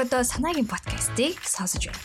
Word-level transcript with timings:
одоо 0.00 0.22
санаагийн 0.24 0.64
подкастыг 0.64 1.36
сонсож 1.44 1.92
байна. 1.92 2.00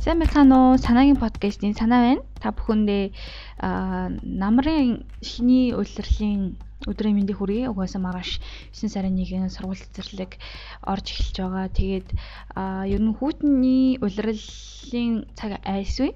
Сайн 0.00 0.18
байцгаана 0.20 0.56
уу? 0.56 0.78
Санаагийн 0.80 1.20
подкастын 1.20 1.76
санаа 1.76 2.00
байна. 2.00 2.22
Та 2.40 2.48
бүхэндээ 2.56 3.12
намрын 3.60 5.04
шиний 5.20 5.76
улирлын 5.76 6.56
өдрийн 6.86 7.16
мэндийг 7.18 7.38
хүргэе. 7.38 7.68
Угаасаа 7.68 8.00
маргааш 8.00 8.40
9 8.76 8.92
сарын 8.92 9.16
1-ний 9.16 9.48
сургууль 9.48 9.80
цэцэрлэг 9.80 10.36
орж 10.84 11.06
эхэлж 11.08 11.36
байгаа. 11.40 11.66
Тэгээд 11.72 12.08
ер 12.92 13.00
нь 13.00 13.16
хүүтний 13.16 13.96
улирлын 14.04 15.24
цаг 15.32 15.64
айсвэ. 15.64 16.12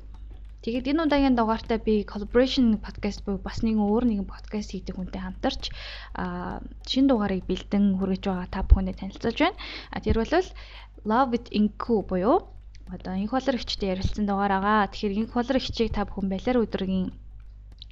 Тэгээд 0.61 0.93
энэ 0.93 1.09
удаагийн 1.09 1.37
дугаартаа 1.41 1.81
би 1.81 2.05
collaboration 2.05 2.77
podcast 2.85 3.25
буюу 3.25 3.41
бас 3.41 3.65
нэгэн 3.65 3.81
өөр 3.81 4.05
нэгэн 4.05 4.29
подкаст 4.29 4.77
хийдэг 4.77 4.93
хүнтэй 4.93 5.25
хамтарч 5.25 5.73
а 6.13 6.61
шинэ 6.85 7.09
дугаарыг 7.09 7.49
бэлдэн 7.49 7.97
хүргэж 7.97 8.23
байгаа 8.29 8.49
та 8.53 8.69
бүхэндээ 8.69 9.01
танилцуулж 9.01 9.39
байна. 9.41 9.57
А 9.89 10.05
тэр 10.05 10.21
бол 10.21 10.33
Love 11.09 11.33
with 11.33 11.49
Inku 11.49 12.05
буюу 12.05 12.45
одоо 12.93 13.15
инх 13.17 13.33
болор 13.33 13.57
хчтэй 13.57 13.97
ярилцсан 13.97 14.29
дугаар 14.29 14.53
байгаа. 14.61 14.93
Тэгэхээр 14.93 15.19
инх 15.25 15.33
болор 15.33 15.57
хчийг 15.57 15.97
та 15.97 16.05
бүхэн 16.05 16.29
балиар 16.29 16.61
өдрөгийн 16.61 17.09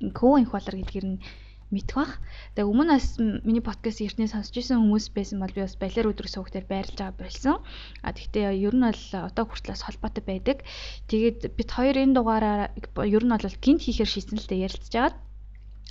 инхүү 0.05 0.33
инх 0.45 0.53
болор 0.53 0.75
гэдгээр 0.77 1.07
нь 1.09 1.23
мэдэх 1.69 1.97
бах. 1.97 2.13
Тэгээ 2.57 2.71
өмнө 2.71 2.97
бас 2.97 3.21
миний 3.21 3.61
подкаст 3.61 4.01
эртний 4.01 4.29
сонсч 4.29 4.57
ирсэн 4.57 4.81
хүмүүс 4.81 5.13
байсан 5.13 5.39
бол 5.41 5.53
би 5.53 5.61
бас 5.65 5.77
балиар 5.77 6.09
өдрөг 6.09 6.33
суугтаар 6.33 6.65
байрлаж 6.65 6.97
байгаа 6.97 7.21
болсон. 7.21 7.57
А 8.01 8.17
тэгтээ 8.17 8.57
ер 8.57 8.73
нь 8.73 8.87
бол 8.89 9.05
одоо 9.29 9.45
хүртлээс 9.45 9.85
холбоотой 9.85 10.25
байдаг. 10.25 10.65
Тэгээд 11.13 11.53
бид 11.53 11.69
хоёр 11.69 11.97
энэ 12.01 12.17
дугаараа 12.17 12.73
ер 13.05 13.25
нь 13.25 13.33
бол 13.33 13.61
гинт 13.61 13.85
хийхээр 13.85 14.09
шийдсэн 14.09 14.41
л 14.41 14.49
дээ 14.49 14.65
ярилцж 14.65 14.93
байгаа. 14.97 15.17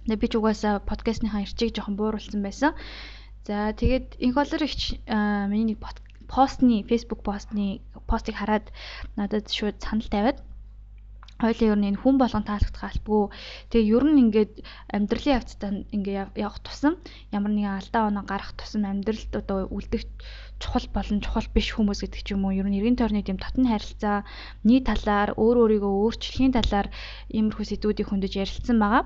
Тэгээ 0.09 0.22
би 0.23 0.28
ч 0.28 0.34
угаасаа 0.39 0.73
подкастныхаа 0.81 1.45
ирчийг 1.45 1.78
жоохон 1.78 1.95
бууруулсан 2.00 2.41
байсан. 2.41 2.73
За 3.45 3.69
тэгээд 3.78 4.17
инх 4.17 4.36
болор 4.36 4.62
ихч 4.66 4.97
миний 5.06 5.78
нэг 5.78 5.80
постны 6.28 6.84
Facebook 6.89 7.22
постны 7.22 7.86
постыг 8.09 8.36
хараад 8.36 8.67
надад 9.16 9.47
шууд 9.52 9.78
санал 9.80 10.09
тавиад 10.09 10.44
хоёлын 11.41 11.71
ер 11.73 11.80
нь 11.80 11.88
энэ 11.89 12.02
хүн 12.02 12.16
болгон 12.17 12.45
таалагдах 12.45 12.83
албагүй. 12.89 13.25
Тэгээ 13.69 13.91
ер 13.95 14.03
нь 14.09 14.21
ингээд 14.23 14.53
амьдралын 14.95 15.35
явцдаа 15.38 15.71
ингээ 15.95 16.16
явах 16.33 16.59
тусам 16.66 16.94
ямар 17.38 17.52
нэгэн 17.53 17.77
алдаа 17.77 18.03
оноо 18.09 18.25
гарах 18.25 18.52
тусам 18.57 18.83
амьдралд 18.89 19.31
одоо 19.41 19.69
үлдэх 19.69 20.03
чухал 20.61 20.88
болон 20.95 21.21
чухал 21.21 21.47
биш 21.53 21.67
хүмүүс 21.73 22.02
гэдэг 22.02 22.21
ч 22.25 22.33
юм 22.33 22.45
уу 22.45 22.57
ер 22.57 22.66
нь 22.66 22.77
эргэн 22.81 22.97
тойрны 22.97 23.21
тийм 23.21 23.38
татны 23.38 23.69
харилцаа 23.69 24.25
нийт 24.66 24.89
талаар 24.89 25.29
өөр 25.38 25.57
өөрийгөө 25.61 25.94
өөрчлөхийн 26.02 26.57
талаар 26.57 26.88
иймэрхүү 27.38 27.66
сэдвүүдийг 27.69 28.09
хөндөж 28.09 28.33
ярилцсан 28.41 28.77
байгаа. 28.81 29.05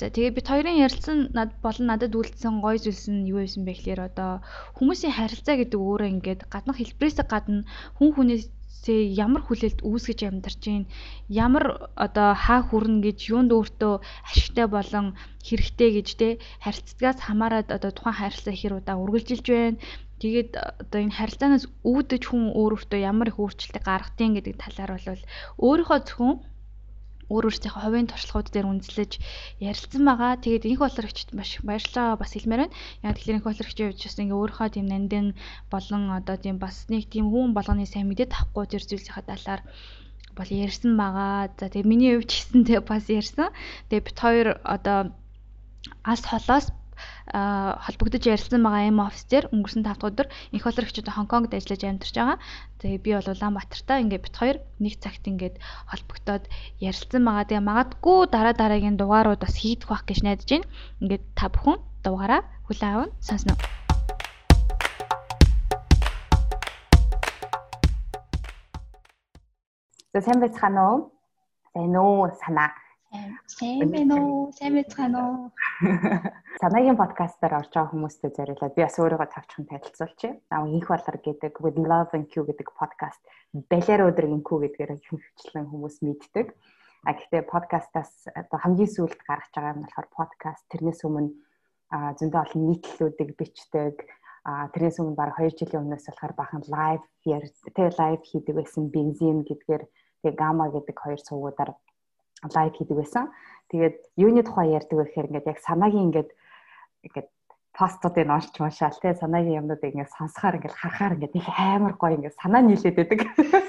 За 0.00 0.12
тэгээ 0.12 0.36
бид 0.36 0.46
хоёрын 0.48 0.80
ярилцсан 0.84 1.18
над 1.36 1.50
болон 1.64 1.86
надад 1.88 2.12
үлдсэн 2.16 2.60
гоё 2.64 2.76
зүйлс 2.80 3.08
нь 3.12 3.28
юу 3.32 3.40
байсан 3.40 3.64
бэ 3.64 3.72
гэхээр 3.76 4.00
одоо 4.08 4.44
хүмүүсийн 4.76 5.16
харилцаа 5.16 5.56
гэдэг 5.56 5.80
өөрөө 5.80 6.08
ингээд 6.14 6.40
гаднах 6.52 6.76
хэлбэрээс 6.80 7.18
гадна 7.32 7.64
хүн 7.96 8.10
хүнээс 8.12 8.44
сая 8.82 9.02
ямар 9.24 9.42
хүлээлт 9.44 9.80
үүсгэж 9.88 10.20
амьдарч 10.28 10.60
байна 10.68 10.86
ямар 11.28 11.64
одоо 12.06 12.28
хаа 12.44 12.60
хүрнэ 12.68 13.00
гэж 13.06 13.18
юунд 13.34 13.50
өөртөө 13.56 13.94
ашигтай 14.30 14.66
болон 14.76 15.06
хэрэгтэй 15.46 15.90
гэж 15.96 16.08
те? 16.20 16.28
Харилцагаас 16.64 17.18
хамаарат 17.22 17.68
одоо 17.76 17.90
тухайн 17.94 18.18
харилцаа 18.18 18.54
хэр 18.56 18.78
удаа 18.78 18.96
үргэлжилж 19.02 19.46
байна. 19.48 19.80
Тэгээд 20.22 20.50
одоо 20.82 21.00
энэ 21.04 21.16
харилцаанаас 21.18 21.64
үүдэж 21.84 22.22
хүн 22.26 22.44
өөр 22.56 22.72
өөртөө 22.76 23.00
ямар 23.10 23.28
их 23.30 23.40
өөрчлөлт 23.42 23.84
гаргадیں 23.84 24.30
гэдэг 24.34 24.54
талаар 24.56 24.92
бол 24.96 25.22
өөрийнхөө 25.66 25.98
зөвхөн 26.08 26.34
өөр 27.32 27.44
өөрсдийнхөө 27.50 27.82
хувийн 27.82 28.06
туршлагууд 28.08 28.48
дээр 28.54 28.66
үндэслэж 28.70 29.12
ярилцсан 29.58 30.02
байгаа. 30.06 30.32
Тэгээд 30.38 30.68
инх 30.70 30.80
боловсрогчд 30.82 31.28
маш 31.34 31.50
баярлалаа 31.66 32.14
бас 32.20 32.30
хэлмээр 32.32 32.62
байна. 32.70 32.76
Яг 33.02 33.14
тэгэхээр 33.18 33.36
инх 33.38 33.46
боловсрогчийн 33.46 33.88
хувьд 33.90 34.04
бас 34.06 34.18
ингээ 34.22 34.38
өөрийнхөө 34.38 34.68
тийм 34.70 34.86
нандин 34.86 35.26
болон 35.72 36.02
одоо 36.14 36.36
тийм 36.38 36.56
бас 36.62 36.76
нэг 36.92 37.10
тийм 37.10 37.26
хүн 37.34 37.50
болгоны 37.56 37.86
сайн 37.86 38.06
мэдээд 38.06 38.30
авахгүй 38.30 38.66
тэр 38.70 38.82
зүйлсийнхаа 38.86 39.26
талаар 39.26 39.60
бол 40.38 40.50
ярьсан 40.50 40.92
байгаа. 40.94 41.50
За 41.58 41.66
тэгээд 41.66 41.90
миний 41.90 42.14
хувьд 42.14 42.30
ч 42.30 42.34
гэсэн 42.46 42.62
тэг 42.62 42.86
бас 42.86 43.04
ярьсан. 43.10 43.50
Тэгээд 43.90 44.06
бит 44.06 44.18
хоёр 44.22 44.48
одоо 44.62 44.98
алс 46.06 46.24
холоос 46.30 46.70
холбогдож 47.32 48.22
ярилцсан 48.24 48.62
байгаа 48.62 48.90
M 48.90 49.00
office 49.02 49.26
дээр 49.28 49.50
өнгөрсөн 49.52 49.82
5 49.84 50.00
дахь 50.00 50.08
өдөр 50.08 50.28
инх 50.54 50.64
боловсрогчид 50.64 51.08
Хонконгд 51.10 51.52
ажиллаж 51.52 51.82
амьдарч 51.84 52.14
байгаа. 52.16 52.38
Тэгээ 52.80 53.00
би 53.04 53.10
бол 53.16 53.30
Улаанбаатартай 53.32 53.98
ингээд 54.04 54.24
бит 54.24 54.36
хоёр 54.36 54.56
нэг 54.80 54.94
цагт 55.02 55.24
ингээд 55.28 55.56
холбогдоод 55.90 56.44
ярилцсан 56.80 57.22
байгаа. 57.26 57.48
Тэгээ 57.50 57.68
магадгүй 57.68 58.18
дараа 58.32 58.54
дараагийн 58.56 58.96
дугаарууд 58.96 59.40
бас 59.42 59.56
хийдэх 59.58 59.90
байх 59.90 60.04
гэж 60.08 60.18
найдаж 60.24 60.48
байна. 60.48 60.70
Ингээд 61.02 61.24
та 61.36 61.46
бүхэн 61.52 61.78
дугаараа 62.06 62.42
хүлээн 62.70 62.92
аван 62.94 63.10
сонсно. 63.20 63.54
За 70.16 70.24
сайн 70.24 70.40
байцгаана 70.40 70.80
уу? 70.88 70.98
Сайн 71.74 71.92
уу 71.92 72.32
санаа 72.40 72.72
Сайн 73.46 73.90
байна 73.94 74.16
уу? 74.18 74.50
Сайн 74.52 74.74
байцгаана 74.74 75.18
уу? 75.30 75.50
Санаагийн 76.60 76.98
подкастаар 76.98 77.54
орж 77.62 77.70
байгаа 77.70 77.92
хүмүүстээ 77.94 78.30
зориулаад 78.34 78.74
би 78.74 78.82
бас 78.82 78.98
өөрийгөө 78.98 79.28
тавчхан 79.30 79.66
танилцуулчих. 79.70 80.34
Аа 80.50 80.66
инх 80.66 80.88
болор 80.90 81.16
гэдэг 81.22 81.54
with 81.62 81.78
love 81.78 82.10
and 82.18 82.26
q 82.26 82.42
гэдэг 82.42 82.68
подкаст 82.74 83.22
балиар 83.70 84.10
өдөр 84.10 84.26
инхүү 84.26 84.58
гэдгээр 84.66 84.92
хөвчлэн 85.06 85.70
хүмүүс 85.70 85.96
мэддэг. 86.02 86.46
А 87.06 87.14
гэхдээ 87.14 87.42
подкастаас 87.46 88.12
одоо 88.34 88.58
хамгийн 88.58 88.90
сүүлд 88.90 89.20
гаргаж 89.22 89.52
байгаа 89.54 89.74
юм 89.78 89.82
болохоор 89.86 90.08
подкаст 90.10 90.64
тэрнээс 90.74 91.00
өмнө 91.06 91.30
зөндөө 92.18 92.40
олон 92.42 92.62
нийтлэлүүдийг 92.74 93.30
бичдэг. 93.38 93.94
А 94.50 94.66
тэрнээс 94.74 94.98
өмнө 94.98 95.14
баг 95.14 95.38
2 95.38 95.54
жилийн 95.54 95.86
өмнөөс 95.86 96.10
болохоор 96.10 96.34
бахан 96.34 96.62
лайв 96.66 97.02
тэгээ 97.22 97.98
лайв 98.02 98.20
хийдэг 98.26 98.54
байсан 98.58 98.90
бензин 98.90 99.46
гэдгээр 99.46 99.82
тэгээ 100.22 100.34
гама 100.34 100.66
гэдэг 100.74 100.96
хоёр 100.98 101.20
сувгуудаар 101.22 101.70
лайв 102.42 102.72
хийдэг 102.76 102.96
байсан. 102.96 103.32
Тэгээд 103.70 103.96
юуны 104.16 104.42
тухай 104.44 104.76
ярьдаг 104.76 104.96
вэ 104.98 105.04
гэхээр 105.04 105.28
ингээд 105.30 105.50
яг 105.50 105.58
санаагийн 105.64 106.06
ингээд 106.12 106.30
ингээд 107.06 107.28
постуудыг 107.76 108.28
олж 108.30 108.54
маашаал 108.58 108.96
те 109.02 109.14
санаагийн 109.14 109.60
юмнуудыг 109.60 109.92
ингээд 109.92 110.16
сонсохоор 110.16 110.56
ингээд 110.56 110.78
харахаар 110.80 111.14
ингээд 111.16 111.38
их 111.38 111.48
амар 111.56 111.94
гоё 112.00 112.16
ингээд 112.16 112.40
санаа 112.40 112.62
нийлээд 112.64 112.96
байдаг. 112.96 113.20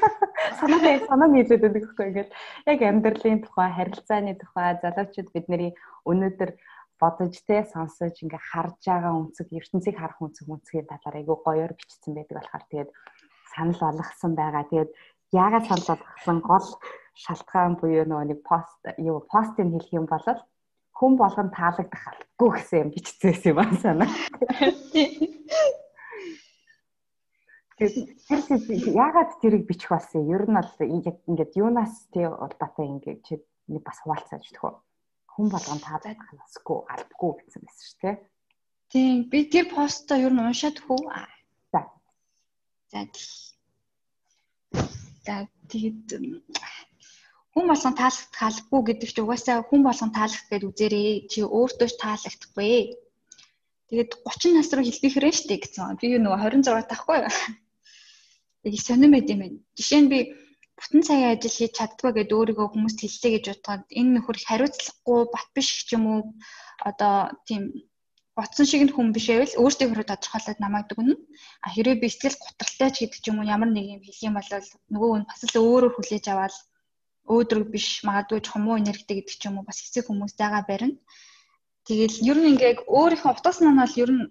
Санаатай 0.59 1.03
санаа 1.09 1.27
нийлээд 1.27 1.61
байдаг 1.63 1.83
гэхгүй 1.83 2.05
ингээд 2.11 2.29
яг 2.71 2.79
амьдралын 2.81 3.41
тухай, 3.43 3.69
харилцааны 3.73 4.33
тухай 4.39 4.79
залуучууд 4.81 5.29
бидний 5.35 5.71
өнөөдөр 6.07 6.51
бодож 7.01 7.35
те 7.45 7.67
сонсож 7.73 8.15
ингээ 8.23 8.41
харж 8.51 8.79
байгаа 8.85 9.13
үнцэг 9.21 9.47
ертөнцийг 9.53 9.95
харах 9.99 10.19
үнцэг 10.23 10.47
үнцгийн 10.49 10.87
талаар 10.89 11.19
айгүй 11.19 11.37
гоёор 11.45 11.73
бичсэн 11.77 12.15
байдаг 12.15 12.35
болохоор 12.37 12.63
тэгээд 12.71 12.89
санал 13.53 13.81
болгосон 13.81 14.33
байгаа. 14.39 14.63
Тэгээд 14.71 14.91
яагаад 15.31 15.65
санал 15.67 15.99
болгосон 15.99 16.39
гол 16.39 16.67
шалтгаан 17.23 17.75
буюу 17.81 18.05
нөгөө 18.05 18.27
нэг 18.31 18.39
пост 18.45 18.81
юу 18.97 19.19
постыг 19.31 19.67
хэлэх 19.67 19.93
юм 19.93 20.05
бол 20.05 20.23
хүн 20.97 21.13
болгон 21.17 21.49
таалагдах 21.53 22.03
албагүй 22.09 22.49
гэсэн 22.57 22.79
юм 22.83 22.89
бичсэн 22.93 23.35
юм 23.49 23.59
аа 23.59 23.73
санаа. 23.81 24.09
Тэгээд 27.77 28.93
яагаад 28.97 29.31
тэрийг 29.41 29.69
бичих 29.69 29.89
болсон 29.93 30.25
юм? 30.25 30.33
Ер 30.33 30.43
нь 30.49 30.57
бол 30.57 30.73
ингээд 31.29 31.51
юунаас 31.61 31.93
тий 32.13 32.25
улбатай 32.25 32.85
ингээд 32.89 33.21
чи 33.25 33.33
нэг 33.69 33.83
бас 33.85 34.01
хуваалцаж 34.01 34.41
өгөх 34.49 34.63
үү? 34.65 34.75
Хүн 35.33 35.47
болгон 35.53 35.81
таалагдах 35.85 36.29
албагүй 36.33 36.77
албагүй 36.93 37.31
гэсэн 37.45 37.61
байсан 37.61 37.85
шүү 37.85 38.01
дээ. 38.01 38.15
Тийм 38.89 39.15
би 39.29 39.39
тэр 39.51 39.65
постоо 39.69 40.17
ер 40.17 40.33
нь 40.33 40.41
уншаад 40.41 40.77
хөө. 40.81 41.01
За. 41.69 41.81
За. 42.89 43.05
За 45.27 45.43
тэгээд 45.67 46.23
хүн 47.51 47.65
болгон 47.67 47.95
таалагдах 47.99 48.43
албагүй 48.47 48.81
гэдэг 48.87 49.09
чинь 49.11 49.25
угаасаа 49.27 49.59
хүн 49.67 49.81
болгон 49.83 50.11
таалагдах 50.15 50.47
гэдэг 50.47 50.69
үзээрээ 50.71 51.11
чи 51.31 51.39
өөртөө 51.43 51.87
ч 51.91 51.93
таалагдахгүй. 51.99 52.75
Тэгээд 53.91 54.11
30 54.23 54.55
нас 54.55 54.71
руу 54.71 54.85
хэлбэхрээ 54.87 55.33
штэ 55.35 55.55
гэсэн. 55.59 55.99
Би 55.99 56.15
нөгөө 56.15 56.39
26 56.63 56.87
таахгүй. 56.87 57.19
Тэгээд 58.63 58.87
сонирм 58.87 59.13
байд 59.19 59.31
юм 59.33 59.39
байна. 59.43 59.59
Жишээ 59.75 60.01
нь 60.03 60.11
би 60.11 60.19
бүтэн 60.79 61.01
цагийн 61.07 61.31
ажил 61.35 61.55
хийж 61.57 61.73
чаддгаа 61.75 62.11
гэдээ 62.15 62.37
өөрийгөө 62.39 62.67
хүмүүст 62.71 62.99
хэллээ 63.03 63.31
гэж 63.35 63.45
бодоход 63.51 63.83
энэ 63.99 64.11
нөхөр 64.15 64.37
хариуцлагагүй 64.47 65.19
бат 65.33 65.47
биш 65.55 65.69
ч 65.87 65.89
юм 65.97 66.03
уу 66.07 66.21
одоо 66.89 67.15
тийм 67.47 67.63
ботсон 68.37 68.65
шиг 68.69 68.81
нь 68.85 68.93
хүн 68.93 69.09
биш 69.15 69.27
байвал 69.29 69.59
өөртөө 69.61 69.87
хөрөө 69.89 70.07
тодорхойлоод 70.09 70.59
намайг 70.61 70.85
дүгнэ. 70.87 71.13
А 71.65 71.67
хэрвээ 71.73 72.01
би 72.01 72.07
сэтгэл 72.09 72.37
готролтой 72.43 72.89
ч 72.93 72.97
гэдэг 73.01 73.19
ч 73.23 73.25
юм 73.31 73.37
уу 73.41 73.51
ямар 73.55 73.69
нэг 73.73 73.85
юм 73.95 74.01
хэлэх 74.05 74.27
юм 74.29 74.35
бол 74.37 74.49
нөгөө 74.93 75.09
нь 75.19 75.29
бас 75.29 75.41
л 75.41 75.57
өөрөөр 75.57 75.93
хүлээж 75.95 76.25
аваад 76.29 76.55
өөдрөг 77.33 77.67
биш 77.73 77.87
магадгүй 78.07 78.39
чумуу 78.47 78.79
энергитэй 78.81 79.15
гэдэг 79.17 79.35
ч 79.41 79.43
юм 79.49 79.57
уу 79.57 79.67
бас 79.67 79.81
хэцүү 79.81 80.03
хүмүүс 80.05 80.33
байгаа 80.39 80.63
барина. 80.69 80.95
Тэгэл 81.87 82.17
ер 82.29 82.37
нь 82.39 82.49
ингээд 82.51 82.79
өөрийнхөө 82.97 83.31
утас 83.33 83.57
нанаал 83.63 83.95
ер 84.03 84.11
нь 84.15 84.23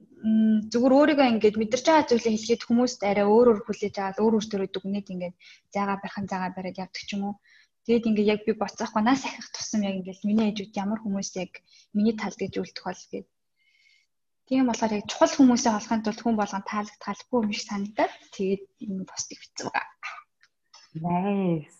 зүгээр 0.73 0.97
өөрийгөө 0.99 1.29
ингээд 1.33 1.57
мэдэрч 1.61 1.85
байгаа 1.89 2.09
зүйлээ 2.09 2.35
хэлгээд 2.35 2.67
хүмүүст 2.67 3.01
арай 3.11 3.27
өөр 3.29 3.47
өөр 3.51 3.61
хүлээж 3.65 3.95
аваад 3.99 4.23
өөр 4.23 4.35
өөр 4.37 4.47
төрөд 4.49 4.73
дүгнээд 4.75 5.13
ингээд 5.15 5.37
заагаа 5.75 5.99
барих 6.01 6.17
заагаа 6.31 6.53
бариад 6.57 6.81
явдаг 6.85 7.05
ч 7.09 7.11
юм 7.17 7.23
уу. 7.27 7.35
Тэгээд 7.85 8.09
ингээд 8.09 8.31
яг 8.35 8.41
би 8.47 8.53
боцоохгүй 8.59 9.03
нас 9.05 9.23
ахих 9.25 9.49
тусам 9.55 9.81
яг 9.89 9.95
ингээд 9.99 10.27
миний 10.29 10.47
ээжүүд 10.51 10.73
ямар 10.85 11.01
хүмүүс 11.01 11.31
яг 11.43 11.53
миний 11.97 12.15
талд 12.21 12.39
гэж 12.43 12.53
үлдэх 12.59 12.85
бол 12.85 13.03
гээд. 13.13 13.27
Тийм 14.47 14.71
болохоор 14.71 14.93
яг 14.95 15.07
чухал 15.11 15.33
хүмүүсээ 15.35 15.73
олохын 15.75 16.03
тулд 16.07 16.21
хүн 16.23 16.37
болгон 16.39 16.65
таалагдталгүй 16.71 17.39
юм 17.43 17.51
шиг 17.51 17.67
санагдаад 17.67 18.15
тэгээд 18.31 18.63
энэ 18.87 19.11
постыг 19.11 19.39
бичсэн 19.43 19.69
байгаа. 19.75 20.15
Nice. 21.03 21.79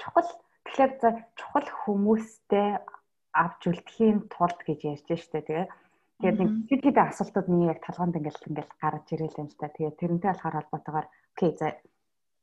Чухал 0.00 0.28
тэгэхээр 0.64 0.92
за 0.96 1.08
чухал 1.36 1.68
хүмүүстэй 1.84 2.68
авч 3.36 3.60
үлдэхийн 3.68 4.18
тулд 4.32 4.58
гэж 4.64 4.80
ярьж 4.96 5.08
штэ 5.12 5.44
тэгээ. 5.44 5.68
Тэгээд 6.24 6.38
нэг 6.40 6.50
хэд 6.72 6.82
хэдэн 6.88 7.08
асуултууд 7.12 7.46
миний 7.52 7.68
яг 7.68 7.84
талгаанд 7.84 8.16
ингээл 8.16 8.48
ингээл 8.48 8.80
гарч 8.80 9.06
ирэл 9.12 9.40
юм 9.44 9.48
ста. 9.52 9.68
Тэгээд 9.68 10.00
тэрнтэй 10.00 10.30
болохоор 10.32 10.56
холбоотойгоор 10.56 11.06
окей 11.36 11.52
за 11.60 11.76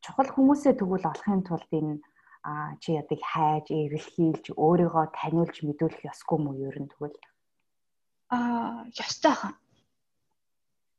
чухал 0.06 0.30
хүмүүсээ 0.30 0.74
тэгвэл 0.78 1.10
олохын 1.10 1.42
тулд 1.42 1.72
энэ 1.74 1.98
а 2.44 2.76
чи 2.78 2.94
ядыг 2.94 3.22
хайж, 3.24 3.72
эрэлхийлж, 3.72 4.52
өөрийгөө 4.54 5.06
таниулж 5.16 5.64
мэдүүлэх 5.64 6.12
ёсгүй 6.12 6.38
мүү 6.44 6.56
ер 6.68 6.78
нь 6.84 6.92
тэгвэл 6.92 7.18
аа 8.36 8.86
ёстой 8.94 9.34
хаа. 9.34 9.54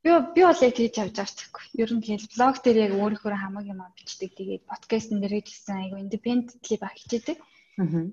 Би 0.05 0.11
би 0.37 0.43
бол 0.45 0.61
яг 0.69 0.75
тэгж 0.77 0.95
явж 1.01 1.17
байгаа 1.17 1.33
ч 1.33 1.41
гэхгүй. 1.49 1.65
Ер 1.81 1.91
нь 1.97 2.05
тэгэл 2.05 2.29
блог 2.37 2.57
дээр 2.61 2.79
яг 2.87 2.93
өөрийнхөө 3.01 3.41
хамаг 3.41 3.65
юм 3.65 3.81
бичдэг. 3.97 4.37
Тэгээд 4.37 4.69
подкастн 4.69 5.19
дээр 5.25 5.41
хэлсэн 5.41 5.77
айгу 5.81 5.97
independently 5.97 6.77
баг 6.77 6.93
хичээдэг. 6.93 7.39
Аа. 7.81 8.13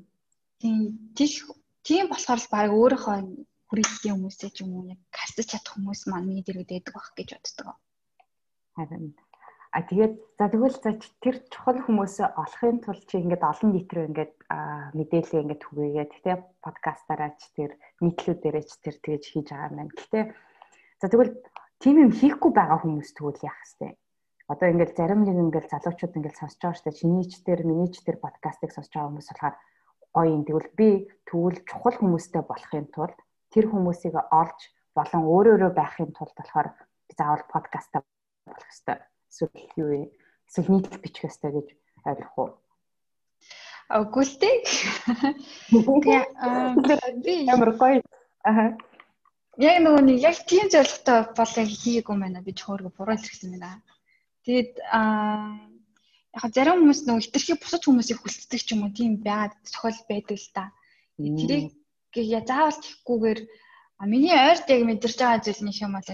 Тийм 0.63 0.77
тийш 1.19 1.43
тийм 1.83 2.07
болохоор 2.07 2.39
л 2.39 2.53
баг 2.55 2.71
өөрийнхөө 2.71 3.17
хүрээлтийн 3.67 4.15
хүмүүсээ 4.15 4.51
ч 4.55 4.63
юм 4.63 4.71
уу 4.71 4.87
яг 4.87 5.03
хасаж 5.11 5.47
чадах 5.51 5.75
хүмүүс 5.75 6.07
маань 6.07 6.27
миний 6.31 6.45
дэргэд 6.47 6.71
байдаг 6.71 6.93
байх 6.95 7.11
гэж 7.11 7.29
боддог. 7.35 7.75
Харин 8.79 9.11
А 9.71 9.87
тэгээд 9.87 10.15
за 10.35 10.51
тэгвэл 10.51 10.77
за 10.83 10.91
тэр 11.23 11.35
чухал 11.47 11.79
хүмүүсээ 11.79 12.27
олохын 12.35 12.83
тулд 12.83 13.07
чи 13.07 13.23
ингээд 13.23 13.39
олон 13.39 13.71
нийт 13.71 13.87
рүү 13.87 14.05
ингээд 14.11 14.33
мэдээлэл 14.99 15.43
ингээд 15.47 15.63
түгээгээ. 15.63 16.07
Гэтэ 16.11 16.31
подкастаараа 16.59 17.31
ч 17.39 17.47
тэр 17.55 17.71
нийтлүүдээрээ 18.03 18.63
ч 18.67 18.71
тэр 18.83 18.95
тэгэж 18.99 19.23
хийж 19.31 19.47
байгаа 19.47 19.71
юм 19.71 19.75
байна. 19.79 19.95
Гэтэ 19.95 20.19
за 20.99 21.07
тэгвэл 21.07 21.31
тийм 21.81 21.95
юм 21.97 22.11
хийхгүй 22.13 22.51
байгаа 22.53 22.77
хүмүүс 22.85 23.09
тэгвэл 23.17 23.41
яах 23.41 23.61
вэ? 23.81 23.97
Одоо 24.45 24.67
ингээд 24.69 24.93
зарим 24.93 25.25
нэг 25.25 25.33
ингээд 25.33 25.71
залуучууд 25.73 26.13
ингээд 26.13 26.37
сонсож 26.37 26.61
байгаа 26.61 26.77
шүү 26.77 26.85
дээ. 26.85 26.99
Чиний 27.01 27.25
ч 27.25 27.33
тэр, 27.41 27.59
миний 27.65 27.89
ч 27.89 28.05
тэр 28.05 28.17
подкастыг 28.21 28.69
сонсож 28.69 28.93
байгаа 28.93 29.09
хүмүүс 29.09 29.27
болохоор 29.33 29.55
гоё 30.13 30.29
юм. 30.29 30.43
Тэгвэл 30.45 30.69
би 30.77 30.89
тэгвэл 31.25 31.59
чухал 31.65 31.97
хүмүүстэй 31.97 32.43
болохын 32.45 32.87
тулд 32.93 33.17
тэр 33.49 33.65
хүмүүсийг 33.71 34.13
олж 34.13 34.59
болон 34.93 35.23
өөрөөрөө 35.25 35.71
байхын 35.73 36.11
тулд 36.13 36.35
болохоор 36.37 36.67
заавал 37.17 37.43
подкастаа 37.49 38.01
болох 38.45 38.67
хэрэгтэй. 38.69 38.97
Эсвэл 39.31 39.79
юу 39.79 39.87
вэ? 39.89 40.01
Эсвэл 40.51 40.69
нийтлэл 40.69 41.01
бичих 41.01 41.23
хэрэгтэй 41.25 41.51
гэж 41.55 41.67
ойлгох 42.05 42.35
уу? 42.37 42.49
Дээ. 44.37 44.55
Тэгээ 46.85 47.49
ямар 47.49 47.71
гоё. 47.79 48.03
Аа 48.43 48.75
яг 49.61 49.77
нөгөө 49.83 50.03
нэг 50.05 50.17
яг 50.29 50.37
тийм 50.49 50.65
зорилготой 50.73 51.19
бол 51.37 51.53
яг 51.61 51.69
хийгээгүй 51.69 52.17
байна. 52.17 52.45
Би 52.45 52.51
чөөргө 52.61 52.89
буруу 52.97 53.15
илэрхсэн 53.17 53.51
байна. 53.53 53.81
Тэгээд 54.45 54.71
аа 54.89 55.57
яг 56.35 56.51
зарим 56.55 56.79
хүмүүс 56.79 57.01
нөгөө 57.05 57.23
хитрхи 57.27 57.53
бусад 57.59 57.83
хүмүүсийг 57.83 58.19
хүлцдэг 58.23 58.61
ч 58.63 58.69
юм 58.73 58.87
уу 58.87 58.95
тийм 58.95 59.19
байгаад 59.27 59.53
тохиол 59.67 59.99
байдаг 60.09 60.37
л 60.39 60.49
та. 60.55 60.63
Тэрийг 61.19 61.75
я 62.15 62.39
заавал 62.47 62.79
хийхгүйгээр 62.79 63.39
миний 64.07 64.33
ойрт 64.33 64.65
яг 64.71 64.81
мэдэрч 64.87 65.17
байгаа 65.19 65.43
зүйл 65.43 65.61
нэг 65.67 65.77
юм 65.83 65.93
бол 65.93 66.09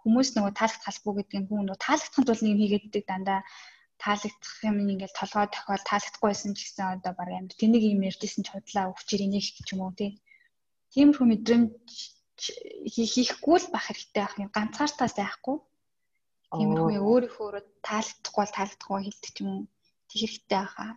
хүмүүс 0.00 0.28
нөгөө 0.32 0.52
таалагдхалгүй 0.56 1.14
гэдэг 1.18 1.38
нь 1.40 1.48
хүн 1.50 1.66
нөгөө 1.66 1.84
таалагдхын 1.84 2.24
тулд 2.24 2.42
нэг 2.42 2.52
юм 2.54 2.60
хийгээддэг 2.62 3.04
дандаа 3.10 3.40
таалагдах 4.00 4.56
юм 4.64 4.76
ингээл 4.88 5.18
толгой 5.20 5.46
тохиол 5.52 5.84
таалагдахгүйсэн 5.90 6.52
ч 6.56 6.58
гэсэн 6.64 6.86
одоо 6.96 7.12
баг 7.18 7.28
амир 7.28 7.52
тэнийг 7.60 7.84
юм 7.84 8.06
ярьжсэн 8.08 8.42
ч 8.46 8.48
худлаа 8.48 8.88
өвчрийг 8.94 9.28
нэг 9.28 9.44
ч 9.44 9.68
юм 9.74 9.80
уу 9.84 9.92
тий. 9.92 10.16
Тиймэрхүү 10.94 11.26
мэдрэмж 11.28 11.84
хийхгүй 12.94 13.58
л 13.60 13.68
бах 13.72 13.84
хэрэгтэй 13.88 14.22
ах 14.24 14.34
юм. 14.40 14.50
Ганцаартаа 14.56 15.08
сайхгүй 15.08 15.56
тиймэрхүү 16.56 17.00
өөрийнхөө 17.10 17.48
таалагдахгүй 17.86 18.42
бол 18.42 18.56
таалагдахгүй 18.56 19.00
хэлдэг 19.04 19.34
юм 19.44 19.52
тэг 20.08 20.18
хэрэгтэй 20.20 20.60
ахаа 20.64 20.90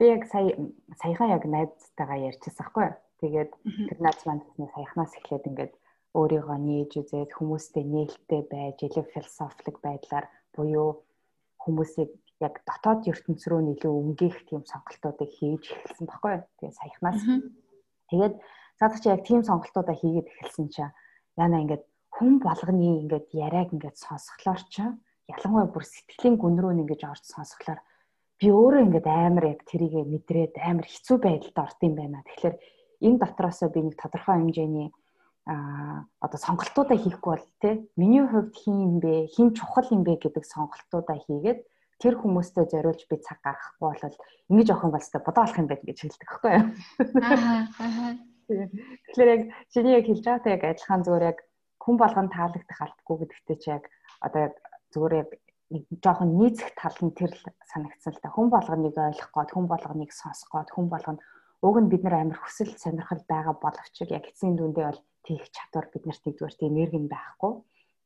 би 0.00 0.04
яг 0.06 0.24
сая 0.32 0.52
саяхан 1.02 1.30
яг 1.36 1.44
найзтайгаа 1.44 2.18
ярьчихсан 2.30 2.66
хгүй 2.66 2.88
тэгээд 3.20 3.50
тэр 3.88 3.98
найз 4.04 4.20
маань 4.24 4.44
саяхнаас 4.74 5.12
эхлээд 5.18 5.48
ингээд 5.50 5.72
өөрийгөө 6.18 6.58
нээж 6.68 6.90
үзээд 7.00 7.30
хүмүүстэй 7.36 7.84
нээлттэй 7.84 8.42
байж 8.52 8.78
илүү 8.86 9.04
философик 9.14 9.76
байдлаар 9.84 10.26
буюу 10.54 10.90
хүмүүсийг 11.62 12.10
яг 12.46 12.54
дотоод 12.68 13.04
ертөнц 13.12 13.42
рүү 13.46 13.60
илүү 13.74 13.92
өнгөх 14.00 14.36
тийм 14.48 14.62
сонголтуудыг 14.64 15.30
хийж 15.36 15.64
эхэлсэн 15.74 16.06
баггүй. 16.08 16.34
Тэгээ 16.58 16.78
саяхнаас 16.80 17.20
тэгээд 18.10 18.34
Цаадах 18.80 19.00
чи 19.04 19.12
яг 19.12 19.28
тийм 19.28 19.44
сонголтуудаа 19.44 19.92
хийгээд 19.92 20.32
эхэлсэн 20.32 20.72
чинь 20.72 20.96
яна 21.36 21.60
ингээд 21.60 21.84
хүн 22.16 22.40
болгоны 22.40 23.04
ингээд 23.04 23.28
яриаг 23.36 23.76
ингээд 23.76 24.00
сонсглоор 24.00 24.60
чи 24.72 24.88
ялангуяа 25.28 25.68
бүр 25.68 25.84
сэтгэлийн 25.84 26.40
гүн 26.40 26.56
рүү 26.56 26.72
ингээд 26.88 27.04
орж 27.04 27.24
сонсглоор 27.28 27.80
би 28.40 28.48
өөрөө 28.48 28.80
ингээд 28.88 29.04
амар 29.04 29.44
яг 29.52 29.60
тэрийг 29.68 30.08
мэдрээд 30.08 30.56
амар 30.64 30.88
хэцүү 30.88 31.16
байдалд 31.20 31.58
орд 31.60 31.78
юм 31.84 31.94
байна. 32.00 32.24
Тэгэхээр 32.24 32.56
энэ 33.04 33.20
дотроосоо 33.20 33.68
би 33.68 33.80
нэг 33.84 34.00
тодорхой 34.00 34.36
хэмжээний 34.40 34.88
а 35.44 36.08
одоо 36.24 36.40
сонголтуудаа 36.40 36.96
хийхгүй 36.96 37.30
бол 37.36 37.48
те 37.60 37.84
миний 38.00 38.24
хувьд 38.24 38.56
хин 38.56 38.76
юм 38.80 38.94
бэ 39.04 39.28
хин 39.28 39.52
чухал 39.52 39.88
юм 39.92 40.08
бэ 40.08 40.24
гэдэг 40.24 40.44
сонголтуудаа 40.48 41.20
хийгээд 41.20 41.60
тэр 42.00 42.16
хүмүүстэй 42.16 42.64
зориулж 42.64 43.04
би 43.12 43.20
цаг 43.20 43.44
гаргахгүй 43.44 43.88
бол 43.92 44.16
ингэж 44.48 44.66
явах 44.72 44.84
юм 44.88 44.92
бол 44.96 45.04
өстой 45.04 45.20
бодоо 45.20 45.44
болох 45.44 45.60
юм 45.60 45.68
байт 45.68 45.84
гэж 45.84 45.98
хэлдэг. 46.00 46.30
Аа 46.48 46.64
аа 47.76 48.29
Тэгэхээр 48.50 49.30
яг 49.30 49.42
чиний 49.70 49.94
яг 49.94 50.04
хэлж 50.06 50.24
байгаатай 50.26 50.52
яг 50.58 50.62
адилхан 50.66 51.02
зүгээр 51.06 51.28
яг 51.30 51.38
хүн 51.78 51.96
болгон 52.02 52.28
таалагдах 52.34 52.80
алдгүй 52.82 53.16
гэдэгтэй 53.22 53.56
чи 53.62 53.68
яг 53.70 53.84
одоо 54.26 54.40
яг 54.50 54.54
зүгээр 54.90 55.14
яг 55.22 55.30
нэг 55.70 55.84
жоохон 56.02 56.30
нийцэх 56.34 56.74
тал 56.74 56.98
нь 56.98 57.14
тэр 57.14 57.30
санагдсан 57.70 58.12
л 58.18 58.22
та 58.22 58.28
хүн 58.34 58.50
болгоныг 58.50 58.94
ойлгох 58.98 59.30
гээд 59.30 59.50
хүн 59.54 59.66
болгоныг 59.70 60.10
сонсох 60.10 60.50
гээд 60.50 60.74
хүн 60.74 60.86
болгоно 60.90 61.22
уг 61.62 61.76
нь 61.78 61.90
бид 61.92 62.02
нар 62.02 62.16
амар 62.26 62.38
хүсэл 62.42 62.74
сонирхол 62.74 63.22
байгаа 63.30 63.54
боловч 63.54 63.94
яг 64.02 64.26
эцсийн 64.26 64.58
дүндээ 64.58 64.86
бол 64.90 65.02
тийх 65.22 65.44
чадвар 65.54 65.86
биднэрт 65.94 66.22
нэгдүгээр 66.26 66.56
тийм 66.58 66.74
энерги 66.74 66.98
нь 66.98 67.12
байхгүй. 67.12 67.52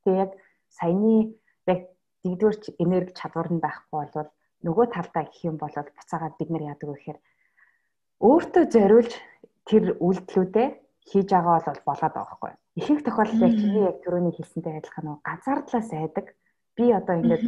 Тэгээ 0.04 0.22
яг 0.24 0.32
саяны 0.68 1.38
яг 1.72 1.80
нэгдүгээр 2.26 2.56
энерги 2.84 3.12
чадвар 3.16 3.48
нь 3.48 3.64
байхгүй 3.64 3.96
бол 4.12 4.30
нөгөө 4.66 4.86
талдаа 4.92 5.24
гэх 5.24 5.40
юм 5.48 5.56
бол 5.56 5.72
буцаагаад 5.72 6.34
бид 6.36 6.50
нар 6.50 6.64
яадаг 6.74 6.88
вэ 6.90 6.96
гэхээр 6.98 7.18
өөртөө 8.28 8.64
зориулж 8.74 9.12
тэр 9.68 9.96
үйлдэлүүдээ 10.00 10.68
хийж 11.08 11.28
байгаа 11.30 11.60
бол 11.60 11.80
болоод 11.84 12.14
байгаа 12.14 12.24
байхгүй. 12.28 12.52
Ихэнх 12.80 13.02
тохиолдолд 13.04 13.44
яг 13.44 13.54
чиний 13.60 13.84
яг 13.84 13.96
түрүүний 14.02 14.34
хэлсэнтэй 14.34 14.74
адилхан 14.80 15.04
нэг 15.04 15.20
ганцаардлаас 15.24 15.90
айдаг. 15.92 16.26
Би 16.76 16.84
одоо 16.92 17.14
ингээд 17.20 17.44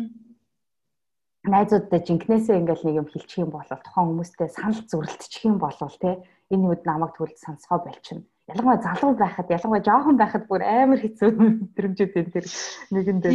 найзуудтай 1.51 2.01
жинкнээсээ 2.07 2.61
ингээл 2.61 2.87
нэг 2.87 2.97
юм 3.01 3.09
хэлчих 3.11 3.43
юм 3.43 3.51
бол 3.51 3.67
тухайн 3.67 4.09
хүмүүстэй 4.13 4.49
санал 4.53 4.83
зүрэлтчих 4.87 5.45
юм 5.49 5.59
бол 5.59 5.75
те 5.75 6.23
энэ 6.53 6.67
үед 6.69 6.83
намайг 6.87 7.15
тэгвэл 7.17 7.37
сонсгоо 7.39 7.79
болчихно. 7.83 8.27
Ялангуяа 8.47 8.83
залуу 8.83 9.13
байхад 9.19 9.51
ялангуяа 9.51 9.83
жоохон 9.83 10.17
байхад 10.19 10.45
бүр 10.47 10.63
амар 10.63 11.01
хэцүү 11.03 11.31
мэдрэмжүүд 11.35 12.15
энэ 12.15 12.35
тэр 12.35 12.47
нэгэндээ 12.95 13.33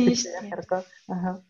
яхаргаа. 0.47 0.81
Аа. 1.11 1.43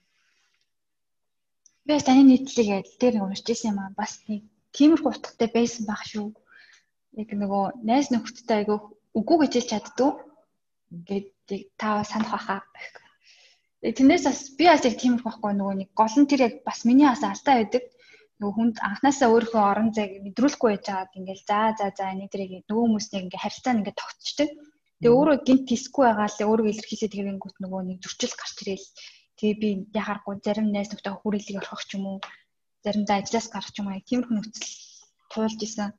Би 1.86 1.94
таны 2.02 2.24
нийтлэг 2.26 2.70
адил 2.82 2.98
дээр 2.98 3.16
уншиж 3.22 3.48
ирсэн 3.54 3.78
юм 3.78 3.80
аа. 3.86 3.94
Бас 3.94 4.26
нэг 4.26 4.50
тиймэрхүү 4.74 5.10
утгатай 5.14 5.50
байсан 5.54 5.86
байх 5.86 6.02
шүү 6.10 6.34
яг 7.20 7.30
нөгөө 7.36 7.64
найз 7.84 8.08
нөхөдтэй 8.12 8.64
айгүй 8.64 8.78
үгүй 9.20 9.38
гэж 9.42 9.52
хэлж 9.56 9.70
чаддгүй. 9.72 10.12
Ингээд 10.96 11.30
та 11.82 12.04
санах 12.08 12.32
байхаа. 12.32 12.62
Тэрнээс 13.82 14.24
бас 14.30 14.40
би 14.58 14.66
бас 14.70 14.86
яг 14.88 14.96
тиймэрхүү 15.02 15.26
байхгүй 15.28 15.52
нөгөө 15.58 15.76
нэг 15.82 15.90
гол 15.98 16.16
нь 16.20 16.30
тэр 16.30 16.42
яг 16.48 16.56
бас 16.68 16.86
миний 16.88 17.08
бас 17.10 17.24
алдаа 17.26 17.56
байдаг. 17.60 17.84
Нөгөө 18.40 18.56
хүнд 18.58 18.76
анханасаа 18.88 19.30
өөрийнхөө 19.34 19.64
орон 19.72 19.90
зайг 19.98 20.12
мэдрүүлэхгүй 20.26 20.70
байж 20.72 20.86
байгаад 20.88 21.18
ингээл 21.20 21.44
за 21.50 21.60
за 21.78 21.86
за 21.98 22.06
энэдрийг 22.14 22.52
нөгөө 22.70 22.84
хүмүүснийг 22.86 23.24
ингээ 23.26 23.44
харилцаа 23.44 23.74
ингээ 23.76 23.96
тогтчдаг. 23.98 24.50
Тэгээ 25.02 25.18
өөрөө 25.18 25.38
гинт 25.48 25.64
тисгүй 25.70 26.04
байгаа 26.06 26.30
л 26.30 26.46
өөрөө 26.50 26.68
илэрхийлээд 26.72 27.14
тэгэнгүүт 27.14 27.58
нөгөө 27.62 27.82
нэг 27.90 27.98
зөрчил 28.06 28.34
гарч 28.38 28.58
ирээл. 28.62 28.88
Тэгээ 29.38 29.56
би 29.62 29.70
яхааргүй 29.98 30.36
зарим 30.46 30.68
найз 30.70 30.90
нөхдөд 30.94 31.18
хүрээлэг 31.22 31.58
орхох 31.62 31.84
ч 31.86 31.98
юм 31.98 32.06
уу 32.06 32.18
заримдаа 32.86 33.18
ажлаас 33.22 33.48
гарах 33.50 33.74
юм 33.82 33.88
аа 33.90 34.02
тиймэрхүү 34.06 34.36
нөхцөл 34.38 34.74
туулж 35.34 35.60
исэн. 35.66 35.90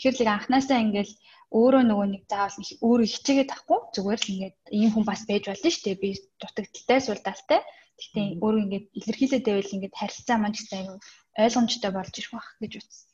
Тэгэхээр 0.00 0.16
л 0.24 0.32
анханасаа 0.32 0.80
ингээл 0.80 1.12
өөрөө 1.52 1.82
нөгөө 1.84 2.08
нэг 2.08 2.22
заавал 2.24 2.56
өөрөө 2.56 3.08
хичээгээд 3.12 3.52
авахгүй 3.52 3.80
зүгээр 3.92 4.20
л 4.24 4.32
ингээд 4.32 4.56
ийм 4.72 4.90
хүн 4.96 5.04
бас 5.04 5.22
байж 5.28 5.44
болно 5.44 5.68
шүү 5.68 5.84
дээ. 5.84 6.00
Би 6.00 6.10
дутагдaltaй 6.40 6.98
суулдаалтай. 7.04 7.60
Гэхдээ 8.00 8.26
өөрөө 8.40 8.62
ингээд 8.64 8.86
илэрхийлээд 8.96 9.44
байвал 9.44 9.74
ингээд 9.76 9.98
харилцаа 10.00 10.36
маань 10.40 10.56
ч 10.56 10.58
гэсэн 10.64 10.96
ойлгомжтой 11.36 11.92
болж 11.92 12.14
ирэх 12.16 12.32
байх 12.32 12.48
гэж 12.64 12.72
үзсэн. 12.80 13.08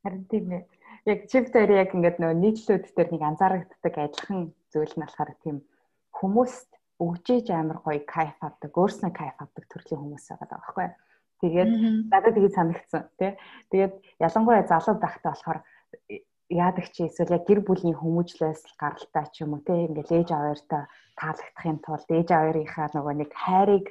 Харин 0.00 0.24
тийм 0.32 0.46
ээ. 0.56 0.62
яг 1.04 1.20
чиптэр 1.28 1.70
яг 1.76 1.90
ингээд 1.92 2.16
нөгөө 2.16 2.38
нийтлүүд 2.48 2.84
дээр 2.96 3.10
нэг 3.12 3.22
анзаарагддаг 3.28 3.94
адилхан 4.00 4.40
зүйл 4.72 4.94
нь 4.96 5.04
болохоор 5.04 5.32
тийм 5.44 5.56
хүмүүст 6.16 6.70
өгжээж 7.00 7.46
амар 7.52 7.78
гоё 7.84 8.00
кайф 8.04 8.36
авдаг, 8.40 8.72
өөрснөө 8.72 9.12
кайф 9.12 9.36
авдаг 9.40 9.64
төрлийн 9.68 10.00
хүмүүс 10.00 10.24
байгаа 10.32 10.48
байхгүй. 10.48 10.88
Тэгээд 11.40 11.70
надад 12.12 12.36
тэгээд 12.36 12.56
санагдсан 12.56 13.02
тий. 13.16 13.32
Тэгээд 13.72 13.94
ялангуяа 14.20 14.64
залуу 14.68 14.96
байхдаа 15.00 15.32
болохоор 15.32 15.60
яадаг 16.50 16.86
чи 16.90 17.06
эсвэл 17.06 17.38
яг 17.38 17.44
гэр 17.46 17.60
бүлийн 17.62 17.96
хүмүүжлээс 17.98 18.74
гаралтай 18.82 19.26
ч 19.30 19.46
юм 19.46 19.54
уу 19.54 19.62
тий 19.62 19.86
ингээл 19.86 20.26
ээж 20.26 20.28
аваартай 20.34 20.82
таалагдахын 21.14 21.78
тулд 21.86 22.08
ээж 22.10 22.28
аваарынхаа 22.34 22.88
нөгөө 22.90 23.14
нэг 23.22 23.30
хайрыг 23.30 23.86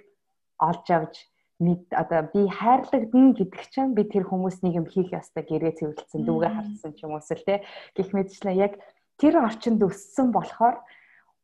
олж 0.60 0.86
авч 0.92 1.16
мэд 1.64 1.84
одоо 1.96 2.22
би 2.36 2.42
хайрлагдана 2.60 3.32
гэдэг 3.36 3.64
чинь 3.72 3.96
би 3.96 4.04
тэр 4.08 4.28
хүмүүснийг 4.28 4.76
юм 4.80 4.88
хийх 4.92 5.12
ёстой 5.16 5.44
гэрээ 5.48 5.74
цэвэрлсэн 5.80 6.22
дүүгээ 6.24 6.52
харсан 6.56 6.92
ч 6.96 7.00
юм 7.04 7.16
уу 7.16 7.24
эсвэл 7.24 7.48
тий 7.48 7.60
гих 7.96 8.10
мэдчлээ 8.16 8.56
яг 8.56 8.74
тэр 9.20 9.40
орчинд 9.44 9.80
өссөн 9.84 10.32
болохоор 10.36 10.76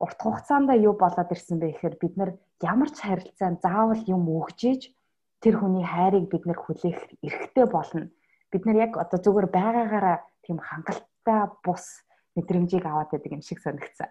урт 0.03 0.19
хугацаанд 0.19 0.71
юу 0.87 0.95
болоод 0.99 1.31
ирсэн 1.31 1.59
бэ 1.59 1.79
гэхээр 1.79 1.95
бид 1.99 2.13
нар 2.19 2.31
ямар 2.63 2.89
ч 2.91 2.97
харилцаанд 3.03 3.59
заавал 3.63 4.03
юм 4.07 4.23
өгжээж 4.27 4.81
тэр 5.43 5.55
хүний 5.59 5.83
хайрыг 5.83 6.25
бид 6.31 6.43
нар 6.47 6.59
хүлээх 6.59 6.99
эрхтэй 7.23 7.65
болно. 7.67 8.09
Бид 8.51 8.63
нар 8.65 8.77
яг 8.85 8.91
одоо 8.97 9.19
зүгээр 9.19 9.47
байгаагаараа 9.51 10.17
тийм 10.45 10.57
хангалттай 10.61 11.41
бус 11.65 12.05
мэдрэмжийг 12.35 12.85
аваад 12.85 13.09
байдаг 13.11 13.31
юм 13.33 13.41
шиг 13.41 13.59
санагдсан. 13.59 14.09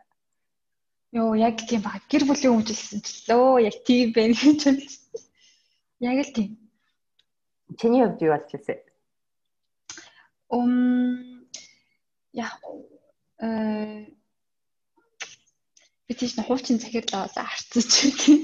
Йоо 1.14 1.34
яг 1.38 1.56
тийм 1.62 1.82
баг 1.86 2.02
гэр 2.10 2.26
бүлийн 2.26 2.52
хүмүүжлсэн 2.58 3.00
ч 3.06 3.30
лөө 3.30 3.70
яг 3.70 3.76
тийм 3.86 4.10
байна 4.10 4.34
гэж 4.34 4.44
бодсон. 4.50 4.76
Яг 6.02 6.18
л 6.26 6.34
тийм. 6.34 6.50
Чиний 7.78 8.02
хувьд 8.02 8.24
юу 8.26 8.34
болж 8.34 8.50
ирсэн? 8.50 8.78
Ум 10.50 10.72
я 12.34 12.50
э 13.38 14.10
би 16.06 16.12
тийш 16.18 16.34
нь 16.34 16.46
хуучин 16.46 16.82
захирлаа 16.82 17.30
харцсан 17.30 17.82
ч 17.86 17.94
тийм. 18.18 18.42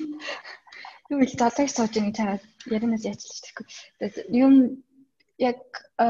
Юу 1.10 1.26
л 1.26 1.34
долоог 1.42 1.68
сууж 1.74 1.90
байгаа 1.90 2.14
чамаа 2.14 2.38
яринаас 2.70 3.02
яачлаа 3.02 3.34
ч 3.34 3.38
тэгэхгүй. 3.42 3.66
Юм 4.30 4.54
яг 5.42 5.60
э 5.98 6.06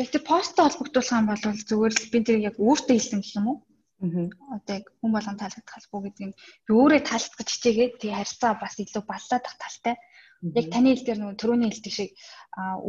яг 0.00 0.08
тэр 0.10 0.22
посттой 0.26 0.64
холбогдуулах 0.66 1.14
юм 1.14 1.28
бол 1.30 1.42
зүгээр 1.70 1.94
л 1.94 2.10
би 2.12 2.18
тэр 2.26 2.38
яг 2.48 2.56
өөртөө 2.58 2.94
хэлсэн 2.98 3.20
гэх 3.22 3.38
юм 3.38 3.46
уу? 3.50 3.58
Аа. 4.02 4.26
Одоо 4.58 4.74
яг 4.78 4.86
хүн 5.00 5.12
болгон 5.14 5.38
таалагдах 5.38 5.76
албагүй 5.78 6.02
гэдэг 6.10 6.26
нь 6.28 6.36
өөрөө 6.68 7.00
таалагдах 7.06 7.48
хичээгээд 7.48 7.92
тэгээ 8.02 8.18
харьцаа 8.18 8.52
бас 8.58 8.74
илүү 8.82 9.02
баллаадах 9.06 9.54
талтай. 9.62 9.94
Яг 10.58 10.66
таны 10.68 10.88
хэл 10.92 11.06
дээр 11.06 11.18
нөгөө 11.22 11.38
төрөний 11.40 11.70
хэлдэг 11.70 11.94
шиг 11.94 12.10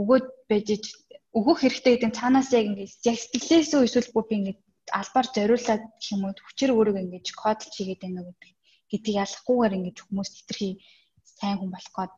өгөөд 0.01 0.25
байж 0.49 0.67
өгөх 1.37 1.57
хэрэгтэй 1.61 1.91
гэдэг 1.93 2.09
нь 2.09 2.19
цаанаас 2.19 2.49
яг 2.57 2.65
ингээд 2.67 2.91
яг 3.05 3.17
сэтгэлээсөө 3.21 3.81
эсвэл 3.85 4.13
бүр 4.13 4.25
би 4.27 4.35
ингээд 4.39 4.59
албаар 4.99 5.27
зориулаад 5.35 5.83
гэх 5.87 6.11
юм 6.13 6.21
уу 6.25 6.33
хүчээр 6.35 6.75
өөрийгөө 6.75 7.03
ингэж 7.05 7.27
кодл 7.37 7.69
чигээд 7.75 8.01
байна 8.03 8.21
гэдэг 8.27 8.51
гэдгийг 8.91 9.19
ялахгүйгээр 9.23 9.77
ингэж 9.77 9.97
хүмүүс 10.03 10.29
хитрхи 10.35 10.69
сайн 11.39 11.57
хүн 11.59 11.71
болох 11.73 11.93
гээд 11.95 12.13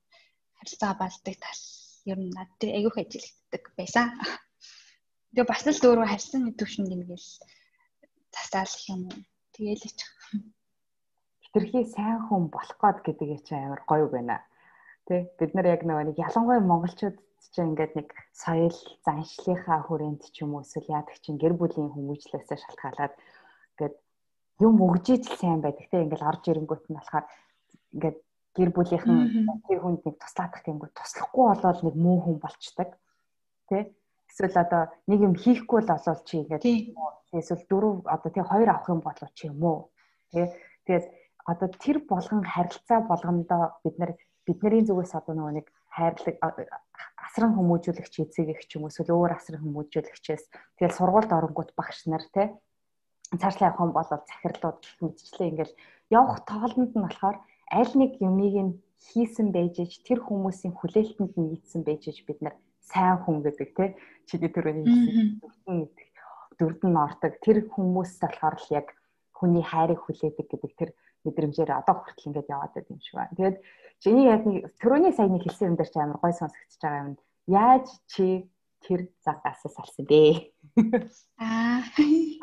харилцаа 0.58 0.92
балдаг 1.02 1.36
тал 1.44 1.62
ер 2.12 2.20
нь 2.24 2.34
над 2.38 2.50
дээр 2.60 2.76
айгүйх 2.78 2.98
ажиллагддаг 3.04 3.64
байсан. 3.78 4.08
Тэгээ 5.32 5.48
бас 5.48 5.64
л 5.68 5.82
дөөрөө 5.84 6.08
харьцааны 6.08 6.52
төвшөнд 6.56 6.92
ингээл 6.96 7.30
засаалах 8.34 8.84
юм 8.94 9.02
уу. 9.10 9.20
Тэгээл 9.54 9.84
л 9.88 9.96
ч. 9.98 10.02
Хитрхи 11.44 11.82
сайн 11.96 12.20
хүн 12.28 12.48
болох 12.54 12.78
гээд 13.04 13.20
гэдэг 13.20 13.42
чинь 13.48 13.66
амар 13.68 13.82
гоё 13.90 14.08
байна. 14.12 14.44
Тэ 15.08 15.32
бид 15.40 15.52
нар 15.56 15.68
яг 15.68 15.82
нөгөө 15.84 16.12
нэг 16.12 16.18
ялангуяа 16.20 16.62
монголчууд 16.64 17.18
чинь 17.54 17.74
ингээд 17.74 17.94
нэг 17.98 18.08
соёл 18.34 18.78
заншлийнхаа 19.06 19.80
хүрээнд 19.88 20.22
ч 20.34 20.44
юм 20.44 20.56
уу 20.56 20.64
эсвэл 20.66 20.94
яадаг 20.98 21.18
чинь 21.24 21.42
гэр 21.42 21.54
бүлийн 21.58 21.90
хүмүүжлээсээ 21.90 22.58
шалтгаалаад 22.60 23.14
ингээд 23.74 23.96
юм 24.62 24.76
өгжиж 24.86 25.24
л 25.26 25.40
сайн 25.42 25.60
байдаг 25.64 25.88
те 25.90 26.04
ингээд 26.06 26.28
орж 26.30 26.44
ирэнгүүт 26.52 26.86
нь 26.90 26.98
болохоор 26.98 27.26
ингээд 27.94 28.18
гэр 28.58 28.70
бүлийнхэн 28.74 29.18
тэр 29.66 29.80
хүнд 29.82 30.02
нэг 30.06 30.16
туслаадах 30.22 30.64
гингүү 30.66 30.90
туслахгүй 30.94 31.46
болоод 31.50 31.80
нэг 31.86 31.96
муу 31.98 32.18
хүн 32.26 32.38
болчдаг 32.42 32.90
те 33.70 33.78
эсвэл 34.38 34.54
одоо 34.62 34.84
нэг 35.10 35.20
юм 35.26 35.34
хийхгүй 35.34 35.82
л 35.82 35.90
олол 35.98 36.22
чи 36.22 36.46
ингээд 36.46 36.64
эсвэл 37.34 37.66
дөрөв 37.66 38.06
одоо 38.06 38.30
тий 38.30 38.46
хоёр 38.46 38.70
авах 38.70 38.90
юм 38.94 39.02
болов 39.02 39.30
чи 39.34 39.50
юм 39.50 39.58
уу? 39.66 39.90
Те 40.30 40.54
тэгээд 40.86 41.06
одоо 41.50 41.68
тэр 41.74 41.98
болгон 42.06 42.46
харилцаа 42.46 43.02
болгондоо 43.10 43.82
бид 43.82 43.96
нар 43.98 44.12
бидний 44.46 44.86
зүгээс 44.86 45.18
одоо 45.18 45.34
нөгөө 45.34 45.54
нэг 45.58 45.68
хайрлаг 45.90 46.38
асран 47.18 47.52
хүмүүжүүлэгч 47.58 48.14
эцэг 48.30 48.48
их 48.54 48.62
ч 48.70 48.78
юм 48.78 48.86
уу 48.86 48.94
эсвэл 48.94 49.18
өөр 49.18 49.34
асран 49.34 49.66
хүмүүжүүлэгчээс 49.66 50.44
тэгэл 50.78 50.98
сургуульд 51.02 51.34
оронгууд 51.34 51.72
багш 51.74 52.06
нар 52.06 52.22
те 52.30 52.54
цаашлаа 53.42 53.74
явах 53.74 53.84
юм 53.90 53.92
бол 53.98 54.06
захирлууд 54.06 54.80
мэдчлээ 55.02 55.50
ингээл 55.50 55.74
явах 56.14 56.46
тоолонд 56.46 56.94
нь 56.94 57.06
болохоор 57.06 57.38
аль 57.74 57.94
нэг 57.98 58.12
юмыг 58.22 58.56
нь 58.66 58.74
хийсэн 59.02 59.50
байж 59.56 59.82
ич 59.82 59.94
тэр 60.08 60.20
хүмүүсийн 60.22 60.78
хүлээлтэнд 60.78 61.34
нь 61.36 61.50
нийцсэн 61.52 61.82
байж 61.84 62.02
ич 62.12 62.22
бид 62.28 62.40
нар 62.46 62.56
сайн 62.92 63.18
хүн 63.24 63.44
гэдэг 63.46 63.70
те 63.78 63.86
чиний 64.28 64.52
төрөний 64.52 64.86
хэлсэн 65.44 65.78
дөрд 66.60 66.82
нь 66.88 67.02
ортог 67.06 67.34
тэр 67.46 67.58
хүмүүс 67.74 68.12
болохоор 68.24 68.56
л 68.58 68.70
яг 68.80 68.88
хүний 69.38 69.64
хайрыг 69.64 70.00
хүлээдэг 70.02 70.48
гэдэг 70.50 70.72
тэр 70.80 70.90
мэдрэмжээр 71.26 71.72
одоо 71.76 71.96
хүртэл 72.02 72.28
ингээд 72.32 72.52
яваад 72.56 72.74
байдаг 72.74 72.94
юм 72.94 73.02
шиг 73.04 73.16
байна. 73.16 73.38
Тэгээд 73.38 73.58
чиний 74.02 74.26
яг 74.32 74.42
нэг 74.48 74.58
төрөний 74.82 75.14
саяны 75.14 75.40
хэлсэн 75.42 75.70
юм 75.74 75.78
дээр 75.78 75.92
чи 75.92 76.00
амар 76.00 76.20
гой 76.22 76.34
сонсогдож 76.34 76.78
байгаа 76.82 77.04
юм 77.06 77.16
яаж 77.48 77.86
чи 78.12 78.26
тэр 78.86 79.00
загаас 79.26 79.62
салсан 79.62 80.06
бэ? 80.06 80.54
Аа. 81.42 81.82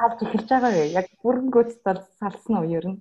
Авч 0.05 0.19
эхэлж 0.23 0.49
байгаа 0.51 0.73
вэ? 0.75 0.85
Яг 1.01 1.07
бүрэнгөөц 1.23 1.71
салсан 2.21 2.55
уу 2.59 2.67
ер 2.69 2.87
нь? 2.93 2.99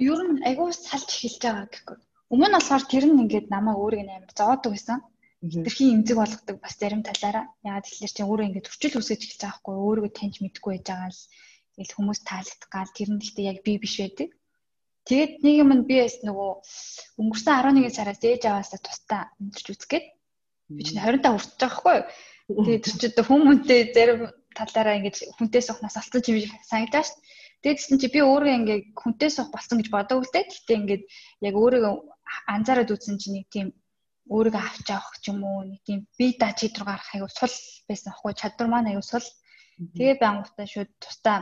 Ер 0.00 0.20
нь 0.24 0.44
айгүй 0.48 0.72
салж 0.72 1.08
эхэлж 1.08 1.40
байгаа 1.44 1.66
гэхгүй. 1.68 1.98
Өмнө 2.32 2.48
нь 2.48 2.56
болохоор 2.56 2.84
тэр 2.92 3.04
нь 3.08 3.20
ингээд 3.24 3.46
намайг 3.50 3.78
өөрийг 3.80 4.04
нь 4.06 4.14
амар 4.16 4.32
зоодог 4.36 4.72
байсан. 4.72 5.00
Тэрхийн 5.40 6.04
эмзэг 6.04 6.16
болгодог 6.20 6.56
бас 6.60 6.74
зарим 6.76 7.02
талаараа. 7.04 7.48
Яагаад 7.64 7.86
тэгэхээр 7.88 8.14
чи 8.16 8.22
өөрөө 8.28 8.46
ингээд 8.48 8.66
төрчил 8.68 9.00
үсгэж 9.00 9.20
эхэлж 9.24 9.40
байгаа 9.40 9.58
хгүй 9.60 9.76
өөрийгөө 9.80 10.12
таньж 10.12 10.36
мэдгүй 10.44 10.70
байж 10.76 10.86
байгаа 10.88 11.10
л 11.10 11.22
тэгэл 11.74 11.96
хүмүүс 11.96 12.20
таалагдах 12.28 12.70
гал 12.70 12.92
тэр 12.92 13.08
нь 13.08 13.20
гэхдээ 13.24 13.48
яг 13.48 13.58
би 13.64 13.72
биш 13.80 13.94
байдаг. 14.00 14.28
Тэгээд 15.08 15.32
нэг 15.40 15.54
юм 15.64 15.70
нь 15.72 15.88
би 15.88 15.96
бас 16.04 16.16
нөгөө 16.20 16.50
өнгөрсөн 17.20 17.54
11 17.56 17.96
сараас 17.96 18.20
ээж 18.20 18.42
аваасаа 18.44 18.80
тусдаа 18.84 19.22
өндөрч 19.40 19.66
үзгээд 19.72 20.06
Би 20.70 20.84
чинь 20.86 21.02
25 21.02 21.34
хүрч 21.34 21.58
байгаа 21.58 21.78
хгүй. 21.82 21.98
Тэгээд 22.46 22.84
тэр 22.86 22.94
чинь 23.02 23.26
хүмүүнтэй 23.26 23.80
зарим 23.90 24.20
талаараа 24.54 24.98
ингэж 25.02 25.16
хүнтэй 25.34 25.62
сухнаас 25.66 25.98
олцсон 25.98 26.22
чи 26.22 26.46
санагдаж 26.62 27.10
шв. 27.10 27.18
Тэгээд 27.62 27.78
гэсэн 27.78 27.98
чи 27.98 28.06
би 28.14 28.20
өөрөө 28.22 28.54
ингээ 28.54 28.78
хүнтэй 28.94 29.30
сух 29.34 29.50
болсон 29.50 29.82
гэж 29.82 29.90
бодоагүй 29.90 30.22
л 30.22 30.30
дээ. 30.30 30.46
Гэтэ 30.46 30.78
ингээд 30.78 31.02
яг 31.42 31.54
өөрийгөө 31.58 31.94
анзаараад 32.54 32.94
үзсэн 32.94 33.18
чи 33.18 33.28
нэг 33.34 33.50
тийм 33.50 33.74
өөрийгөө 34.34 34.62
авч 34.62 34.88
авах 34.94 35.16
ч 35.22 35.24
юм 35.32 35.40
уу 35.42 35.60
нэг 35.66 35.80
тийм 35.86 36.00
би 36.18 36.26
да 36.40 36.48
чи 36.58 36.70
рүү 36.70 36.86
гарах 36.86 37.10
аягүй 37.14 37.32
сул 37.34 37.56
байсан 37.88 38.10
аахгүй 38.10 38.32
чадвар 38.40 38.68
маань 38.70 38.90
аягүй 38.90 39.06
сул. 39.12 39.26
Тэгээ 39.96 40.22
байнгутаа 40.22 40.66
шууд 40.70 40.90
тустаа 41.02 41.36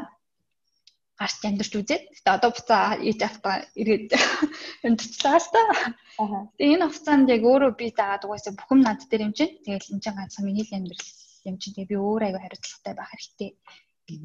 гарч 1.18 1.42
амьдэрч 1.44 1.72
үзээд. 1.74 2.04
Гэтэ 2.14 2.30
одоо 2.30 2.50
буцаа 2.54 2.96
ээж 3.08 3.20
автаа 3.28 3.54
ирээд 3.80 4.14
амьдэрчлээ 4.86 5.36
л 5.42 5.48
та. 5.52 5.62
Тэгээ 6.56 6.74
энэ 6.78 6.86
хугацаанд 6.86 7.28
яг 7.34 7.42
өөрөө 7.42 7.72
би 7.74 7.86
дагаад 7.90 8.24
угаасаа 8.24 8.54
бүх 8.54 8.70
юм 8.70 8.80
над 8.86 9.02
дээр 9.10 9.26
юм 9.26 9.34
чинь. 9.34 9.58
Тэгэл 9.66 9.92
энэ 9.92 10.02
чинь 10.02 10.16
ганцхан 10.16 10.46
миний 10.46 10.64
л 10.64 10.76
амьдрал 10.78 11.10
юм 11.50 11.56
чинь. 11.58 11.74
Тэгээ 11.74 11.90
би 11.90 11.96
өөр 11.98 12.22
аяга 12.22 12.40
хариуцлагатай 12.40 12.94
байх 12.94 13.10
хэрэгтэй. 13.12 13.50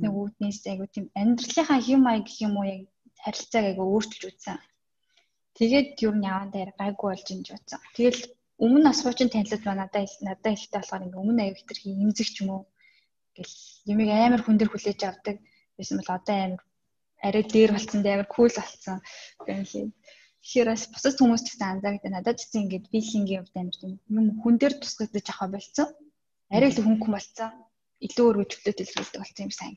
Нэг 0.01 0.13
үүднээс 0.13 0.61
аяга 0.69 0.85
тийм 0.93 1.05
амьдралынхаа 1.17 1.79
хэм 1.81 2.01
маяг 2.05 2.23
гэх 2.29 2.39
юм 2.45 2.53
уу 2.61 2.65
яг 2.69 2.81
харилцааг 3.25 3.65
аяга 3.65 3.83
өөрчилж 3.83 4.23
үзсэн. 4.29 4.57
Тэгээд 5.57 5.89
юу 6.05 6.13
н 6.13 6.23
яван 6.29 6.49
дээр 6.53 6.71
гайгүй 6.77 7.07
болж 7.09 7.27
инж 7.33 7.47
утсан. 7.57 7.81
Тэгэл 7.97 8.21
өмнө 8.63 8.79
нас 8.83 8.99
хуучин 9.03 9.29
танилцаад 9.31 9.63
ба 9.67 9.73
надад 9.75 10.11
надад 10.27 10.55
ихтэй 10.55 10.79
болохоор 10.79 11.05
ингээ 11.05 11.23
өмнө 11.23 11.41
аяг 11.43 11.57
хэтэр 11.59 11.79
хэмзэг 11.81 12.27
ч 12.31 12.37
юм 12.41 12.49
уу 12.55 12.61
гэл 13.35 13.55
юмыг 13.93 14.09
амар 14.13 14.41
хүн 14.43 14.57
дээр 14.57 14.71
хүлээж 14.71 15.01
авдаг 15.03 15.37
байсан 15.77 15.97
бол 15.99 16.11
одоо 16.17 16.37
амар 16.45 16.61
арай 17.27 17.43
дээр 17.43 17.71
болцсон 17.73 18.01
дээр 18.03 18.15
амар 18.15 18.29
кул 18.35 18.53
болцсон 18.55 18.99
юм. 19.81 19.89
Тэгэхээр 20.43 20.69
бас 20.71 20.83
бусад 20.91 21.15
хүмүүс 21.19 21.43
ч 21.43 21.47
гэсэн 21.55 21.69
анзаардаг 21.71 22.11
надад 22.11 22.37
ч 22.37 22.41
гэсэн 22.43 22.63
ингээд 22.63 22.91
филингийн 22.91 23.41
хувьд 23.43 23.57
амар 23.59 23.77
юм 23.83 24.27
хүн 24.43 24.55
дээр 24.59 24.75
тусгагдаж 24.79 25.25
авах 25.31 25.51
болсон. 25.55 25.87
Арай 26.55 26.69
л 26.71 26.83
хүн 26.83 26.97
хүн 26.99 27.13
болцсон. 27.15 27.51
Илүү 28.05 28.25
өөр 28.27 28.41
өчөлтөд 28.43 28.77
илэрхийлдэг 28.83 29.19
болсон 29.23 29.45
юм 29.47 29.53
сайн. 29.55 29.75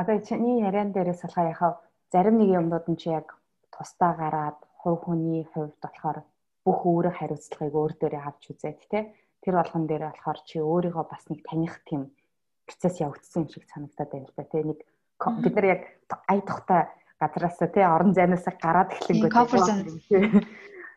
Одоо 0.00 0.16
чиний 0.28 0.56
яриан 0.68 0.90
дээрээс 0.92 1.22
болохоор 1.22 1.52
яхав 1.54 1.72
зарим 2.12 2.36
нэг 2.38 2.50
юмнууд 2.58 2.86
нь 2.90 3.00
чи 3.00 3.08
яг 3.18 3.26
тусдаа 3.74 4.12
гараад 4.20 4.58
хувь 4.80 5.00
хүний 5.06 5.42
хувьд 5.52 5.78
болохоор 5.80 6.18
бүх 6.66 6.82
өөрө 6.90 7.10
хариуцлагыг 7.14 7.74
өөр 7.78 7.92
дээрээ 7.94 8.22
авч 8.26 8.42
үзээд 8.50 8.80
те 8.90 9.14
тэр 9.42 9.54
болгон 9.62 9.86
дээр 9.86 10.10
болохоор 10.10 10.38
чи 10.42 10.58
өөрийгөө 10.58 11.04
бас 11.06 11.22
нэг 11.30 11.40
таних 11.46 11.78
тийм 11.86 12.10
процесс 12.66 12.98
явагдсан 12.98 13.46
юм 13.46 13.50
шиг 13.54 13.64
санагдаад 13.70 14.10
байна 14.10 14.26
л 14.26 14.34
да 14.34 14.44
те 14.50 14.58
нэг 14.66 14.78
бид 14.82 15.54
нар 15.54 15.66
яг 15.70 15.82
ая 16.26 16.42
тухтай 16.42 16.82
газараас 17.22 17.58
тий 17.62 17.84
орон 17.86 18.12
зайнаас 18.18 18.46
гараад 18.58 18.90
эхлэнгүүт 18.90 19.32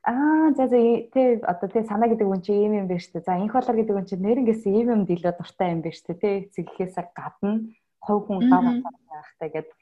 Аа 0.09 0.55
за 0.55 0.65
за 0.71 0.79
тэ 1.13 1.43
одоо 1.43 1.67
тэ 1.67 1.83
санаа 1.83 2.07
гэдэг 2.07 2.23
үн 2.23 2.41
чи 2.41 2.55
ийм 2.55 2.73
юм 2.79 2.87
байна 2.87 3.03
шүү 3.03 3.19
дээ. 3.19 3.27
За 3.27 3.35
инх 3.35 3.51
болор 3.51 3.75
гэдэг 3.75 3.95
үн 3.99 4.07
чи 4.07 4.15
нэрнгэс 4.15 4.63
ийм 4.63 4.87
юм 4.95 5.01
дэлөө 5.03 5.33
дуртай 5.35 5.75
юм 5.75 5.83
байна 5.83 5.95
шүү 5.95 6.07
дээ. 6.07 6.23
Тэ 6.23 6.29
эцэглэхээс 6.47 6.95
гадна 7.11 7.67
хов 7.99 8.19
хүн 8.25 8.47
гавхаа 8.47 8.95
байхтай 9.11 9.49
гэдэг. 9.53 9.75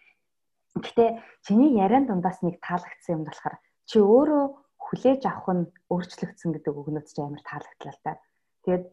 Гэтэ 0.83 1.05
чиний 1.45 1.77
яриан 1.77 2.09
дундаас 2.09 2.41
нэг 2.41 2.57
таалагдсан 2.65 3.13
юм 3.13 3.23
болохоор 3.29 3.55
чи 3.85 3.97
өөрөө 4.01 4.45
хүлээж 4.87 5.21
авах 5.27 5.47
нь 5.55 5.69
өөрчлөгдсөн 5.91 6.51
гэдэг 6.55 6.73
өгнөд 6.73 7.07
чи 7.11 7.19
амар 7.21 7.43
таалагдлаа 7.43 7.95
да. 8.03 8.13
Тэгээд 8.63 8.83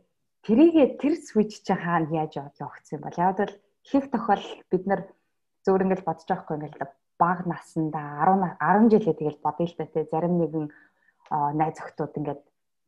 тэрийгээ 0.46 0.88
тэр 1.00 1.14
switch 1.22 1.62
чи 1.66 1.74
хаана 1.74 2.10
яаж 2.10 2.34
явагдсан 2.42 2.98
юм 2.98 3.02
бол 3.06 3.18
яг 3.22 3.38
л 3.38 3.54
их 3.94 4.06
тохиол 4.10 4.44
бид 4.70 4.84
нар 4.90 5.00
зөвөр 5.64 5.84
ингээл 5.86 6.08
бодож 6.08 6.26
байгаа 6.26 6.44
хгүй 6.44 6.56
ингээл 6.58 6.82
баг 7.18 7.38
насанда 7.46 8.02
10 8.26 8.58
10 8.58 8.92
жилээ 8.92 9.14
тэгэл 9.18 9.44
бодъё 9.46 9.66
л 9.70 9.76
да 9.78 9.86
тий 9.86 10.04
зарим 10.10 10.34
нэгэн 10.38 10.66
найз 11.60 11.76
охтууд 11.78 12.18
ингээд 12.18 12.42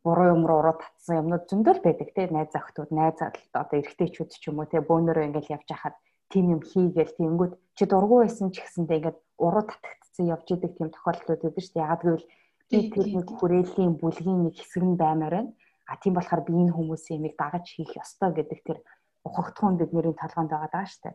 буруу 0.05 0.27
юм 0.35 0.43
руу 0.47 0.59
уруу 0.61 0.77
татсан 0.83 1.23
юмнууд 1.23 1.45
зөндөл 1.51 1.81
байдаг 1.87 2.09
тий 2.15 2.27
найз 2.31 2.53
охтууд 2.55 2.91
найз 2.91 3.19
одоо 3.55 3.77
эрэгтэйчүүд 3.81 4.31
ч 4.35 4.43
юм 4.51 4.59
уу 4.61 4.67
тий 4.71 4.83
бөөнөрөө 4.83 5.27
ингээд 5.31 5.53
явж 5.57 5.69
хахад 5.71 5.97
тийм 6.31 6.47
юм 6.55 6.63
хийгээл 6.71 7.17
тиймгүүд 7.19 7.53
чи 7.77 7.85
дургу 7.87 8.23
байсан 8.23 8.51
ч 8.55 8.63
гэсэндээ 8.63 8.99
ингээд 8.99 9.19
уруу 9.47 9.65
татагдсан 9.71 10.27
явж 10.35 10.47
идэг 10.53 10.73
тийм 10.75 10.91
тохиолдлууд 10.91 11.43
байдаг 11.43 11.63
шүү 11.63 11.75
дээ. 11.75 11.85
Ягаад 11.87 12.03
гэвэл 12.03 12.27
тэр 12.71 13.07
нэг 13.17 13.29
хүрээллийн 13.31 13.93
бүлгийн 14.01 14.41
нэг 14.51 14.55
хэсэг 14.59 14.83
нь 14.83 15.01
баймаар 15.01 15.35
байна. 15.37 15.53
А 15.87 15.95
тийм 16.03 16.15
болохоор 16.15 16.43
би 16.47 16.53
энэ 16.53 16.75
хүмүүсийн 16.75 17.19
юмыг 17.23 17.35
дагаж 17.39 17.67
хийх 17.71 17.95
ёстой 17.95 18.31
гэдэг 18.35 18.61
тэр 18.67 18.79
ухагтхуун 19.23 19.79
бидний 19.79 20.15
толгоонд 20.19 20.51
байгаа 20.51 20.71
даа 20.73 20.87
дээ 20.87 21.15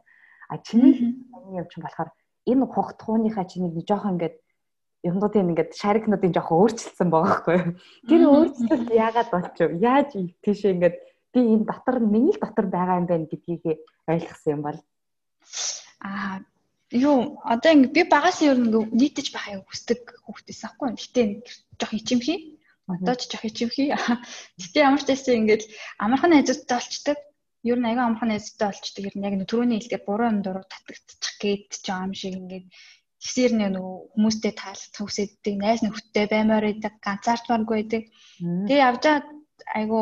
а 0.51 0.58
чиний 0.58 1.15
юм 1.31 1.65
чинь 1.72 1.84
болохоор 1.84 2.12
энэ 2.46 2.63
ухагтхууныхаа 2.67 3.46
чинийг 3.48 3.74
нэг 3.74 3.88
жоохон 3.88 4.20
ингээд 4.20 4.36
юмнуудын 5.08 5.51
ингээд 5.51 5.72
шарикнуудын 5.79 6.36
жоохон 6.36 6.60
өөрчлөлтсөн 6.60 7.10
байгаа 7.10 7.36
хгүй. 7.39 7.60
Тэр 8.12 8.22
өөрчлөлт 8.27 8.89
яагаад 8.91 9.29
болчих 9.31 9.67
вэ? 9.72 9.79
Яаж 9.79 10.12
тийшээ 10.43 10.75
ингээд 10.75 10.96
би 11.31 11.39
энэ 11.55 11.67
дотор 11.72 11.98
миний 12.03 12.36
дотор 12.36 12.67
байгаа 12.67 13.00
юм 13.00 13.08
байна 13.08 13.31
гэдгийг 13.31 13.79
ойлгосон 14.12 14.51
юм 14.60 14.62
бол? 14.67 14.79
Аа 16.03 16.43
юу 16.91 17.39
одоо 17.43 17.71
ингээд 17.71 17.95
би 17.95 18.03
багаас 18.03 18.39
ер 18.43 18.60
нь 18.60 18.71
нийтэж 18.71 19.27
байхыг 19.31 19.63
хүсдэг 19.67 20.01
хүүхдээс 20.27 20.62
аахгүй. 20.67 20.89
Гэтэ 21.00 21.21
жоох 21.79 21.93
ичимхий. 21.95 22.60
Одоо 22.88 23.15
ч 23.15 23.31
жоох 23.31 23.45
ичимхий. 23.48 23.89
Гэтэ 24.62 24.77
ямар 24.83 25.01
ч 25.03 25.07
байсан 25.07 25.39
ингээд 25.41 25.63
амархан 26.03 26.31
найзуудтай 26.36 26.77
болчдөг. 26.77 27.17
Ер 27.63 27.77
нь 27.79 27.88
аяга 27.88 28.03
амархан 28.05 28.29
найзуудтай 28.36 28.67
болчдөг. 28.69 29.03
Ер 29.07 29.15
нь 29.15 29.25
яг 29.27 29.33
түрүүний 29.48 29.79
хэлдгээр 29.79 30.07
буруу 30.07 30.27
юм 30.31 30.39
дуруу 30.43 30.65
татагдчих 30.67 31.36
гээд 31.39 31.69
ч 31.79 31.88
юм 31.88 32.12
шиг 32.12 32.36
ингээд 32.36 32.67
Тэгсээр 33.21 33.53
нэг 33.53 33.77
хүмүүстэй 34.17 34.53
таалагдах 34.57 35.05
хүсэддэг, 35.05 35.53
найз 35.62 35.86
нөхдөдтэй 35.86 36.25
баймаар 36.25 36.65
байдаг, 36.65 36.93
ганцаардмааргүй 37.05 37.77
байдаг. 37.77 38.03
Тэгээ 38.41 38.81
явж 38.81 39.01
байгаа 39.05 39.21
айгу 39.77 40.00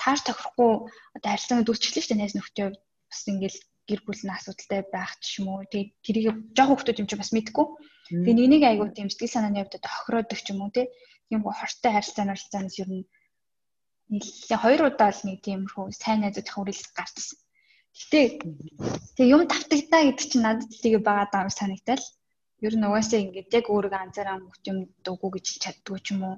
тааш 0.00 0.20
тохирохгүй 0.24 0.72
одоо 1.16 1.28
харилцааны 1.30 1.66
дүүсчлээ 1.68 2.00
шүү 2.00 2.10
дээ 2.16 2.20
найз 2.24 2.34
нөхдөй 2.34 2.66
бас 2.72 3.22
ингээл 3.28 3.58
гэр 3.92 4.00
бүлийн 4.08 4.32
асуудалтай 4.32 4.80
байх 4.88 5.12
ч 5.20 5.44
юм 5.44 5.52
уу. 5.52 5.68
Тэгээ 5.68 5.92
тэрийг 6.00 6.26
жоох 6.56 6.80
хүмүүс 6.80 7.00
юм 7.04 7.08
чи 7.08 7.16
бас 7.20 7.30
мэдгүй. 7.36 7.66
Тэгээ 8.08 8.36
нэг 8.40 8.48
нэг 8.48 8.62
айгу 8.64 8.88
тийм 8.96 9.08
сэтгэл 9.12 9.34
санааны 9.36 9.60
хувьд 9.60 9.76
одоо 9.76 9.92
хохироодог 9.92 10.40
ч 10.40 10.48
юм 10.56 10.64
уу 10.64 10.72
тий. 10.72 10.86
Тийм 11.28 11.44
хортой 11.44 11.92
харилцааны 11.92 12.32
харилцаанаас 12.32 12.76
ер 12.80 12.90
нь 12.92 13.04
нэлээ 14.12 14.58
хоёр 14.64 14.80
удаа 14.88 15.10
л 15.12 15.22
нэг 15.28 15.38
тиймэрхүү 15.44 15.84
сайн 15.92 16.20
найзуудын 16.24 16.54
хүрээлэл 16.56 16.96
гарчсан. 16.96 17.38
Гэтэ 17.92 18.20
тэг 19.16 19.26
юм 19.28 19.42
давтагдаа 19.48 20.02
гэдэг 20.08 20.26
чинь 20.28 20.44
надад 20.44 20.72
тийг 20.72 20.94
байгаа 21.04 21.28
даа 21.32 21.48
санагдал 21.52 22.04
ер 22.66 22.74
нь 22.76 22.86
угаасаа 22.88 23.20
ингээд 23.20 23.56
яг 23.58 23.66
өөрийгөө 23.68 24.00
анзаараа 24.02 24.36
мөхт 24.40 24.64
юм 24.70 24.78
дуугүй 25.04 25.30
гэж 25.36 25.46
чаддгүй 25.62 25.98
ч 26.04 26.06
юм 26.12 26.20
уу 26.24 26.36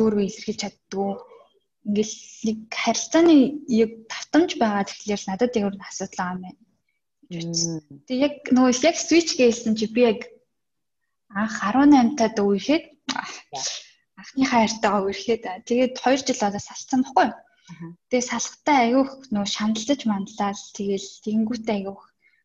өөрөө 0.00 0.24
илэрхийлж 0.28 0.60
чаддгүй 0.62 1.10
ингээл 1.84 2.16
нэг 2.48 2.58
харилцааны 2.72 3.36
яг 3.84 3.90
тавтамж 4.12 4.50
байгаа 4.56 4.84
тэгэхээр 4.88 5.22
надад 5.28 5.52
яг 5.56 5.64
өөр 5.68 5.76
асуудал 5.84 6.16
байгаа 6.16 6.34
юм 6.34 6.42
байна. 6.44 6.63
Тэг 8.08 8.18
яг 8.26 8.34
нөгөө 8.54 8.72
яг 8.88 8.96
switch 8.98 9.34
гээсэн 9.38 9.74
чи 9.78 9.86
би 9.94 10.06
яг 10.06 10.20
анх 11.34 11.54
18 11.62 12.14
тад 12.20 12.36
үехэд 12.38 12.84
анхны 14.18 14.44
хайртайгаа 14.46 15.02
үерхэд 15.04 15.42
тэгээд 15.68 15.92
2 15.98 16.26
жил 16.26 16.46
одоо 16.46 16.62
салцсан 16.62 17.00
баггүй. 17.04 17.28
Тэгээ 18.08 18.28
салхтаа 18.30 18.78
айгүйх 18.84 19.10
нөгөө 19.32 19.50
шаналдаж 19.56 20.00
манлал 20.06 20.62
тэгэл 20.76 21.08
тэнгүүтээ 21.24 21.76
айгүйх 21.78 22.02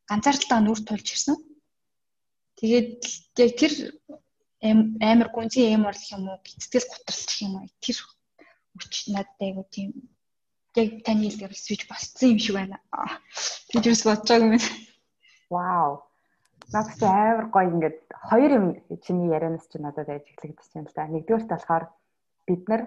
ганцаардалтаа 0.10 0.60
нүр 0.64 0.80
тулж 0.88 1.08
ирсэн. 1.14 1.38
Тэгээд 2.60 3.00
яг 3.44 3.52
тэр 3.62 3.74
амар 5.10 5.30
гүнзгий 5.32 5.76
юм 5.76 5.86
орлох 5.90 6.12
юм 6.16 6.24
уу? 6.32 6.40
Гэцтгэл 6.44 6.92
готролчих 6.92 7.40
юм 7.46 7.54
уу? 7.60 7.68
Тэр 7.84 7.98
хүч 8.80 8.94
надад 9.14 9.40
айгу 9.44 9.64
тийм 9.76 9.90
яг 10.76 10.90
таны 11.06 11.30
хэлдгээр 11.30 11.54
switch 11.56 11.86
болцсон 11.90 12.30
юм 12.34 12.40
шиг 12.40 12.56
байна. 12.56 12.78
Тэгж 13.72 13.86
юус 13.90 14.04
бодож 14.06 14.30
байгаа 14.30 14.48
юм. 14.54 14.62
Вау. 15.50 15.92
Надад 16.74 17.02
амар 17.02 17.48
гоё 17.50 17.70
ингээд 17.74 18.00
хоёр 18.30 18.52
юм 18.60 18.66
чиний 19.02 19.34
ярианаас 19.34 19.66
чи 19.72 19.78
надад 19.82 20.10
ажиглагдчихж 20.10 20.74
байна 20.74 20.90
л 20.90 20.96
да. 20.96 21.10
Нэгдүгээрт 21.10 21.50
болохоор 21.50 21.86
бид 22.48 22.64
нар 22.70 22.82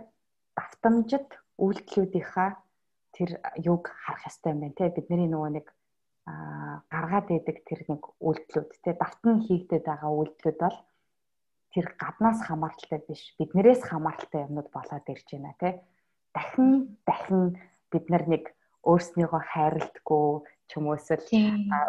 давтамжид 0.57 1.29
үйлдэлүүдийнхаа 1.59 2.51
тэр 3.17 3.31
юг 3.59 3.91
харах 3.91 4.23
хэрэгтэй 4.23 4.53
юм 4.53 4.61
байна 4.63 4.79
те 4.79 4.95
бидний 4.95 5.29
нөгөө 5.29 5.51
нэг 5.59 5.67
гаргаад 6.93 7.27
байдаг 7.29 7.57
тэр 7.67 7.81
нэг 7.91 8.03
үйлдэлүүд 8.23 8.71
те 8.85 8.91
давтан 8.95 9.43
хийгдэт 9.47 9.85
байгаа 9.91 10.11
үйлдэлүүд 10.11 10.59
бол 10.63 10.79
тэр 11.75 11.87
гаднаас 11.99 12.41
хамааралтай 12.47 13.01
биш 13.09 13.23
биднэрээс 13.39 13.83
хамааралтай 13.91 14.47
юмнууд 14.47 14.69
болоод 14.71 15.07
ирж 15.13 15.27
байна 15.35 15.53
те 15.59 15.69
дахин 16.35 16.97
дахин 17.07 17.59
бид 17.93 18.05
нар 18.11 18.25
нэг 18.33 18.45
өөрснийгөө 18.89 19.43
хайрладгүй 19.53 20.29
ч 20.69 20.71
юм 20.77 20.89
уу 20.89 20.97
эсвэл 20.99 21.27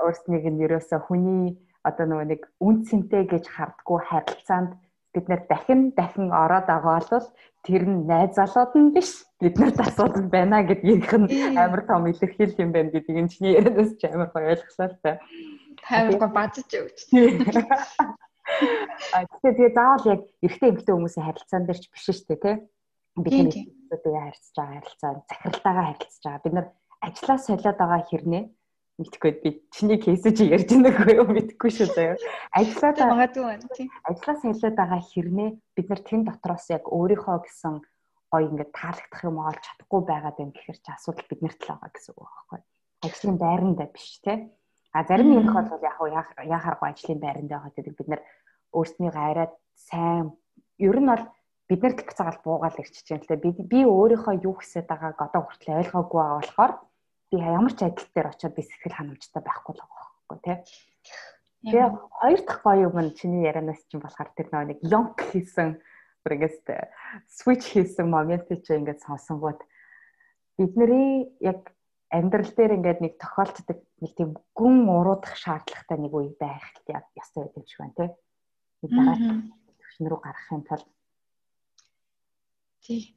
өөрснийг 0.06 0.46
нь 0.52 0.64
ерөөсө 0.66 0.98
хүний 1.08 1.58
одоо 1.88 2.06
нөгөө 2.08 2.28
нэг 2.32 2.42
үн 2.62 2.78
цэнтэй 2.88 3.24
гэж 3.32 3.46
хардггүй 3.56 4.00
харилцаанд 4.08 4.72
бид 5.14 5.26
нэр 5.30 5.42
дахин 5.50 5.82
дахин 5.98 6.34
ороод 6.34 6.68
байгаа 6.68 7.00
бол 7.10 7.28
тэр 7.66 7.84
нь 7.86 8.06
найз 8.10 8.34
залууд 8.36 8.74
нь 8.76 8.94
биш 8.96 9.12
биднэрт 9.42 9.80
асуудал 9.80 10.28
байна 10.36 10.66
гэдгийнх 10.66 11.14
нь 11.22 11.58
амар 11.58 11.82
том 11.86 12.10
илэрхийлэл 12.10 12.64
юм 12.66 12.72
байна 12.74 12.90
гэдгийг 12.94 13.20
энэ 13.22 13.32
чиний 13.34 13.54
ярианаас 13.60 13.92
ч 14.00 14.02
амар 14.10 14.30
гоё 14.34 14.52
ойлгосон 14.54 14.90
л 14.90 14.98
та. 15.04 15.12
Амар 15.90 16.18
гоё 16.18 16.32
бадж 16.34 16.56
өгч. 16.66 17.00
А 19.14 19.24
тэгэхээр 19.24 19.56
тэгээ 19.58 19.78
заавал 19.78 20.06
яг 20.14 20.22
эрэгтэй 20.44 20.70
эмэгтэй 20.70 20.94
хүмүүсийн 20.94 21.26
харилцаан 21.26 21.64
дээр 21.66 21.80
ч 21.80 21.86
биш 21.94 22.04
шүү 22.10 22.28
дээ 22.28 22.42
тий. 22.44 22.56
Бид 23.24 23.34
хүмүүстэй 23.94 24.18
харилцаж 24.18 24.56
байгаа 24.58 24.82
харилцаа, 24.82 25.12
захиралтайгаа 25.30 25.86
харилцаж 25.86 26.24
байгаа. 26.24 26.44
Бид 26.44 26.54
нар 26.54 26.68
ажлаа 27.02 27.38
солиод 27.38 27.78
байгаа 27.78 28.02
хэрнээ 28.10 28.44
мэдхгүй 28.98 29.32
би 29.42 29.50
чиний 29.74 29.98
кейсэж 30.02 30.38
ярьж 30.42 30.70
байгаагүй 30.70 31.16
юу 31.18 31.28
мэдхгүй 31.30 31.72
шүү 31.74 31.88
заяа. 31.94 32.18
Ажлаа 32.54 32.94
магадгүй 33.14 33.44
байна 33.46 33.68
тийм. 33.74 33.90
Ажлаа 34.10 34.36
солиод 34.42 34.76
байгаа 34.78 35.02
хэрнээ 35.02 35.50
бид 35.76 35.88
нар 35.90 36.02
тэн 36.02 36.22
дотроос 36.26 36.66
яг 36.70 36.84
өөрийнхөө 36.90 37.38
гэсэн 37.46 37.74
гоё 38.34 38.46
ингээд 38.50 38.72
таалагдах 38.74 39.22
юм 39.26 39.38
олж 39.42 39.62
чадахгүй 39.62 40.02
байгаад 40.10 40.38
байна 40.38 40.54
гэхэр 40.58 40.78
чи 40.82 40.90
асуудал 40.94 41.30
биднэрт 41.30 41.60
л 41.62 41.70
байгаа 41.70 41.90
гэсэн 41.94 42.14
үг 42.18 42.30
байхгүй. 42.34 42.60
Ажлын 43.06 43.38
байрандаа 43.38 43.88
биш 43.94 44.10
те. 44.26 44.34
А 44.94 45.06
зарим 45.06 45.30
нэгнх 45.34 45.54
бол 45.54 45.86
яг 45.86 45.98
яхааргүй 46.02 46.88
ажлын 46.90 47.22
байрандаа 47.22 47.60
байгаа 47.62 47.78
гэдэг 47.78 47.94
бид 47.98 48.10
нар 48.10 48.22
өөрснийгөө 48.74 49.26
арайд 49.30 49.54
сайн 49.74 50.34
ер 50.82 50.98
нь 50.98 51.10
бол 51.10 51.24
бид 51.70 51.80
нар 51.84 51.94
тэг 51.96 52.10
цагаал 52.12 52.40
буугаал 52.44 52.80
ирчихэж 52.80 53.08
байна 53.10 53.24
л 53.24 53.30
те. 53.32 53.40
Би 53.40 53.50
би 53.52 53.80
өөрийнхөө 53.88 54.44
юу 54.44 54.56
гэсэд 54.60 54.88
байгааг 54.88 55.20
одоо 55.20 55.42
хүртэл 55.48 55.80
ойлгоогүй 55.80 56.20
байгаа 56.20 56.40
болохоор 56.42 56.74
би 57.32 57.36
ямар 57.40 57.74
ч 57.74 57.80
адил 57.88 58.10
дээр 58.14 58.28
очиод 58.32 58.54
би 58.56 58.64
сэтгэл 58.68 58.98
ханамжтай 59.00 59.42
байхгүй 59.44 59.74
л 59.74 59.82
байгаа 59.82 60.04
байхгүй 60.12 60.40
тий. 60.44 60.58
Тэгээ 61.64 61.88
хоёр 62.20 62.42
дахь 62.44 62.62
гоё 62.64 62.88
юм 62.92 62.98
нь 63.00 63.16
чиний 63.16 63.48
ярианаас 63.48 63.82
чинь 63.88 64.04
болохоор 64.04 64.30
тэр 64.36 64.48
нэг 64.52 64.80
лонк 64.84 65.18
хийсэн 65.32 65.80
бүрээс 66.28 66.60
switch 67.32 67.68
хийсэн 67.72 68.08
моментыг 68.12 68.60
чи 68.68 68.76
ингээд 68.76 69.00
сонсонгууд 69.08 69.60
бидний 70.60 71.32
яг 71.40 71.72
амьдрал 72.12 72.52
дээр 72.52 72.78
ингээд 72.78 73.00
нэг 73.02 73.14
тохиолддог 73.18 73.80
нэг 74.04 74.12
тийм 74.20 74.30
гүн 74.54 74.78
уруудах 74.92 75.36
шаардлагатай 75.40 75.98
нэг 75.98 76.14
үе 76.14 76.36
байх 76.36 76.68
ёстой 77.18 77.48
байдаг 77.48 77.66
шиг 77.66 77.80
байна 77.80 77.96
тий. 77.98 78.10
Дараа 78.92 79.18
төвшин 79.80 80.08
рүү 80.12 80.20
гарах 80.22 80.48
юм 80.52 80.64
тул 80.68 80.84
тий. 82.86 83.16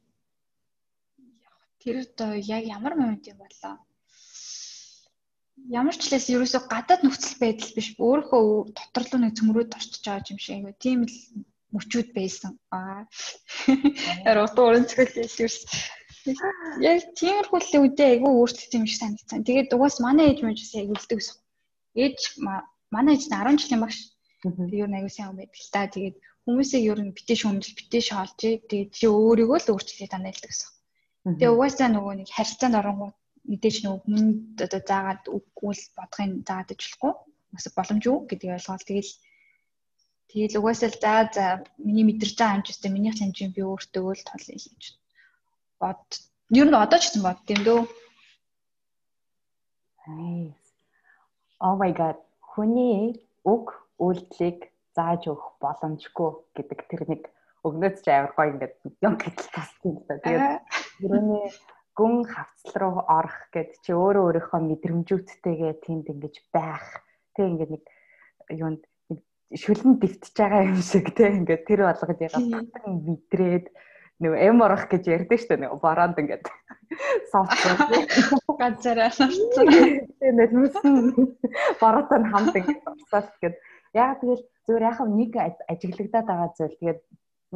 Тэр 1.81 1.95
одоо 2.05 2.31
яг 2.35 2.63
ямар 2.65 2.93
момент 2.95 3.27
юм 3.27 3.37
болоо? 3.43 3.75
ямар 5.65 5.95
ч 5.97 6.13
лээс 6.13 6.29
ерөөсөө 6.31 6.61
гадаад 6.71 7.01
нөхцөл 7.03 7.35
байдал 7.41 7.71
биш 7.75 7.87
өөрийнхөө 7.97 8.43
дотор 8.77 9.03
руу 9.09 9.19
нэг 9.21 9.33
цөмрөөд 9.37 9.75
орчиж 9.77 10.03
байгаа 10.05 10.31
юм 10.31 10.39
шиг 10.39 10.63
тийм 10.83 10.99
л 11.09 11.15
мөчүүд 11.73 12.09
байсан. 12.15 12.51
Аа. 12.71 13.03
Утга 14.45 14.61
уран 14.63 14.85
зохиол 14.87 15.17
ерөөс 15.17 15.57
яг 16.87 16.99
тиймэрхүү 17.19 17.59
л 17.59 17.73
үедээ 17.83 18.09
айгүй 18.13 18.31
өөрчлөлт 18.31 18.77
юм 18.77 18.85
шиг 18.87 18.99
санагдсан. 19.01 19.43
Тэгээд 19.47 19.75
угаас 19.75 19.97
манай 19.99 20.31
ээж 20.31 20.39
мэж 20.45 20.57
бас 20.61 20.73
яг 20.77 20.87
үлдэг 20.93 21.17
ус. 21.19 21.29
Ээж 22.03 22.19
манай 22.93 23.13
ээж 23.15 23.23
нь 23.27 23.35
10 23.35 23.61
жилийн 23.61 23.83
багш. 23.83 23.99
Тэгээд 24.43 24.79
юу 24.81 24.87
айгүй 24.87 25.11
сайн 25.11 25.29
юм 25.31 25.39
байдаг 25.41 25.59
л 25.59 25.71
та. 25.73 25.81
Тэгээд 25.89 26.15
хүмүүсийг 26.47 26.83
ер 26.87 26.99
нь 27.03 27.11
битээ 27.11 27.37
шүмжил, 27.43 27.75
битээ 27.75 28.03
шоолж, 28.07 28.31
тэгээд 28.39 28.91
чи 28.95 29.05
өөрийгөө 29.11 29.59
л 29.59 29.71
өөрчлөе 29.75 30.07
танаа 30.07 30.31
хэлдэг 30.31 30.51
гэсэн. 30.55 30.71
Тэгээ 31.27 31.51
угаасаа 31.51 31.89
нөгөө 31.91 32.13
нэг 32.23 32.29
харилцаанд 32.31 32.79
оронгууд 32.79 33.17
мэдээж 33.51 33.75
нөгөө 33.83 34.01
хүнд 34.07 34.55
одоо 34.63 34.81
заагаад 34.87 35.23
үггүй 35.27 35.75
бодохын 35.99 36.31
заагаад 36.47 36.71
ижлэхгүй. 36.71 37.13
Бас 37.51 37.65
боломжгүй 37.75 38.17
гэдгийг 38.31 38.55
ойлгоод 38.55 38.83
тэгэл 38.87 39.11
тэгэл 40.31 40.59
угаасаа 40.59 40.89
л 40.91 40.99
за 41.03 41.13
за 41.35 41.45
миний 41.83 42.05
мэдэрч 42.07 42.35
байгаа 42.39 42.55
хэмжээтэй 42.63 42.91
миний 42.95 43.11
хэмжээ 43.11 43.49
би 43.55 43.61
өөртөө 43.67 44.07
л 44.15 44.23
тол 44.23 44.43
хийж 44.47 44.83
бод. 45.79 46.03
Ер 46.55 46.67
нь 46.71 46.79
одоо 46.79 46.99
ч 46.99 47.03
гэсэн 47.11 47.23
бод 47.27 47.39
тийм 47.43 47.59
дөө. 47.67 47.81
Nice. 50.07 50.63
Oh 51.59 51.75
my 51.75 51.91
god. 51.91 52.15
Хүний 52.39 53.19
үг 53.43 53.65
үйлдэлийг 53.99 54.71
зааж 54.97 55.29
өгөх 55.29 55.61
боломжгүй 55.61 56.31
гэдэг 56.57 56.79
тэр 56.89 57.01
нэг 57.05 57.21
өгнөөд 57.61 57.95
ч 58.01 58.05
амар 58.09 58.33
гоё 58.33 58.49
ингээд 58.57 58.73
юм 59.05 59.13
гэдэл 59.21 59.49
тасдаг 59.53 59.85
юм 59.85 59.97
да. 60.09 60.17
Тэгээд 60.25 60.57
юуны 61.05 61.41
гүн 61.97 62.15
хавцал 62.25 62.75
руу 62.81 62.97
орох 63.05 63.39
гэд 63.53 63.71
чи 63.85 63.91
өөрөө 63.93 64.23
өөрийнхөө 64.25 64.61
мэдрэмжүүдтэйгээ 64.65 65.73
тэнд 65.85 66.05
ингэж 66.13 66.35
байх. 66.53 66.85
Тэг 67.37 67.45
ингээд 67.53 67.71
нэг 67.73 67.85
юунд 68.53 68.81
шүлэн 69.53 69.97
дэвтэж 70.01 70.33
байгаа 70.37 70.63
юм 70.69 70.81
шиг 70.81 71.13
те 71.17 71.31
ингээд 71.33 71.63
тэр 71.65 71.81
болгож 71.87 72.19
ягаад 72.21 72.47
татан 72.53 72.93
мэдрээд 73.05 73.65
нөгөө 74.21 74.39
эм 74.49 74.57
орох 74.65 74.85
гэж 74.89 75.03
ярьдэн 75.13 75.39
штэ 75.41 75.55
нөгөө 75.61 75.79
бороонд 75.81 76.17
ингээд 76.21 76.45
софт 77.31 77.57
ганцаараа 78.61 79.09
орцсон. 79.13 79.29
Тэгээд 80.21 80.51
нүсэн 80.53 80.93
бороотой 81.81 82.21
хамт 82.29 82.55
ингээд 82.57 82.81
орсоос 82.85 83.29
гэд 83.41 83.55
яг 83.97 84.21
тэгэл 84.21 84.43
зөвөр 84.65 84.83
яхав 84.91 85.07
нэг 85.09 85.31
ажиглагдаад 85.73 86.27
байгаа 86.29 86.49
зүйл. 86.53 86.79
Тэгээд 86.79 87.01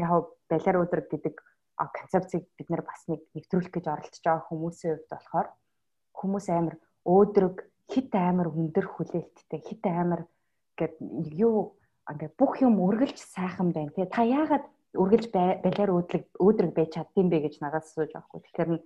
яг 0.02 0.26
балиар 0.50 0.78
өдрөг 0.84 1.08
гэдэг 1.14 1.36
концепцийг 1.78 2.46
бид 2.58 2.68
нэр 2.70 2.84
бас 2.86 3.02
нэг 3.10 3.22
нэвтрүүлэх 3.34 3.74
гэж 3.74 3.86
оролдож 3.90 4.22
байгаа 4.22 4.48
хүмүүсийн 4.50 4.94
хувьд 4.98 5.10
болохоор 5.10 5.48
хүмүүс 6.18 6.48
амар 6.50 6.76
өөдрөг 7.06 7.56
хит 7.90 8.14
амар 8.14 8.48
өндөр 8.54 8.86
хүлээлттэй 8.86 9.62
хит 9.66 9.84
амар 9.86 10.22
гэд 10.78 10.96
юу 11.34 11.78
ингээ 12.10 12.32
бүх 12.38 12.62
юм 12.62 12.78
үргэлж 12.86 13.18
сайхан 13.18 13.74
байна. 13.74 13.94
Тий 13.96 14.06
та 14.06 14.22
яагаад 14.22 14.66
үргэлж 14.94 15.28
балиар 15.34 15.90
өөдрөг 15.96 16.26
өөдрөг 16.38 16.72
байж 16.76 16.90
чаддсан 16.96 17.28
бэ 17.32 17.38
гэж 17.48 17.64
надаас 17.64 17.90
асууж 17.90 18.12
байгаа 18.14 18.28
хгүй 18.30 18.42
тэгэхээр 18.46 18.70
нь 18.76 18.82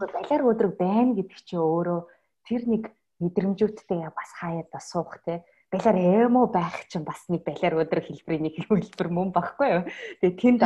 балиар 0.00 0.42
өөдрөг 0.48 0.74
байна 0.80 1.12
гэдэг 1.14 1.38
чинь 1.44 1.60
өөрөө 1.60 2.00
тэр 2.48 2.62
нэг 2.72 2.84
мэдрэмжүүдтэй 3.20 4.00
бас 4.08 4.30
хаяад 4.40 4.68
бас 4.72 4.84
суух 4.90 5.20
тий 5.24 5.38
балиар 5.72 5.96
эмо 6.26 6.46
байх 6.46 6.88
чинь 6.90 7.04
бас 7.04 7.24
нэг 7.28 7.44
балиар 7.44 7.74
өдрөх 7.82 8.06
хэлбэрийн 8.08 8.44
нэг 8.46 8.54
хэлбэр 8.68 9.08
мөн 9.10 9.30
багхгүй 9.32 9.68
юу. 9.70 9.84
Тэгээ 10.20 10.40
тэнд 10.40 10.62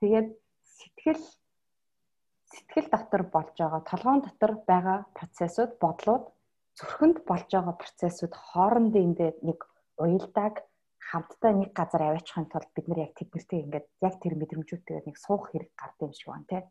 тэгээд 0.00 0.28
сэтгэл 0.64 1.24
сэтгэл 2.50 2.88
дотор 2.90 3.22
болж 3.34 3.54
байгаа 3.56 3.82
толгоон 3.90 4.20
дотор 4.26 4.52
байгаа 4.70 4.98
процессыг 5.18 5.78
бодлууд 5.82 6.24
зүрхэнд 6.78 7.18
болж 7.28 7.48
байгаа 7.52 7.74
процессыг 7.82 8.32
хоорондын 8.34 9.16
нэг 9.48 9.58
уялдааг 10.02 10.54
хамтдаа 11.10 11.52
нэг 11.60 11.70
газар 11.74 12.02
аваачихын 12.04 12.46
тулд 12.52 12.70
бид 12.74 12.86
нар 12.88 13.00
яг 13.06 13.12
тэднэртэй 13.18 13.60
ингээд 13.64 13.86
яг 14.06 14.14
тэр 14.22 14.34
мэдрэмжүүдтэйгээ 14.38 15.08
нэг 15.08 15.16
суух 15.18 15.50
хэрэг 15.50 15.70
гардаг 15.80 16.06
юм 16.06 16.14
шиг 16.14 16.28
байна 16.30 16.50
тий. 16.50 16.62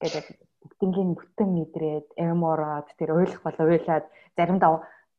Тэгээд 0.00 0.28
бүгднгийн 0.62 1.10
бүтэн 1.18 1.50
мэдрээд 1.58 2.08
эмороод 2.26 2.88
тэр 2.98 3.10
ойлгох 3.18 3.42
бол 3.42 3.58
уйлаад 3.66 4.06
заримдаа 4.36 4.70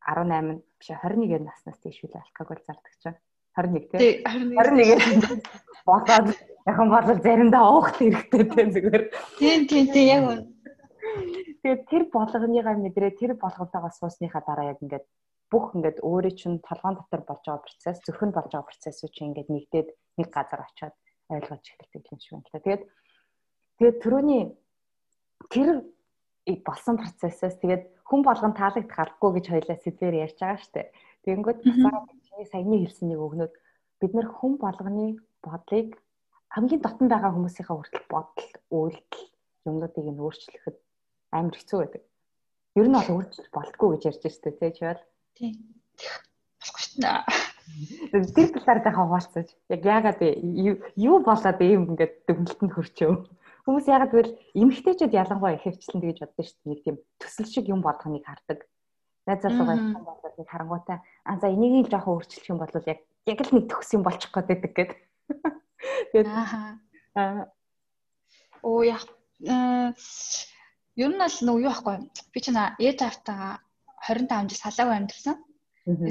18 0.07 0.61
биш 0.79 0.89
21 0.91 1.43
наснаас 1.47 1.79
тийш 1.79 2.03
үл 2.03 2.15
алкогол 2.17 2.61
зардаг 2.67 2.93
чинь 3.01 3.17
21 3.55 3.89
тий. 3.97 4.23
21 4.25 5.43
болоод 5.85 6.27
яхан 6.65 6.87
бол 6.89 7.07
заримдаа 7.21 7.63
уух 7.69 7.93
хэрэгтэй 7.97 8.43
тий 8.49 8.65
зүгээр. 8.73 9.03
Тий 9.39 9.55
тий 9.67 9.83
тий 9.93 10.05
яг 10.09 10.23
үн 10.29 10.39
тэгээд 11.63 11.81
тэр 11.87 12.03
болгоныгаа 12.11 12.75
мэдрээ 12.75 13.13
тэр 13.19 13.31
болгонтойгоо 13.39 13.91
суусныхаа 13.93 14.43
дараа 14.43 14.73
яг 14.73 14.79
ингээд 14.83 15.05
бүх 15.53 15.77
ингээд 15.77 16.01
өөрөө 16.01 16.33
чинь 16.33 16.57
толгоон 16.65 16.97
дотор 16.97 17.21
болж 17.23 17.43
байгаа 17.45 17.63
процесс 17.63 18.01
зөвхөн 18.03 18.31
болж 18.33 18.51
байгаа 18.51 18.67
процессыг 18.67 19.11
чинь 19.13 19.31
ингээд 19.31 19.49
нэгдээд 19.53 19.87
нэг 20.17 20.27
газар 20.33 20.65
очиод 20.65 20.95
ойлгож 21.29 21.63
эхэлдэг 21.63 22.03
юм 22.09 22.19
шиг 22.19 22.33
байна. 22.41 22.65
Тэгээд 22.65 22.83
тэгээд 23.77 23.97
түрүүний 24.03 24.41
тэр 25.53 25.69
болсон 26.65 26.95
процессээс 26.97 27.55
тэгээд 27.61 27.83
хүн 28.07 28.21
болгон 28.23 28.53
таалагдах 28.53 28.99
албагүй 28.99 29.31
гэж 29.39 29.45
хоёлаа 29.49 29.77
сэдвээр 29.79 30.15
ярьж 30.25 30.37
байгаа 30.39 30.59
шүү 30.61 30.73
дээ. 30.75 30.87
Тэгэнгүүт 31.23 31.59
басаа 31.63 31.93
чиний 32.27 32.47
саяны 32.51 32.77
хэлсэн 32.83 33.07
нэг 33.09 33.19
өгнөд 33.19 33.53
бид 33.99 34.11
нэр 34.13 34.27
хүн 34.27 34.53
болгоны 34.59 35.05
бодлыг 35.43 35.89
хамгийн 36.53 36.81
дотн 36.83 37.07
байгаа 37.07 37.31
хүмүүсийнхээ 37.33 37.77
хүртэл 37.77 38.11
бодол, 38.11 38.51
үйлдэл 38.69 39.25
юмнуудыг 39.69 40.05
нь 40.11 40.21
өөрчлөхөд 40.21 40.77
амар 41.31 41.55
хэцүү 41.57 41.77
байдаг. 41.79 42.03
Ер 42.75 42.87
нь 42.89 42.97
бол 42.97 43.13
өөрчлөж 43.15 43.47
болтгүй 43.55 43.89
гэж 43.95 44.03
ярьж 44.09 44.23
штэ 44.27 44.51
тий 44.51 44.71
чи 44.75 44.83
бол. 44.85 45.03
Тий. 45.37 45.51
Болохгүй 46.59 46.81
шүү 46.83 46.99
дээ. 47.01 47.21
Тэр 48.35 48.49
талаар 48.53 48.79
дахин 48.83 48.99
хуваалцаж 49.07 49.47
яг 49.73 49.81
яагаад 49.81 50.19
юу 50.99 51.17
болоод 51.23 51.59
ийм 51.63 51.95
ингээд 51.95 52.13
дүгнэлтэнд 52.27 52.73
хүрчөө 52.75 53.13
Хүмүүс 53.63 53.87
ягаад 53.87 54.11
гэвэл 54.11 54.35
эмэгтэйчүүд 54.59 55.15
ялангуяа 55.15 55.55
их 55.55 55.63
хөвчлэн 55.63 56.03
тэгэж 56.03 56.19
боддог 56.19 56.43
шүү 56.43 56.59
дээ. 56.59 56.69
Нэг 56.71 56.79
тийм 56.83 56.97
төсөл 57.15 57.47
шиг 57.47 57.65
юм 57.71 57.79
болгоныг 57.79 58.27
хардаг. 58.27 58.59
Найз 59.23 59.39
залуугаа 59.39 59.79
юм 59.79 60.03
бол 60.03 60.19
нэг 60.19 60.47
харангуйтай 60.51 60.97
аа 60.99 61.37
за 61.39 61.47
энийг 61.47 61.87
л 61.87 61.91
жоохон 61.95 62.19
өөрчлөх 62.19 62.51
юм 62.51 62.59
бол 62.59 62.75
яг 62.75 62.99
яг 63.23 63.39
л 63.39 63.53
нэг 63.55 63.65
төгс 63.71 63.89
юм 63.95 64.03
болчих 64.03 64.31
гээд 64.35 64.51
байдаг 64.51 64.71
гэд. 64.75 64.91
Тэгээд 66.11 66.27
аа 66.27 67.47
оо 68.67 68.83
яа 68.83 68.99
ер 70.99 71.11
нь 71.11 71.23
л 71.23 71.37
нөгөө 71.47 71.63
юу 71.63 71.71
байхгүй 71.71 71.95
би 72.35 72.39
ч 72.43 72.51
наа 72.51 72.75
ээж 72.83 72.99
автаа 72.99 73.63
25 74.11 74.51
жил 74.51 74.59
салаагүй 74.59 74.95
амьдсан. 74.99 75.35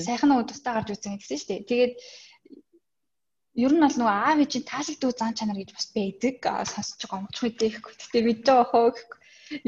Сайхан 0.01 0.29
нөгөө 0.33 0.49
тустаа 0.49 0.81
гарч 0.81 0.97
үзэн 0.97 1.21
гэсэн 1.21 1.37
шүү 1.37 1.49
дээ. 1.49 1.69
Тэгээд 1.69 1.93
ер 3.55 3.73
нь 3.73 3.85
бол 3.85 3.97
нөгөө 3.99 4.17
аав 4.17 4.39
ээжийн 4.41 4.65
таалагддаг 4.65 5.13
зан 5.13 5.35
чанар 5.37 5.59
гэж 5.61 5.71
бас 5.77 5.87
байдаг. 5.93 6.37
Сонсож 6.73 7.01
байгаа 7.05 7.21
өмч 7.21 7.37
мэдээхгүй. 7.43 7.93
Гэтэ 7.93 8.21
бид 8.25 8.41
жоохоо 8.49 8.97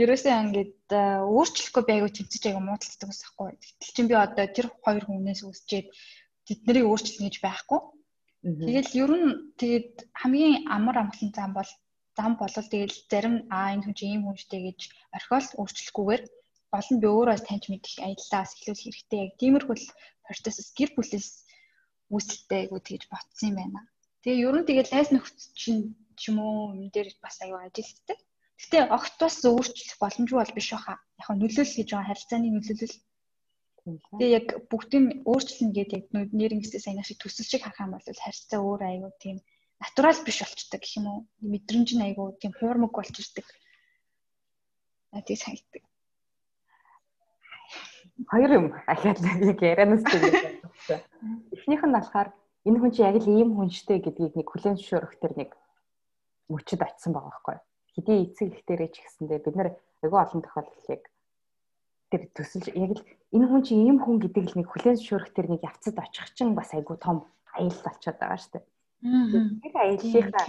ерөөсөө 0.01 0.35
ингээд 0.45 0.91
өөрчлөхгүй 1.29 1.85
байгуу 1.85 2.11
тэмцэж 2.17 2.43
байгаа 2.45 2.65
муудалцдаг 2.65 3.09
ус 3.13 3.21
ахгүй. 3.29 3.53
Гэтэл 3.61 3.95
чинь 3.95 4.09
би 4.09 4.17
одоо 4.17 4.47
тэр 4.49 4.67
хоёр 4.81 5.05
хүнээс 5.05 5.45
үсчээд 5.45 5.87
тэд 6.49 6.61
нарыг 6.65 6.85
өөрчлөнө 6.89 7.29
гэж 7.29 7.37
байхгүй. 7.45 7.81
Тэгэл 8.45 8.91
ер 9.05 9.13
нь 9.21 9.29
тэгээд 9.61 9.93
хамгийн 10.21 10.69
амар 10.69 10.97
амгалан 11.05 11.33
зам 11.37 11.53
бол 11.53 11.71
зам 12.17 12.33
болол 12.41 12.69
тэгэл 12.73 12.97
зарим 13.13 13.37
аа 13.53 13.77
энэ 13.77 13.85
хүн 13.85 13.97
чинь 13.97 14.13
ийм 14.17 14.23
хүн 14.25 14.41
штэ 14.41 14.59
гэж 14.65 14.81
орхиол 15.17 15.49
өөрчлөхгүйгээр 15.61 16.23
гол 16.73 16.89
нь 16.93 17.01
би 17.03 17.09
өөрөө 17.09 17.37
таньж 17.45 17.65
мэдэх 17.69 17.95
аяллаас 18.07 18.51
эхлүүлэх 18.57 18.85
хэрэгтэй. 18.85 19.21
Яг 19.25 19.33
тиймэрхүү 19.41 19.77
процесс 20.25 20.73
гэр 20.79 20.91
бүлээс 20.97 21.29
үүсэлтэй 22.15 22.59
айгу 22.65 22.79
тэгж 22.79 23.03
ботсон 23.11 23.49
юм 23.51 23.57
байна. 23.59 23.81
Тэгээ 24.23 24.45
ер 24.47 24.57
нь 24.59 24.67
тэгээ 24.69 24.87
лайс 24.93 25.11
нөхц 25.13 25.39
чинь 25.61 25.83
ч 26.19 26.21
юм 26.31 26.39
уу 26.41 26.73
юм 26.79 26.89
дээр 26.95 27.09
бас 27.25 27.37
аюу 27.43 27.59
ажилтдаг. 27.61 28.19
Гэтэ 28.61 28.79
огт 28.97 29.15
бас 29.21 29.37
өөрчлөх 29.43 29.99
боломжгүй 30.01 30.39
бол 30.39 30.57
биш 30.57 30.69
баха. 30.73 30.95
Яг 31.21 31.29
нь 31.35 31.41
нөлөөлөл 31.43 31.77
гэж 31.79 31.89
байгаа 31.91 32.09
харилцааны 32.09 32.49
нөлөөлөл. 32.55 32.97
Тэгээ 33.85 34.31
яг 34.39 34.47
бүгдийг 34.71 35.05
өөрчлөн 35.29 35.71
гэдэг 35.77 36.03
яг 36.15 36.31
нэрнгэсээ 36.39 36.81
сайн 36.81 37.03
шиг 37.05 37.19
төсөл 37.21 37.51
шиг 37.51 37.63
харах 37.67 37.85
юм 37.85 37.93
бол 37.93 38.07
харилцаа 38.25 38.61
өөр 38.65 38.83
аюу 38.89 39.13
тийм 39.21 39.37
натурал 39.83 40.21
биш 40.25 40.39
болчдөг 40.41 40.81
гэх 40.81 40.97
юм 40.99 41.07
уу. 41.11 41.21
Мэдрэмж 41.53 41.91
нь 41.95 42.07
аюу 42.09 42.33
тийм 42.41 42.53
хуурмаг 42.57 42.93
болж 42.97 43.13
ирдэг. 43.21 43.47
Надад 45.13 45.37
санагддаг 45.37 45.85
хоёр 48.31 48.51
юм 48.59 48.67
ахиад 48.87 49.19
яг 49.51 49.61
ярианаас 49.63 50.03
тэгээд 50.85 51.05
эхнийх 51.57 51.83
нь 51.85 51.97
болохоор 51.97 52.29
энэ 52.69 52.79
хүн 52.81 52.93
чи 52.93 53.01
яг 53.03 53.17
л 53.21 53.29
ийм 53.29 53.51
хүн 53.57 53.71
штэ 53.73 54.05
гэдгийг 54.05 54.35
нэг 54.37 54.49
хүлэн 54.49 54.77
зөвшөөрөх 54.77 55.15
төр 55.21 55.33
нэг 55.41 55.51
мөчөд 56.53 56.81
очисон 56.85 57.13
байгаа 57.13 57.33
байхгүй 57.33 57.57
хэдий 57.97 58.19
эцэг 58.29 58.49
ихтэрээ 58.53 58.91
ч 58.93 58.97
гэсэндээ 59.01 59.41
бид 59.45 59.57
нар 59.57 59.69
айгүй 60.05 60.21
олон 60.21 60.41
тохиолдолд 60.45 60.89
яг 60.93 61.03
тэр 62.13 62.23
төсөлж 62.37 62.67
яг 62.77 62.93
л 62.97 63.03
энэ 63.33 63.47
хүн 63.49 63.63
чи 63.65 63.73
ийм 63.75 63.99
хүн 64.01 64.17
гэдэг 64.21 64.45
л 64.45 64.57
нэг 64.61 64.69
хүлэн 64.69 64.97
зөвшөөрөх 65.01 65.31
төр 65.33 65.47
нэг 65.51 65.61
явцад 65.65 65.97
очих 65.97 66.29
чинь 66.37 66.53
бас 66.59 66.71
айгүй 66.77 66.97
том 67.01 67.25
аял 67.57 67.79
болчиход 67.85 68.19
байгаа 68.21 68.41
штэ 68.41 68.61
тэр 69.05 69.75
аяллахаа 69.77 70.47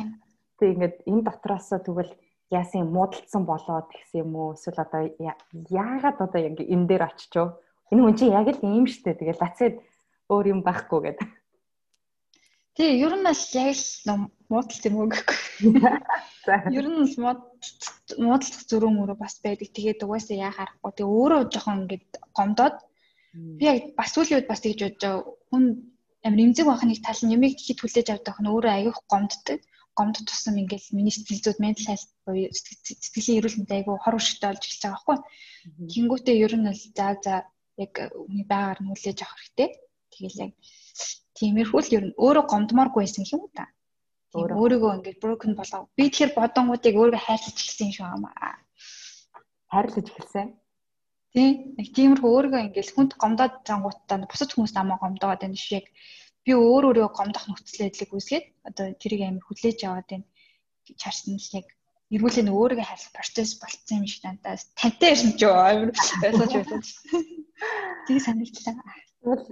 тэг 0.59 0.69
ингээд 0.75 0.95
энэ 1.09 1.25
дотроосоо 1.27 1.79
тэгвэл 1.83 2.13
яасан 2.49 2.87
муудалцсан 2.87 3.43
болоод 3.43 3.91
гэсэн 3.91 4.23
юм 4.23 4.31
уу? 4.35 4.55
Эсвэл 4.55 4.79
одоо 4.79 5.01
яагаад 5.19 6.17
одоо 6.23 6.39
яг 6.39 6.55
энэ 6.63 6.87
дээр 6.87 7.03
очичоо 7.03 7.59
энэ 7.91 8.01
хүн 8.01 8.15
чинь 8.15 8.31
яг 8.31 8.47
л 8.47 8.63
ийм 8.63 8.85
штэ 8.87 9.19
тэгэл 9.19 9.41
лацад 9.43 9.75
өөр 10.33 10.45
юм 10.53 10.61
байхгүй 10.67 10.99
гэдэг 11.05 11.27
Тэгээ 12.75 13.07
ер 13.07 13.13
нь 13.15 13.23
бас 13.23 13.55
яг 13.55 13.71
л 13.71 14.27
муудалц 14.51 14.83
юм 14.83 14.99
уу 14.99 15.07
гэхгүй. 15.07 15.39
Ер 16.75 16.87
нь 16.91 17.07
муудалцах 18.19 18.63
зөрөө 18.67 18.91
мөрөө 18.91 19.15
бас 19.15 19.39
байдаг. 19.39 19.71
Тэгээд 19.71 20.03
угаасаа 20.03 20.35
яа 20.35 20.51
харахгүй. 20.51 20.91
Тэгээ 20.91 21.15
өөрөө 21.15 21.41
жоохон 21.55 21.87
ингээд 21.87 22.11
гомдоод 22.35 22.75
би 23.31 23.63
яг 23.63 23.95
бас 23.95 24.11
үлийн 24.19 24.43
үед 24.43 24.51
бас 24.51 24.59
тэгж 24.59 24.79
бодож 24.83 25.23
хүн 25.47 25.63
амар 26.27 26.43
эмзэг 26.43 26.67
байхныг 26.67 26.99
тал 26.99 27.21
нь 27.23 27.31
ямиг 27.31 27.55
хэд 27.63 27.79
хүлээж 27.79 28.07
авдаг 28.11 28.35
нь 28.43 28.51
өөрөө 28.51 28.73
аюух 28.75 28.99
гомддог. 29.07 29.59
Гомд 29.95 30.19
тусам 30.27 30.59
ингээл 30.59 30.91
миний 30.91 31.15
сэтгэл 31.15 31.55
зүйд 31.55 31.63
ментал 31.63 31.87
хайлт 31.95 32.11
буюу 32.27 32.51
сэтгэлийн 32.51 33.39
эрүүл 33.39 33.57
мэнд 33.63 33.71
аюу 33.71 33.95
хор 34.03 34.19
уршигтай 34.19 34.51
болж 34.51 34.63
эхэлж 34.67 34.83
байгаа 34.83 34.99
байхгүй. 34.99 35.17
Тэнгүүтээ 35.95 36.43
ер 36.43 36.53
нь 36.59 36.67
л 36.67 36.83
за 36.91 37.07
за 37.23 37.47
яг 37.79 37.93
хүний 38.11 38.43
байгаар 38.43 38.83
нь 38.83 38.91
хүлээж 38.91 39.19
авах 39.23 39.39
хэрэгтэй. 39.39 39.69
Тэгэл 40.15 40.41
яг 40.47 40.51
тиймэрхүү 41.35 41.81
л 41.83 41.95
ер 41.97 42.03
нь 42.07 42.17
өөрөө 42.17 42.45
гомдмооргүй 42.47 43.03
байсан 43.03 43.27
юм 43.27 43.43
та. 43.51 43.67
Өөрийгөө 44.35 44.91
ингээд 44.99 45.21
broken 45.23 45.53
болоо. 45.59 45.87
Би 45.95 46.07
тэгэхээр 46.07 46.31
бодонгуудыг 46.39 46.95
өөрийгөө 46.95 47.23
хайрлаж 47.23 47.55
эхэлсэн 47.55 47.87
юм 47.87 47.95
шиг 47.95 48.05
аа. 48.07 48.55
Хайрлаж 49.71 50.07
эхэлсэн. 50.11 50.47
Тий. 51.35 51.49
Нэг 51.75 51.87
тиймэрхүү 51.95 52.31
өөрийгөө 52.31 52.61
ингээд 52.67 52.95
хүнд 52.95 53.11
гомдоод 53.19 53.53
зангуудтаа 53.67 54.27
бусад 54.27 54.51
хүмүүс 54.55 54.73
намайг 54.75 54.99
гомдоод 55.03 55.39
байна 55.43 55.59
шиг 55.59 55.87
би 56.43 56.51
өөр 56.55 56.83
өөрийгөө 56.91 57.11
гомдох 57.15 57.45
нөхцөл 57.47 57.83
байдлыг 57.83 58.11
үүсгээд 58.15 58.45
одоо 58.67 58.85
тэрийг 59.01 59.21
амар 59.23 59.43
хүлээж 59.47 59.79
аваад 59.83 60.07
байна. 60.11 60.27
Чарсан 61.01 61.35
л 61.39 61.55
яг 61.59 61.67
эргүүлээ 62.13 62.43
нэг 62.45 62.55
өөрийгөө 62.55 62.87
хайрлах 62.87 63.15
процесс 63.17 63.51
болцсон 63.59 64.03
юм 64.03 64.07
шиг 64.07 64.23
надад 64.23 64.61
тантай 64.79 65.09
ирсэн 65.11 65.33
ч 65.39 65.41
амар 65.47 65.91
ойлгож 66.27 66.53
байсан. 66.55 66.81
Тийг 68.05 68.19
санагдлаа. 68.21 68.75
Тэгвэл 69.19 69.43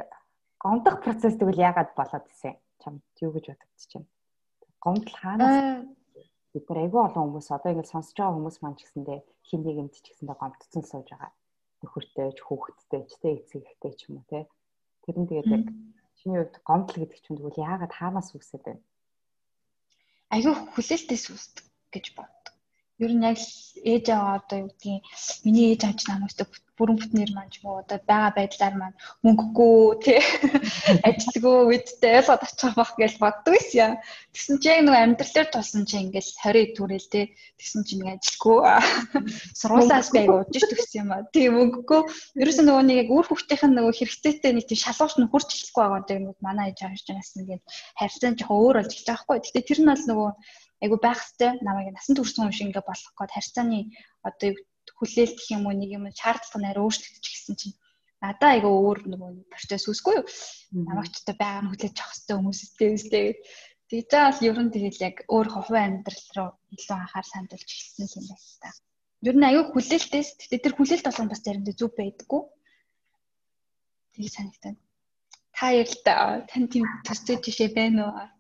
гомдох 0.64 0.96
процесс 1.04 1.36
тэгвэл 1.38 1.66
яагаад 1.68 1.92
болоод 2.00 2.26
ирсэн? 2.32 2.56
Чам 2.82 2.94
юу 3.22 3.32
гэж 3.36 3.46
бодогдож 3.52 3.92
байна? 3.94 4.08
гомдол 4.84 5.16
хаанаас 5.16 5.88
бид 6.52 6.66
нар 6.68 6.80
айгүй 6.84 7.02
олон 7.08 7.24
хүмүүс 7.24 7.48
одоо 7.56 7.72
ингэ 7.72 7.88
сонсож 7.88 8.16
байгаа 8.20 8.36
хүмүүс 8.36 8.58
маань 8.60 8.78
ч 8.78 8.84
гэсэндээ 8.84 9.20
хин 9.48 9.62
нэгэнд 9.64 9.94
ч 9.96 10.06
гэсэндээ 10.12 10.38
гомдсон 10.40 10.84
сууж 10.84 11.08
байгаа. 11.10 11.32
Нөхөртэй 11.82 12.30
ч 12.36 12.40
хүүхэдтэй 12.44 13.02
ч 13.08 13.12
тэ 13.24 13.30
эцэг 13.40 13.64
ихтэй 13.64 13.94
ч 13.96 14.00
юм 14.12 14.20
уу 14.20 14.28
те. 14.28 14.44
Тэр 15.08 15.16
нь 15.24 15.28
тэгээд 15.30 15.50
яг 15.56 15.66
чиний 16.20 16.38
хувьд 16.44 16.56
гомдол 16.68 17.00
гэдэг 17.00 17.20
чинь 17.24 17.38
тэгвэл 17.40 17.64
яагаад 17.64 17.94
хаанаас 17.96 18.30
үүсээд 18.36 18.64
байна? 18.68 18.84
Айгүй 20.36 20.54
хүлээлтээс 20.76 21.26
үүсдэг 21.32 21.66
гэж 21.96 22.06
бод. 22.20 22.43
Ер 23.04 23.14
нь 23.16 23.26
яг 23.32 23.38
ээж 23.94 24.06
аваа 24.16 24.36
одоо 24.40 24.58
юу 24.64 24.70
гэдгийг 24.70 25.04
миний 25.46 25.68
ээж 25.72 25.82
авч 25.86 26.02
намайг 26.08 26.32
бүрэн 26.78 26.98
бүтнээр 26.98 27.32
маань 27.38 27.52
ч 27.54 27.62
юм 27.62 27.70
уу 27.70 27.82
одоо 27.86 28.02
байгаа 28.10 28.34
байдлаар 28.34 28.76
маань 28.82 28.98
мөнгөгүй 29.22 29.78
тий. 30.02 30.22
Ажилгүй 31.08 31.58
үедтэй 31.70 32.18
ойлгоод 32.18 32.46
очих 32.50 32.74
байх 32.74 32.92
гэж 32.98 33.14
боддог 33.22 33.54
яа. 33.78 34.02
Тэгсэн 34.34 34.58
чи 34.58 34.68
яг 34.74 34.82
нэг 34.82 34.96
амьдрал 34.98 35.34
дээр 35.38 35.50
тулсан 35.54 35.86
чи 35.86 36.02
ингээл 36.02 36.32
20 36.42 36.74
түрэл 36.74 37.08
тий. 37.14 37.26
Тэгсэн 37.62 37.82
чи 37.86 37.94
нэг 38.02 38.18
ажилгүй. 38.18 38.58
Сургуулаас 39.54 40.10
би 40.10 40.20
аяг 40.26 40.34
удаж 40.34 40.64
төгссөн 40.66 41.02
юм 41.06 41.10
аа. 41.14 41.30
Тий 41.30 41.48
мөнгөгүй. 41.54 42.02
Ерөөсөө 42.42 42.66
нөгөө 42.66 42.86
нэг 42.90 43.08
үр 43.14 43.26
хөвгтийнх 43.30 43.64
нь 43.70 43.76
нөгөө 43.78 43.94
хэрэгцээтэй 43.94 44.52
нэг 44.58 44.66
тийм 44.66 44.82
шалгууч 44.82 45.14
нь 45.22 45.30
хурц 45.30 45.50
эхлэхгүй 45.54 45.86
байгаа 45.86 46.18
нь 46.18 46.34
манай 46.42 46.74
ээж 46.74 46.90
авч 46.90 47.06
байгаас 47.06 47.38
ингээд 47.38 47.64
харилцаа 48.02 48.34
жоохон 48.34 48.58
өөр 48.58 48.76
болж 48.82 48.90
эхэлж 48.90 49.08
байгаа 49.08 49.22
хгүй. 49.22 49.38
Гэтэ 49.46 49.62
тэр 49.62 49.80
нь 49.86 49.92
бол 49.94 50.06
нөгөө 50.10 50.30
айгу 50.84 50.98
байх 51.00 51.20
хэвээр 51.24 51.56
намайг 51.64 51.90
насан 51.96 52.16
турш 52.16 52.36
юм 52.38 52.52
шиг 52.52 52.68
ингээ 52.68 52.86
болох 52.86 53.12
гээд 53.16 53.36
харьцааны 53.36 53.80
одоо 54.28 54.50
хүлээлт 55.00 55.38
гэх 55.40 55.50
юм 55.56 55.64
уу 55.66 55.76
нэг 55.80 55.90
юм 55.98 56.06
шаардлага 56.12 56.68
арай 56.70 56.84
өөрчлөгдөж 56.84 57.26
гисэн 57.32 57.56
чинь 57.60 57.76
надаа 58.24 58.50
айгу 58.56 58.70
өөр 58.72 59.00
нөгөө 59.12 59.30
процесс 59.54 59.88
үүсгүй 59.88 60.16
юу 60.20 60.26
намайгчтай 60.88 61.36
байгаа 61.40 61.64
нь 61.64 61.72
хүлээж 61.72 61.96
авах 62.00 62.12
хэрэгтэй 62.14 62.36
хүмүүстэй 62.38 62.90
үстэй 62.96 63.28
тэгж 63.90 64.10
байгаа 64.12 64.32
л 64.34 64.48
ер 64.50 64.58
нь 64.64 64.74
тэгэл 64.74 65.06
яг 65.10 65.16
өөр 65.30 65.48
хувийн 65.54 65.86
амьдрал 66.02 66.28
руу 66.36 66.50
илүү 66.74 66.98
анхаар 66.98 67.28
сандуулж 67.30 67.70
эхэлсэн 67.70 68.08
юм 68.18 68.26
байна 68.32 68.58
та. 68.64 68.70
Ер 69.28 69.36
нь 69.38 69.48
аюу 69.50 69.64
хүлээлтээс 69.70 70.30
тэгтээ 70.40 70.64
тэр 70.64 70.74
хүлээлт 70.76 71.06
болгон 71.08 71.30
бас 71.30 71.42
заримдаа 71.44 71.76
зүв 71.78 71.92
байдаггүй. 72.00 72.42
Тийг 74.14 74.30
санагдана. 74.34 74.80
Та 75.56 75.66
яг 75.82 75.90
л 75.94 76.02
та 76.06 76.14
тань 76.50 76.68
тийм 76.72 76.86
төстэй 77.06 77.38
жишээ 77.44 77.70
байна 77.78 78.02
уу? 78.10 78.33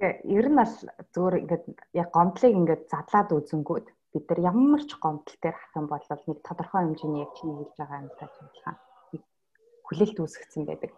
Ер 0.00 0.46
нь 0.48 0.56
бол 0.56 0.74
зүгээр 1.12 1.40
ингээд 1.44 1.64
яг 1.92 2.08
гомдлыг 2.16 2.54
ингээд 2.56 2.82
задлаад 2.88 3.36
үзэнгүүт 3.36 3.86
бид 4.16 4.24
нар 4.32 4.40
ямар 4.48 4.82
ч 4.88 4.96
гомдол 4.96 5.36
дээр 5.44 5.56
хах 5.60 5.76
юм 5.76 5.86
бол 5.92 6.00
нэг 6.00 6.38
тодорхой 6.40 6.80
хэмжээний 6.82 7.20
яг 7.20 7.32
чиний 7.36 7.56
хэлж 7.60 7.74
байгаа 7.76 8.00
юмтай 8.08 8.26
адилхан 8.26 8.76
хүлээлт 9.84 10.18
үүсгэсэн 10.24 10.64
байдаг. 10.64 10.90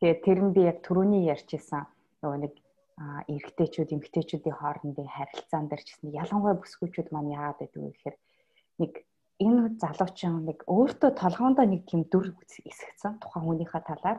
Тэгээд 0.00 0.24
тэр 0.24 0.38
нь 0.40 0.54
би 0.56 0.60
яг 0.72 0.78
түрүүний 0.86 1.28
ярьжсэн 1.28 1.84
нөгөө 2.24 2.38
нэг 2.48 2.54
эрэгтэйчүүд 3.28 3.92
эмэгтэйчүүдийн 3.92 4.56
хоорондын 4.56 5.08
харилцаан 5.12 5.68
дээр 5.68 5.82
ч 5.84 5.88
гэсэн 5.92 6.16
ялангуяа 6.16 6.56
бүсгүйчүүд 6.56 7.08
маань 7.12 7.34
яагаад 7.36 7.60
байдаг 7.60 7.80
вэ 7.84 7.92
гэхээр 7.92 8.16
нэг 8.80 8.92
энэ 9.44 9.60
залуучин 9.82 10.48
нэг 10.48 10.58
өөртөө 10.64 11.10
толгоондоо 11.12 11.66
нэг 11.68 11.82
тийм 11.84 12.08
дүр 12.08 12.32
эсгцэн 12.40 13.20
тухайн 13.20 13.44
хүнийхээ 13.44 13.82
талаар 13.84 14.18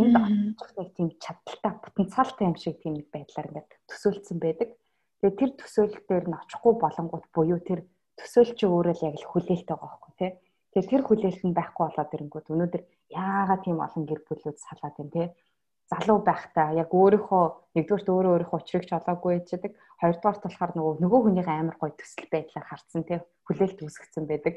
энд 0.00 0.56
нэг 0.78 0.88
тийм 0.96 1.08
чадaltaй 1.20 1.72
потенциалтай 1.84 2.44
юм 2.48 2.56
шиг 2.56 2.80
тийм 2.80 2.94
байдлаар 3.12 3.48
ингээд 3.50 3.70
төсөөлсөн 3.90 4.38
байдаг. 4.40 4.68
Тэгээ 5.20 5.38
тэр 5.40 5.50
төсөөлөл 5.60 6.04
дээр 6.08 6.26
нь 6.28 6.38
очихгүй 6.40 6.74
болонгууд 6.80 7.26
буюу 7.32 7.60
тэр 7.60 7.80
төсөөлч 8.16 8.58
өөрөө 8.64 8.94
л 8.96 9.06
яг 9.08 9.16
л 9.20 9.30
хүлээлт 9.32 9.68
байгаа 9.68 9.88
байхгүй 9.88 10.12
тий. 10.16 10.30
Тэгээ 10.72 10.90
тэр 10.92 11.02
хүлээлт 11.04 11.42
нь 11.44 11.56
байхгүй 11.56 11.84
болоод 11.88 12.14
ирэнгүүт 12.16 12.52
өнөөдөр 12.52 12.82
яагаад 13.12 13.62
тийм 13.64 13.78
олон 13.80 14.04
гэр 14.08 14.20
бүлүүд 14.28 14.58
салаад 14.60 14.94
байна 14.96 15.12
тий. 15.16 15.28
Залуу 15.86 16.18
байхдаа 16.24 16.68
яг 16.74 16.90
өөрийнхөө 16.90 17.44
нэгдүгээрт 17.76 18.08
өөрөө 18.10 18.32
өөрийнхөө 18.34 18.60
учрыг 18.60 18.84
ч 18.88 18.92
олоогүй 18.96 19.32
ээждэг. 19.38 19.72
Хоёрдугаарт 20.02 20.42
болохоор 20.42 20.72
нөгөө 20.74 20.94
нөгөө 21.04 21.20
хүнийхээ 21.22 21.56
амар 21.62 21.76
гой 21.78 21.92
төсөл 21.94 22.26
байдлаар 22.32 22.66
харцсан 22.66 23.02
тий. 23.06 23.18
Хүлээлт 23.46 23.78
үүсгэсэн 23.86 24.24
байдаг. 24.26 24.54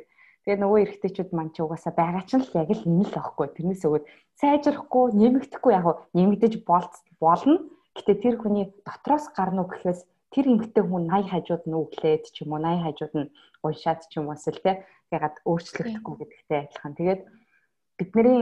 Тэгээ 0.49 0.65
нөгөө 0.65 0.81
эрэгтэйчүүд 0.81 1.29
маань 1.37 1.53
ч 1.53 1.61
угаасаа 1.61 1.93
байгаа 1.93 2.25
ч 2.25 2.41
л 2.41 2.57
яг 2.57 2.73
л 2.73 2.81
энэ 2.81 3.05
л 3.05 3.13
байхгүй. 3.13 3.47
Тэрнээс 3.53 3.85
өгөөд 3.85 4.05
сайжрахгүй, 4.41 5.05
нэмэгдэхгүй 5.13 5.71
яг 5.77 5.85
нэмэгдэж 6.17 6.65
болно. 6.65 7.69
Гэтэ 7.93 8.13
тэр 8.17 8.35
хүний 8.41 8.73
дотроос 8.81 9.29
гарна 9.29 9.61
уу 9.61 9.69
гэхээс 9.69 10.09
тэр 10.33 10.45
эмэгтэй 10.49 10.81
хүн 10.89 11.05
80 11.05 11.29
хажууд 11.29 11.63
нь 11.69 11.77
өглээд 11.77 12.23
ч 12.33 12.35
юм 12.41 12.57
уу 12.57 12.65
80 12.65 12.81
хажууд 12.81 13.13
нь 13.13 13.31
уншаад 13.61 14.01
ч 14.09 14.13
юм 14.17 14.33
уус 14.33 14.45
л 14.49 14.57
те 14.65 14.81
ягаад 15.13 15.37
өөрчлөгдөхгүй 15.45 16.15
гэдэгтэй 16.17 16.57
адилхан. 16.65 16.97
Тэгээд 16.97 17.21
бидний 18.01 18.41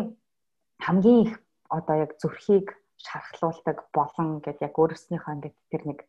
хамгийн 0.79 1.19
их 1.27 1.33
одоо 1.67 2.07
яг 2.07 2.15
зүрхийг 2.23 2.71
шархлуулдаг 3.03 3.83
болон 3.91 4.39
гэд 4.39 4.63
яг 4.63 4.79
өөрснийхөө 4.79 5.33
ингээд 5.43 5.57
тэр 5.75 5.83
нэг 5.91 5.99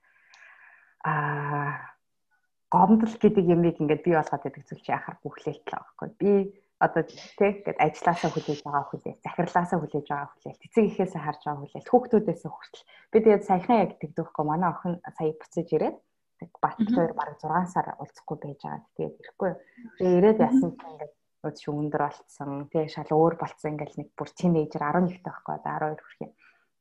аа 1.02 1.97
гомдол 2.68 3.14
гэдэг 3.16 3.44
юмыг 3.48 3.76
ингээд 3.80 4.04
бий 4.04 4.14
болгоод 4.16 4.44
байдаг 4.44 4.64
зүйл 4.68 4.84
чи 4.84 4.92
яхаар 4.92 5.16
бүхлээлт 5.24 5.64
л 5.64 5.72
байгаа 5.72 5.84
байхгүй. 5.88 6.08
Би 6.20 6.32
одоо 6.78 7.02
тий 7.02 7.50
ингээд 7.58 7.78
ажилласаа 7.82 8.30
хүлээж 8.30 8.60
байгаа 8.62 8.84
хүлээлт, 8.86 9.24
захирлаасаа 9.26 9.78
хүлээж 9.80 10.06
байгаа 10.08 10.28
хүлээлт, 10.30 10.64
эцэг 10.68 10.84
эхээсээ 10.86 11.22
харж 11.24 11.40
байгаа 11.42 11.60
хүлээлт, 11.64 11.90
хүүхдүүдээсээ 11.90 12.52
хүртэл. 12.52 12.84
Би 13.10 13.18
тэгээд 13.24 13.48
саяхан 13.48 13.76
яг 13.82 13.92
тэгдэхгүй 13.98 14.44
манай 14.46 14.70
охин 14.70 14.94
сая 15.02 15.32
буцаж 15.34 15.68
ирээд 15.74 15.96
тэг 16.38 16.50
Батлуур 16.62 17.12
бараг 17.18 17.36
6 17.42 17.74
сар 17.74 17.86
уулзахгүй 17.98 18.36
байж 18.38 18.60
байгаа. 18.62 18.86
Тэгээд 18.94 19.16
ирэхгүй. 19.18 19.50
Тэгээд 19.98 20.18
ирээд 20.22 20.38
ясан 20.38 20.70
чинь 20.78 20.90
ингээд 20.94 21.14
өд 21.46 21.56
шүүндэр 21.58 22.02
болцсон. 22.06 22.50
Тэгээ 22.70 22.94
шал 22.94 23.10
өөр 23.10 23.34
болцсон 23.42 23.70
ингээл 23.74 23.98
нэг 23.98 24.08
бүр 24.14 24.30
тинейжер 24.38 24.82
11 24.86 25.18
та 25.18 25.34
байхгүй 25.34 25.56
12 25.66 25.98
хүрэх 25.98 26.22
юм. 26.22 26.32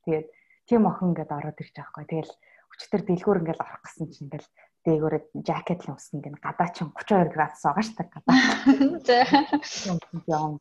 Тэгээд 0.06 0.26
тийм 0.70 0.82
охин 0.86 1.10
ингээд 1.10 1.34
ороод 1.34 1.58
ирж 1.58 1.74
байгаа 1.74 1.90
байхгүй. 1.90 2.06
Тэгэл 2.06 2.32
өчтөр 2.70 3.02
дэлгүүр 3.02 3.40
ингээл 3.42 3.64
орох 3.66 3.82
гэсэн 3.82 4.06
чинь 4.14 4.26
ингээл 4.30 4.48
дээгүүрээ 4.88 5.22
жакет 5.44 5.84
л 5.84 5.92
усан 5.92 6.24
гин 6.24 6.40
гадаачин 6.40 6.88
32 6.96 7.36
градус 7.36 7.60
байгаа 7.60 7.84
шүү 7.84 7.96
дээ 8.00 8.08
гадаа. 8.08 8.36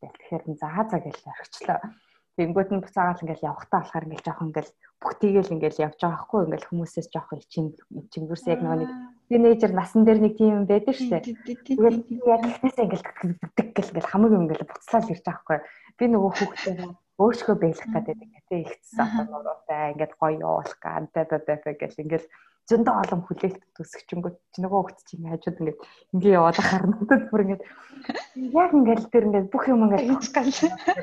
Бэл 0.04 0.16
тэгэхээр 0.20 0.44
заа 0.60 0.84
заа 0.92 1.00
гэж 1.00 1.18
орчихлоо. 1.24 1.80
Тэнгүүт 2.38 2.70
нь 2.70 2.84
буцаагаал 2.84 3.24
ингээл 3.24 3.48
явахтаа 3.50 3.80
болохоор 3.82 4.06
ингээл 4.06 4.28
жоох 4.28 4.42
ингээл 4.46 4.72
бүх 5.02 5.14
тийгээл 5.18 5.54
ингээл 5.58 5.84
явж 5.90 5.98
байгаа 5.98 6.22
хгүй 6.22 6.42
ингээл 6.46 6.70
хүмүүсээс 6.70 7.08
жоох 7.10 7.30
ичин 7.34 7.66
ичингүүрс 7.98 8.46
яг 8.54 8.62
нэг 8.62 8.92
тинейжер 9.26 9.74
насан 9.74 10.06
дээр 10.06 10.20
нэг 10.22 10.34
тийм 10.38 10.52
юм 10.62 10.66
байдаг 10.70 10.94
шүү 10.94 11.10
дээ. 11.18 11.34
Тэгээд 11.66 11.98
яг 12.30 12.42
ихнээсээ 12.46 12.86
ингээл 12.86 13.10
гдэг 13.58 13.68
гэл 13.74 13.90
ингээл 13.90 14.12
хамаг 14.12 14.32
ингээл 14.38 14.70
буцлаад 14.70 15.10
ирж 15.10 15.24
байгаа 15.26 15.42
хгүй. 15.42 15.60
Би 15.98 16.06
нөгөө 16.14 16.32
хүүхдээ 16.38 16.78
өөрсгөө 17.18 17.56
бэлэх 17.62 17.90
гэдэг 17.94 18.18
тийм 18.48 18.62
ихцсэн 18.66 19.02
ахнуудаа 19.02 19.92
ингээд 19.92 20.14
гоё 20.22 20.38
явуулах 20.38 20.78
гантай 20.82 21.26
даа 21.26 21.42
гэл 21.42 22.02
ингээл 22.04 22.28
зөндөө 22.70 22.96
олон 23.02 23.22
хүлээлт 23.26 23.62
төсөгчөнгөө 23.76 24.32
чи 24.54 24.60
нөгөө 24.62 24.82
хөлт 24.86 25.00
чи 25.08 25.14
ингээд 25.18 25.34
хажууд 25.34 25.60
ингээд 25.62 25.80
ингээ 26.14 26.38
яваад 26.38 26.58
харнуудад 26.62 27.24
бүр 27.32 27.42
ингээд 27.44 27.64
яг 28.54 28.72
ингээд 28.78 29.04
тэр 29.12 29.24
ингээд 29.28 29.48
бүх 29.50 29.66
юм 29.72 29.82
ингээд 29.88 30.06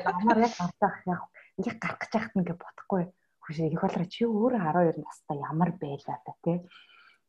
амар 0.07 0.37
яг 0.45 0.53
гарцаах 0.55 0.97
яг 1.09 1.21
ингээ 1.57 1.75
гарах 1.81 1.99
гэж 1.99 2.11
яхад 2.15 2.37
ингээд 2.39 2.61
бодохгүй. 2.63 3.03
Хүш 3.43 3.57
их 3.61 3.81
болоо 3.81 4.05
чи 4.09 4.21
өөрөө 4.25 4.61
12 4.61 5.05
настай 5.05 5.37
ямар 5.41 5.69
байлаа 5.81 6.17
та 6.25 6.33
тий 6.45 6.57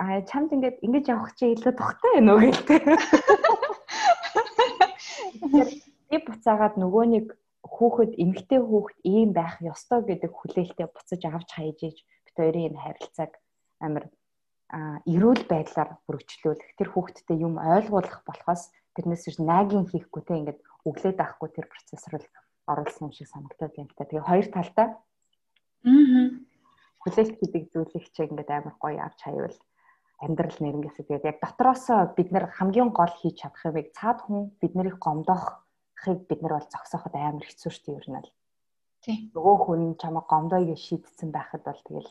а 0.00 0.20
чамд 0.30 0.52
ингээд 0.56 0.82
ингэж 0.86 1.04
явах 1.12 1.32
чи 1.36 1.52
илүү 1.52 1.72
тухтай 1.76 2.10
байна 2.16 2.32
уу 2.34 2.40
гэлтэй 2.42 2.80
би 6.10 6.16
буцаагаад 6.26 6.74
нөгөө 6.80 7.04
нэг 7.14 7.26
хүүхэд 7.62 8.12
эмэгтэй 8.22 8.60
хүүхэд 8.60 8.98
ийм 9.04 9.30
байх 9.36 9.56
ёстой 9.60 10.00
гэдэг 10.04 10.32
хүлээлтэд 10.32 10.92
буцаж 10.92 11.22
авч 11.24 11.48
хайж 11.56 11.78
иж 11.88 11.96
бит 12.24 12.36
хоёрын 12.36 12.68
энэ 12.72 12.82
харилцааг 12.82 13.32
амар 13.80 14.04
эрүүл 14.72 15.44
байдлаар 15.52 16.00
бүргчлүүлэх 16.08 16.70
тэр 16.80 16.88
хүүхэдтэй 16.92 17.36
юм 17.44 17.60
ойлгуулах 17.60 18.24
болохоос 18.24 18.72
тэрнээс 18.96 19.24
биш 19.28 19.38
найгийн 19.40 19.88
хийхгүй 19.88 20.22
те 20.24 20.40
ингээд 20.40 20.60
өглөөд 20.88 21.18
авахгүй 21.20 21.50
тэр 21.52 21.66
процессор 21.68 22.20
л 22.20 22.32
оруулсан 22.72 23.08
юм 23.08 23.12
шиг 23.12 23.28
санагдаад 23.28 23.72
байна 23.76 23.92
та. 23.96 24.08
Тэгээ 24.08 24.28
хоёр 24.28 24.46
талтай. 24.48 24.88
Аа. 25.84 26.26
Хүлээлт 27.02 27.36
гэдэг 27.40 27.62
зүйлийг 27.72 28.06
чи 28.14 28.20
ингээд 28.24 28.50
амар 28.52 28.74
гоё 28.80 29.00
авч 29.04 29.18
хаявал 29.20 29.56
амьдрал 30.22 30.58
нэрнгээсээ 30.62 31.04
тэгээд 31.06 31.28
яг 31.30 31.38
дотроос 31.42 31.90
бид 32.14 32.28
нэр 32.30 32.46
хамгийн 32.54 32.90
гол 32.94 33.10
хийж 33.10 33.42
чадах 33.42 33.66
юмыг 33.66 33.90
цаад 33.90 34.18
хүн 34.22 34.54
бид 34.62 34.72
нарыг 34.78 34.96
гомдоохыг 35.02 36.20
бид 36.30 36.40
нар 36.42 36.62
бол 36.62 36.68
зогсооход 36.70 37.14
амар 37.18 37.42
хэцүү 37.42 37.70
шүү 37.74 37.84
дээ 37.84 37.98
ер 37.98 38.08
нь 38.10 38.20
л. 38.22 38.30
Тийм. 39.02 39.18
Нөгөө 39.34 39.56
хүн 39.66 39.82
чамаа 39.98 40.24
гомдоё 40.30 40.62
гэж 40.70 40.78
шийдсэн 40.78 41.34
байхад 41.34 41.66
бол 41.66 41.82
тэгэл 41.82 42.10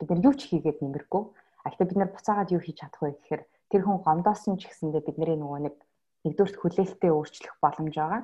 бид 0.00 0.08
нар 0.08 0.24
юу 0.24 0.34
ч 0.34 0.48
хийгээд 0.48 0.80
нэмэргүй. 0.80 1.22
А 1.60 1.68
гэхдээ 1.68 1.88
бид 1.92 1.98
нар 2.00 2.10
буцаагаад 2.16 2.52
юу 2.56 2.62
хийж 2.64 2.76
чадах 2.80 3.00
вэ 3.04 3.12
гэхээр 3.20 3.42
тэр 3.68 3.82
хүн 3.84 4.00
гомдоосон 4.00 4.56
ч 4.56 4.72
гэсэндээ 4.72 5.04
бидний 5.04 5.36
нөгөө 5.36 5.60
нэг 5.68 5.76
нэгдүгürt 6.24 6.56
хүлээлттэй 6.56 7.12
өөрчлөх 7.12 7.60
боломж 7.60 7.92
байгаа. 7.92 8.22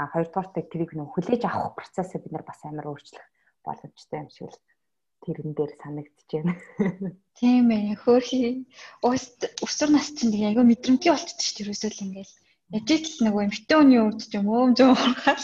А 0.00 0.08
хоёрдугаарт 0.08 0.56
тэрийг 0.72 0.96
нөгөө 0.96 1.12
хүлээж 1.12 1.42
авах 1.44 1.76
процессыг 1.76 2.24
бид 2.24 2.32
нар 2.32 2.44
бас 2.48 2.60
амар 2.64 2.88
өөрчлөх 2.88 3.26
боломжтой 3.60 4.18
юм 4.24 4.30
шиг 4.32 4.48
л 4.48 4.58
тэрэн 5.24 5.50
дээр 5.54 5.72
санагдчихэв. 5.82 6.46
Тийм 7.38 7.66
ээ. 7.70 7.94
Хөөхий 8.02 8.66
өсвөр 9.04 9.90
нас 9.94 10.10
чинь 10.16 10.32
тэгээ 10.34 10.50
айгүй 10.50 10.64
мэдрэмтгий 10.66 11.12
болчихсон 11.12 11.42
шүү 11.44 11.54
дээ. 11.54 11.64
Ерөөсөө 11.64 11.90
л 11.94 12.04
ингээл 12.06 12.34
яж 12.76 12.88
итл 12.92 13.16
нөгөө 13.24 13.42
эмхтэн 13.46 13.78
үний 13.80 14.00
үед 14.02 14.20
ч 14.26 14.32
юм 14.36 14.46
уу 14.50 14.74
зөө 14.76 14.90
урахаар 14.92 15.40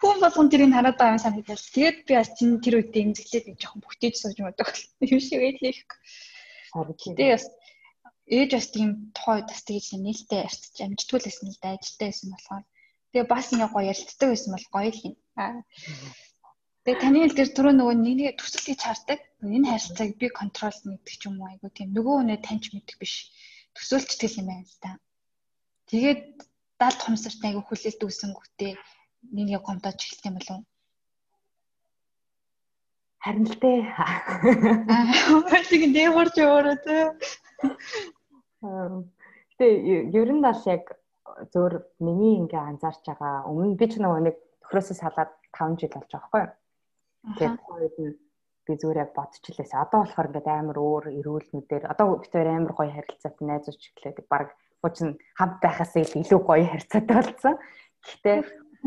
хүн 0.00 0.16
болгон 0.20 0.48
тэрийг 0.50 0.72
хараад 0.74 0.98
байгаа 0.98 1.14
юм 1.16 1.24
санагдал. 1.24 1.64
Тэгээд 1.74 1.98
би 2.06 2.12
бас 2.16 2.30
чинь 2.36 2.60
тэр 2.64 2.74
үедээ 2.80 3.04
эмзэглээд 3.06 3.46
нэг 3.46 3.56
жоохон 3.60 3.82
бүтээж 3.84 4.14
сууж 4.18 4.38
модох 4.42 4.70
юм 5.12 5.20
шиг 5.22 5.40
байлээ. 5.40 5.76
Тэгээд 6.74 7.32
бас 7.32 7.44
ээж 8.26 8.50
бас 8.58 8.66
тийм 8.74 8.90
тухай 9.16 9.40
бас 9.46 9.62
тэгж 9.64 9.86
нээлттэй 9.96 10.40
ярьчих 10.44 10.84
амжтгүй 10.84 11.18
л 11.20 11.26
байсан 11.26 11.46
л 11.48 11.60
да 11.62 11.68
ажилтаа 11.78 12.08
байсан 12.10 12.28
болохоор 12.34 12.64
тэгээ 13.10 13.26
бас 13.32 13.46
ингээ 13.52 13.70
гоё 13.72 13.90
ярилцдаг 13.92 14.28
байсан 14.30 14.50
бол 14.52 14.66
гоё 14.74 14.90
л 14.90 15.00
юм. 15.08 15.14
Тэгээ 16.86 17.02
таны 17.02 17.18
хэл 17.26 17.34
дээр 17.34 17.50
түрүү 17.50 17.74
нөгөө 17.74 17.96
нэг 17.98 18.38
төсөл 18.38 18.62
гэж 18.70 18.80
хардаг. 18.86 19.20
Энэ 19.42 19.66
харилцааг 19.74 20.10
би 20.22 20.26
контрол 20.30 20.78
мэддэг 20.86 21.14
ч 21.18 21.22
юм 21.26 21.42
уу 21.42 21.50
айгу 21.50 21.66
тийм 21.74 21.90
нөгөө 21.90 22.14
үнэ 22.22 22.36
таньч 22.46 22.70
мэддэг 22.70 22.96
биш. 23.02 23.14
Төсөөлчдөг 23.74 24.30
юм 24.38 24.46
байна 24.46 24.70
л 24.70 24.78
да. 24.78 24.90
Тэгээд 25.90 26.22
далд 26.78 27.00
хомсортай 27.02 27.50
айгу 27.50 27.66
хүлээлт 27.66 28.06
үүсэнгүүтээ 28.06 28.72
нэг 29.34 29.60
гомдож 29.66 29.98
эхэлт 29.98 30.30
юм 30.30 30.38
болов 30.38 30.62
Харин 33.26 33.50
л 33.50 33.58
дээ. 33.58 33.82
Аа, 34.86 35.66
тийм 35.66 35.90
дэмэрч 35.90 36.36
өөрөө 36.38 36.76
тэ. 36.86 36.94
Гэтэ 38.62 39.66
ер 40.14 40.30
нь 40.30 40.44
бол 40.46 40.62
яг 40.70 40.84
зөөр 41.50 41.82
миний 41.98 42.38
ингээ 42.38 42.62
анзаарч 42.70 43.02
байгаа 43.10 43.50
өмнө 43.50 43.74
би 43.74 43.86
ч 43.90 43.98
нөгөө 43.98 44.20
нэг 44.30 44.36
төхрөөсөө 44.62 44.96
салаад 45.02 45.30
5 45.58 45.74
жил 45.82 45.90
болж 45.90 46.06
байгаа 46.06 46.30
байхгүй 46.30 46.42
юу. 46.46 46.54
Тэгээд 47.26 47.58
хоёр 47.66 47.94
нь 47.98 48.14
би 48.66 48.72
зүгээр 48.74 49.02
яг 49.02 49.10
бодчихлээс. 49.18 49.72
Одоо 49.74 50.06
болохоор 50.06 50.28
ингээд 50.30 50.48
амар 50.50 50.78
өөр 50.78 51.04
эрүүл 51.18 51.48
нүдээр 51.54 51.84
одоо 51.90 52.06
бид 52.22 52.32
хоёр 52.34 52.48
амар 52.50 52.74
гоё 52.74 52.90
харилцаатай 52.94 53.44
найзууч 53.46 53.82
эхлээд 53.90 54.18
баг 54.30 54.48
хуучин 54.82 55.18
хамт 55.38 55.58
байхаас 55.62 55.94
илүү 55.94 56.40
гоё 56.46 56.66
харилцаатай 56.70 57.16
болсон. 57.18 57.54
Гэхдээ 58.02 58.38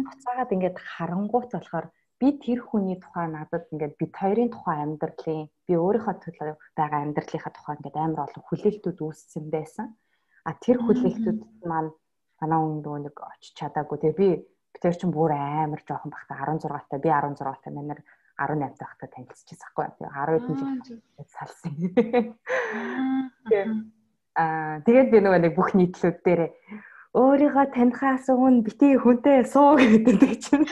буцаагаад 0.04 0.54
ингээд 0.56 0.78
харангуут 0.80 1.52
болохоор 1.52 1.88
би 2.20 2.28
тэр 2.44 2.60
хүний 2.68 3.00
тухай 3.00 3.28
надад 3.32 3.72
ингээд 3.72 3.96
бид 4.00 4.14
хоёрын 4.20 4.52
тухай 4.52 4.78
амьдралын 4.84 5.48
би 5.68 5.74
өөрийнхөө 5.80 6.16
төлөө 6.24 6.56
байгаа 6.76 7.00
амьдралынхаа 7.08 7.54
тухай 7.56 7.74
ингээд 7.80 7.98
амар 8.04 8.24
олон 8.28 8.44
хүлээлтүүд 8.48 9.00
үүссэн 9.00 9.46
байсан. 9.48 9.88
А 10.44 10.52
тэр 10.64 10.78
хүлээлтүүд 10.84 11.40
маань 11.64 11.92
манай 12.40 12.60
хүн 12.60 13.04
нэг 13.08 13.16
очиж 13.16 13.56
чадаагүй. 13.56 13.98
Тэгээ 14.00 14.20
би 14.20 14.30
тэр 14.84 14.96
чинь 15.00 15.16
бүр 15.16 15.32
амар 15.36 15.82
жоохон 15.88 16.12
бахта 16.12 16.36
16 16.36 16.92
та 16.92 16.98
би 17.00 17.10
16 17.12 17.64
та 17.64 17.72
манер 17.72 18.00
18 18.40 18.80
дахта 18.80 19.08
танилцчихсан 19.12 19.72
байхгүй. 19.76 20.00
Тэгээ 20.00 20.16
10 20.16 20.48
хэдэн 20.48 20.80
жил 20.88 21.02
салсан. 21.28 21.74
Аа 24.40 24.80
тэгээд 24.88 25.12
би 25.12 25.20
нөгөө 25.20 25.42
нэг 25.44 25.54
бүх 25.60 25.76
нийтлүүд 25.76 26.18
дээр 26.24 26.42
өөрийгөө 27.20 27.66
танихаас 27.76 28.32
өмнө 28.32 28.64
бити 28.64 28.96
хүнтэй 28.96 29.44
суу 29.44 29.76
гэдэг 29.76 30.40
чинь. 30.40 30.64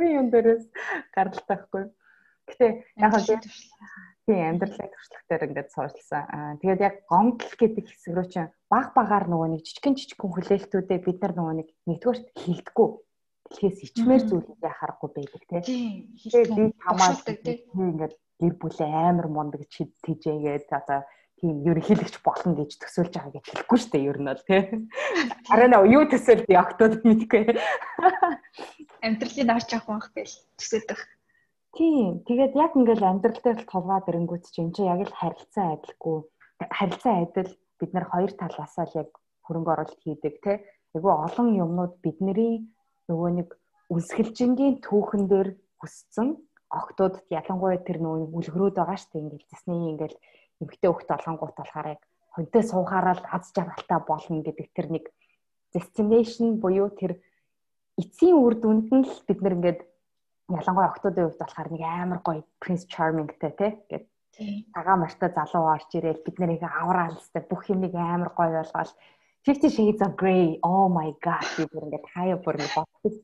Би 0.00 0.08
юм 0.16 0.32
дээрээс 0.32 0.64
гаралтай 1.12 1.44
байхгүй. 1.44 1.84
Гэтэ 2.48 2.66
яг 2.96 3.12
л 3.20 3.28
тийм 4.24 4.40
амьдралын 4.56 4.88
туршлага 4.88 5.28
дээр 5.28 5.46
ингээд 5.50 5.68
суурилсан. 5.76 6.24
Аа 6.32 6.56
тэгээд 6.64 6.80
яг 6.80 6.94
гомдол 7.10 7.54
гэдэг 7.60 7.84
хэсэг 7.84 8.16
рүү 8.16 8.26
чинь 8.32 8.48
баг 8.72 8.96
багаар 8.96 9.28
нөгөө 9.28 9.48
нэг 9.58 9.62
жижигэн 9.68 9.98
жижигхэн 9.98 10.32
хүлээлтүүдээ 10.32 10.98
бид 11.04 11.18
нар 11.20 11.34
нөгөө 11.36 11.54
нэг 11.60 11.68
нэгдүгээрт 11.84 12.26
хилдэггүй 12.38 12.88
дэлхээс 13.50 13.78
ичмээр 13.90 14.22
зүйлүүдээ 14.30 14.72
харахгүй 14.78 15.10
байдаг 15.10 15.42
тийм. 15.66 16.14
Тэгээд 16.22 16.50
би 16.54 16.64
тамаа 16.78 17.10
ингээд 17.74 18.14
гэр 18.40 18.54
бүлээ 18.56 18.90
амар 19.10 19.28
мундаг 19.28 19.62
чижээгээд 19.68 20.70
одоо 20.70 21.02
тийм 21.40 21.64
ерөнхийлөгч 21.64 22.16
болно 22.20 22.52
гэж 22.54 22.70
төсөөлж 22.78 23.12
байгаа 23.16 23.32
гэж 23.34 23.46
хэлэхгүй 23.48 23.78
шүү 23.80 23.92
дээ 23.92 24.08
ер 24.12 24.18
нь 24.20 24.28
бол 24.28 24.44
тийм. 24.44 24.66
Араа 25.52 25.68
нөө 25.72 25.84
юу 25.96 26.04
төсөөлд 26.12 26.48
ягтууд 26.52 26.94
мэдгүй. 27.00 27.44
Амьдралын 29.04 29.52
авч 29.56 29.70
авах 29.72 29.88
байх 29.88 30.08
гэж 30.14 30.30
төсөөлдөг. 30.60 31.00
Тийм. 31.76 32.20
Тэгээд 32.28 32.54
яг 32.60 32.72
ингээл 32.76 33.08
амьдрал 33.08 33.40
дээр 33.40 33.58
л 33.64 33.72
толгой 33.72 34.00
дэрэнгүүт 34.04 34.44
чинь 34.52 34.74
чи 34.76 34.84
яг 34.84 35.00
л 35.08 35.16
харилцаа 35.16 35.80
адилгүй. 35.80 36.18
Харилцаа 36.60 37.14
адил 37.24 37.50
бид 37.80 37.90
нар 37.96 38.06
хоёр 38.12 38.32
талаасаа 38.36 38.84
л 38.84 38.98
яг 39.00 39.10
хөрөнгө 39.48 39.72
оруулалт 39.72 40.02
хийдэг 40.04 40.34
тийм. 40.44 40.60
Айгу 40.92 41.08
олон 41.08 41.48
юмнууд 41.56 41.94
бидний 42.04 42.68
нөгөө 43.10 43.30
нэг 43.38 43.48
үлсгэлжингийн 43.90 44.78
түүхэн 44.86 45.24
дээр 45.26 45.48
хүссэн 45.82 46.38
октодод 46.70 47.26
ялангуяа 47.34 47.82
тэр 47.82 47.98
нөгөө 47.98 48.30
үлгэрүүд 48.38 48.76
байгаа 48.78 48.98
шүү 48.98 49.10
дээ 49.10 49.22
ингээл 49.26 49.50
зэсний 49.50 49.80
ингээл 49.90 50.16
эмгтэй 50.62 50.90
хөхт 50.90 51.10
олонгууд 51.10 51.54
болохоор 51.58 51.88
яг 51.98 52.02
хонтой 52.30 52.62
суухаараа 52.62 53.14
л 53.18 53.24
аз 53.34 53.50
жаргалтай 53.50 53.98
болно 54.06 54.38
гэдэг 54.46 54.68
тэр 54.70 54.86
нэг 54.94 55.04
destination 55.74 56.62
буюу 56.62 56.88
тэр 56.94 57.18
эцсийн 57.98 58.38
үр 58.38 58.54
дүнд 58.54 58.88
нь 58.94 59.06
л 59.06 59.18
бид 59.26 59.40
нэр 59.42 59.56
ингээд 59.58 59.80
ялангуяа 60.50 60.90
октодын 60.94 61.26
хувьд 61.26 61.42
болохоор 61.42 61.68
нэг 61.74 61.82
амар 61.82 62.20
гоё 62.22 62.42
Prince 62.62 62.86
Charming-тэй 62.92 63.52
тий. 63.58 63.72
Ингээд 63.82 64.06
цагаан 64.74 65.00
мартай 65.02 65.30
залуу 65.34 65.64
орж 65.74 65.90
ирээл 65.94 66.24
бид 66.26 66.36
нэрийг 66.38 66.62
авраалстай 66.62 67.42
бүх 67.50 67.62
юмыг 67.74 67.94
амар 67.94 68.30
гоё 68.38 68.62
болгоол 68.62 68.92
Fifty 69.42 69.68
Shades 69.70 70.02
of 70.02 70.16
Grey. 70.16 70.58
Oh 70.62 70.88
my 70.92 71.16
god. 71.24 71.44
Би 71.56 71.64
бүр 71.72 71.88
ингээд 71.88 72.06
хаяа 72.12 72.36
бүр 72.44 72.60
бодсон. 72.60 73.14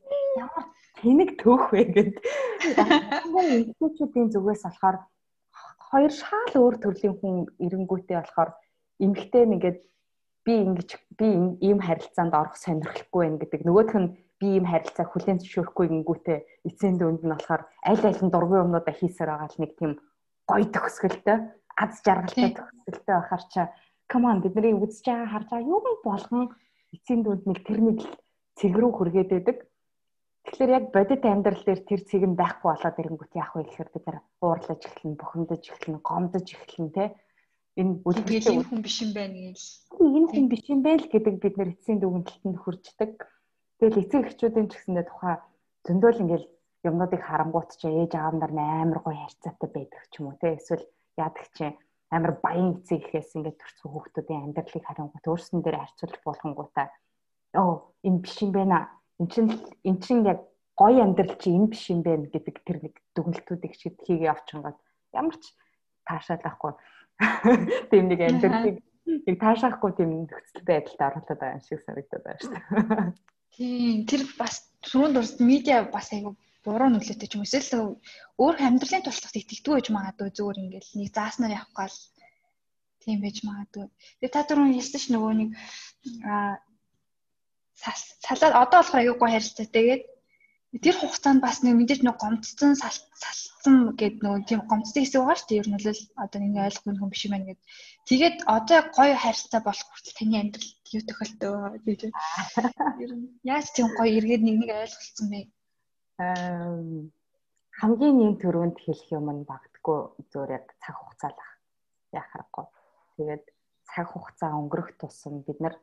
Ямар 0.41 0.65
тэнэг 0.97 1.29
төөх 1.37 1.69
вэ 1.69 1.83
гэд. 1.93 2.13
Эмэгтэйчүүдийн 2.65 4.33
зүгээс 4.33 4.65
болохоор 4.65 4.97
хоёр 5.87 6.11
шаал 6.11 6.53
өөр 6.57 6.75
төрлийн 6.81 7.15
хүн 7.21 7.35
эренгүүтэй 7.61 8.17
болохоор 8.17 8.49
эмэгтэй 8.97 9.45
нэгээд 9.45 9.79
би 10.41 10.53
ингэж 10.65 10.89
би 11.19 11.27
ийм 11.61 11.79
харилцаанд 11.85 12.33
орох 12.33 12.57
сонирхолтой 12.57 13.21
байна 13.21 13.37
гэдэг. 13.37 13.61
Нөгөөх 13.61 13.93
нь 14.01 14.09
би 14.41 14.47
ийм 14.57 14.65
харилцаа 14.65 15.05
хүлээн 15.05 15.37
зөвшөөрөхгүй 15.41 15.85
гингүүтэй 15.93 16.37
эцсийн 16.65 16.97
дүнд 16.97 17.21
нь 17.21 17.33
болохоор 17.33 17.61
аль 17.85 18.05
аль 18.09 18.21
нь 18.25 18.33
дургүй 18.33 18.57
юмнуудаа 18.65 18.95
хийсээр 18.97 19.29
байгаа 19.37 19.49
л 19.53 19.61
нэг 19.61 19.71
тийм 19.77 19.91
гоё 20.49 20.65
төгсгөлтэй 20.65 21.37
аз 21.77 21.93
жаргалтай 22.05 22.51
төгсгөлтэй 22.57 23.15
байхаар 23.17 23.43
чаа 23.53 23.67
come 24.11 24.25
on 24.31 24.39
бидний 24.41 24.73
үзэж 24.73 25.05
байгаа 25.05 25.31
харж 25.31 25.47
байгаа 25.51 25.71
юм 25.75 25.85
болгон 26.03 26.43
эцсийн 26.95 27.21
дүнд 27.23 27.43
нэг 27.47 27.59
тэр 27.67 27.79
нэг 27.83 27.99
цэг 28.57 28.73
рүү 28.73 28.91
хүргээд 28.95 29.29
байдаг. 29.31 29.57
Тэгэхээр 30.47 30.71
яг 30.79 30.85
бодит 30.95 31.23
амьдрал 31.27 31.63
дээр 31.67 31.81
тэр 31.83 32.01
цэг 32.07 32.23
нь 32.23 32.39
байхгүй 32.39 32.67
болоод 32.71 32.99
ирэнгүүт 32.99 33.33
яах 33.35 33.51
вэ 33.53 33.67
гэхээр 33.67 33.89
бид 33.91 34.05
нар 34.07 34.17
уурлаж 34.39 34.81
эхэлнэ, 34.87 35.19
бухимдаж 35.19 35.63
эхэлнэ, 35.67 35.99
гомдож 35.99 36.47
эхэлнэ 36.55 36.91
те. 36.95 37.05
Энэ 37.75 37.93
үлгэрээ 38.07 38.55
энэ 38.55 38.67
хүн 38.71 38.81
биш 38.81 38.97
юм 39.03 39.11
байна 39.11 39.37
гэж. 39.43 39.59
Энэ 39.99 40.27
хүн 40.31 40.45
биш 40.47 40.63
юм 40.71 40.81
байл 40.87 41.05
гэдэг 41.11 41.35
бид 41.43 41.55
нар 41.59 41.69
эцсийн 41.75 41.99
дүгнэлтэнд 41.99 42.57
хүрчдэг. 42.63 43.11
Тэгэл 43.77 44.01
эцэг 44.01 44.23
эхчүүдийн 44.23 44.67
ч 44.71 44.73
гэсэндээ 44.79 45.05
тухай 45.11 45.35
зөндөөл 45.85 46.23
ингээл 46.23 46.47
юмнуудыг 46.87 47.21
харангуут 47.27 47.69
ч 47.75 47.85
ээж 47.91 48.15
аав 48.15 48.33
нар 48.39 48.51
амар 48.55 48.99
гоё 49.03 49.19
харьцаатай 49.19 49.69
байдаг 49.69 50.01
ч 50.09 50.13
юм 50.23 50.31
уу 50.31 50.39
те. 50.39 50.55
Эсвэл 50.55 50.87
яадаг 51.19 51.45
чинь 51.53 51.75
амар 52.11 52.39
баян 52.39 52.79
эцэг 52.79 53.03
ихээс 53.03 53.35
ингээд 53.35 53.59
төрсөн 53.59 53.89
хүүхдүүдийн 53.91 54.43
амьдралыг 54.51 54.83
харангуут 54.87 55.25
өөрсөн 55.27 55.59
дээр 55.61 55.77
харьцуулж 55.79 56.15
болохонгуудаа 56.23 56.87
оо 57.59 57.91
энэ 58.07 58.21
биш 58.23 58.35
юм 58.43 58.51
байна. 58.55 58.87
Энд 59.19 59.31
чинь 59.33 59.51
эн 59.83 59.97
чинь 59.99 60.23
яг 60.23 60.39
гоё 60.79 61.03
амьдрал 61.03 61.35
чи 61.35 61.51
энэ 61.51 61.71
биш 61.73 61.83
юм 61.91 62.01
байна 62.07 62.31
гэдэг 62.31 62.55
тэр 62.63 62.77
нэг 62.83 62.95
дүгнэлтүүдийг 63.15 63.73
шид 63.75 63.97
хийгээ 64.07 64.31
авчингаад 64.31 64.77
ямар 65.11 65.35
ч 65.35 65.51
таашаалахгүй 66.07 66.73
тийм 67.91 68.05
нэг 68.07 68.19
амьдралыг 68.23 68.77
нэг 69.27 69.35
таашаахгүй 69.41 69.91
тийм 69.97 70.09
нөхцөл 70.29 70.63
байдалд 70.63 71.01
оруулаад 71.01 71.39
байгаа 71.39 71.57
юм 71.59 71.63
шиг 71.65 71.81
санагдаад 71.83 72.23
байна 72.23 72.39
шүү 72.39 72.51
дээ. 72.55 73.27
Тийм 73.57 74.05
тэр 74.05 74.21
бас 74.39 74.55
түрүүнд 74.85 75.15
дурс 75.17 75.33
медиа 75.41 75.89
бас 75.89 76.07
айгу 76.13 76.37
буруу 76.67 76.89
нөлөөтэй 76.91 77.27
ч 77.31 77.33
юм 77.39 77.47
эсвэл 77.47 77.95
өөр 78.43 78.55
амьдралын 78.67 79.05
туршлагад 79.07 79.39
итгэдэггүй 79.39 79.75
гэж 79.79 79.87
магадгүй 79.95 80.29
зүгээр 80.35 80.61
ингээл 80.63 80.91
нэг 80.99 81.09
зааснаар 81.15 81.55
явах 81.55 81.73
гал 81.79 81.97
Тийм 83.07 83.21
байж 83.23 83.37
магадгүй. 83.47 83.85
Тэгээ 84.19 84.33
та 84.35 84.41
түрүүн 84.47 84.75
ярьсан 84.75 84.99
ш 84.99 85.05
нөгөө 85.15 85.33
нэг 85.39 85.49
аа 86.27 86.59
салаад 87.79 88.59
одоо 88.63 88.79
болохоор 88.83 89.01
аюугүй 89.01 89.29
харилцаатай. 89.31 89.71
Тэгээд 89.71 90.03
тэр 90.83 90.95
хугацаанд 90.99 91.39
бас 91.45 91.63
нэг 91.63 91.73
мэдээж 91.79 92.01
нэг 92.03 92.19
гомцсон 92.19 92.75
салцсан 92.75 93.95
гэдэг 93.95 94.19
нөгөө 94.19 94.43
тийм 94.49 94.61
гомцсон 94.67 94.99
хэсэг 94.99 95.23
байгаа 95.23 95.39
шүү 95.39 95.47
дээ. 95.47 95.61
Ер 95.63 95.69
нь 95.71 95.79
л 95.79 96.01
одоо 96.23 96.39
нэг 96.43 96.53
ойлгохгүй 96.67 96.93
хүн 96.99 97.11
биш 97.15 97.23
юм 97.23 97.33
байна 97.33 97.47
гэд. 97.47 97.61
Тэгээд 98.11 98.37
одоо 98.57 98.79
гоё 98.97 99.15
харилцаа 99.23 99.61
болох 99.63 99.87
хүртэл 99.87 100.17
таны 100.19 100.35
амьдралд 100.43 100.87
юу 100.95 101.03
тохиолдөө 101.07 101.55
гэж. 101.87 102.01
Ер 103.03 103.11
нь 103.15 103.25
яаж 103.47 103.67
тийм 103.71 103.87
гоё 103.95 104.11
эргээд 104.19 104.43
нэг 104.43 104.55
нэг 104.59 104.69
ойлголцсон 104.83 105.27
бэ? 105.31 105.39
Хамгийн 106.17 108.15
нэм 108.17 108.33
төрөнд 108.41 108.77
хэлэх 108.81 109.09
юм 109.13 109.29
нь 109.37 109.45
багтгүй 109.45 109.99
зөөр 110.33 110.49
яг 110.57 110.65
цаг 110.81 110.97
хугацаа 110.97 111.29
л 111.29 111.41
яах 112.17 112.31
аргагүй. 112.33 112.65
Тэгээд 113.21 113.45
цаг 113.85 114.05
хугацаа 114.09 114.57
өнгөрөх 114.57 114.97
тусам 114.97 115.45
бид 115.45 115.61
нар 115.61 115.77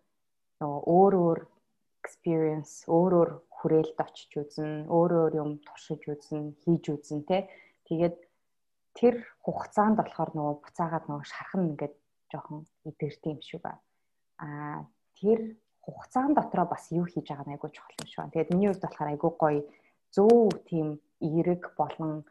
нөгөө 0.59 0.81
өөр 0.91 1.15
өөр 1.23 1.41
experience 2.03 2.83
өөр 2.91 3.13
өөр 3.15 3.31
хүрээлд 3.47 3.99
очиж 4.03 4.33
үзнэ, 4.43 4.91
өөр 4.91 5.11
өөр 5.23 5.33
юм 5.39 5.51
туршиж 5.63 6.03
үзнэ, 6.11 6.59
хийж 6.67 6.85
үзнэ 6.91 7.23
те. 7.31 7.39
Тэгээд 7.87 8.17
тэр 8.99 9.15
хугацаанд 9.47 10.03
болохоор 10.03 10.31
нөгөө 10.35 10.55
буцаагаад 10.67 11.07
нөгөө 11.07 11.27
шархан 11.31 11.63
ингээд 11.71 11.95
жоохон 12.35 12.67
идэрт 12.91 13.23
юм 13.31 13.39
шиг 13.39 13.63
ба. 13.63 13.79
Аа 14.43 14.83
тэр 15.15 15.55
хугацаан 15.87 16.35
дотроо 16.35 16.67
бас 16.67 16.91
юу 16.91 17.07
хийж 17.07 17.31
байгаа 17.31 17.47
нь 17.47 17.55
айгүй 17.55 17.71
чухал 17.71 18.03
юм 18.03 18.09
шиг 18.11 18.19
байна. 18.19 18.35
Тэгээд 18.35 18.53
миний 18.53 18.69
хувьд 18.69 18.83
болохоор 18.83 19.13
айгүй 19.15 19.33
гоё 19.39 19.63
зөв 20.15 20.55
тийм 20.71 21.01
эерэг 21.21 21.75
болон 21.79 22.25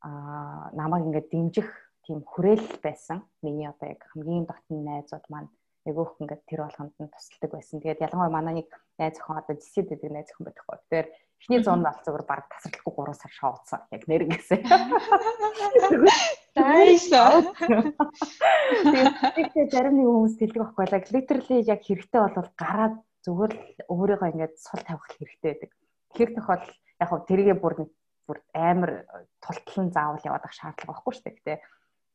аа 0.00 0.70
намайг 0.78 1.04
ингээд 1.06 1.30
дэмжих 1.32 1.68
тийм 2.06 2.22
хүрээл 2.22 2.80
байсан. 2.84 3.24
Миний 3.42 3.68
одоо 3.68 3.88
яг 3.88 4.00
хамгийн 4.12 4.46
дотны 4.46 4.78
найзууд 4.84 5.26
маань 5.32 5.50
айгүйх 5.88 6.16
ингээд 6.20 6.42
тэр 6.48 6.60
болгонд 6.64 6.94
нь 7.00 7.12
тусалдаг 7.12 7.50
байсан. 7.52 7.80
Тэгээд 7.80 8.04
ялангуяа 8.04 8.32
манай 8.32 8.54
нэг 8.60 8.68
найз 9.00 9.16
охин 9.20 9.40
одоо 9.40 9.54
жисэд 9.56 9.88
гэдэг 9.92 10.10
найз 10.12 10.28
охин 10.32 10.44
байхгүй. 10.48 10.76
Тэгэхээр 10.80 11.08
эхний 11.40 11.60
100 11.60 11.84
бол 11.84 12.00
зүгээр 12.04 12.24
баг 12.28 12.44
тасралтгүй 12.52 12.92
3 12.92 13.20
сар 13.20 13.32
шоудсан. 13.32 13.80
Яг 13.92 14.02
нэрнгэсээ. 14.08 14.60
Тайсаа. 16.56 17.42
Тэгээд 19.36 19.72
зарим 19.72 19.94
нэг 20.00 20.08
хүмүүс 20.08 20.36
хэлдэг 20.40 20.60
байхгүй 20.62 20.86
лаг 20.88 21.04
literally 21.12 21.58
яг 21.68 21.80
хэрэгтэй 21.84 22.20
бол 22.20 22.48
гараад 22.56 22.96
зүгээр 23.24 23.52
л 23.52 23.60
өөрийгөө 23.92 24.32
ингээд 24.32 24.54
сул 24.60 24.80
тавих 24.84 25.04
хэрэгтэй 25.12 25.48
байдаг. 25.52 25.70
Тэгэхээр 26.12 26.32
тохиол 26.36 26.64
яг 27.00 27.08
хөө 27.10 27.20
тэргээ 27.28 27.56
бүр 27.58 27.74
нэг 27.80 27.90
бүр 28.26 28.38
амар 28.54 28.90
тултлан 29.44 29.88
заавал 29.92 30.22
яваад 30.24 30.44
ах 30.46 30.54
шаардлага 30.56 30.92
байхгүй 30.92 31.12
шүү 31.14 31.24
дээ. 31.44 31.58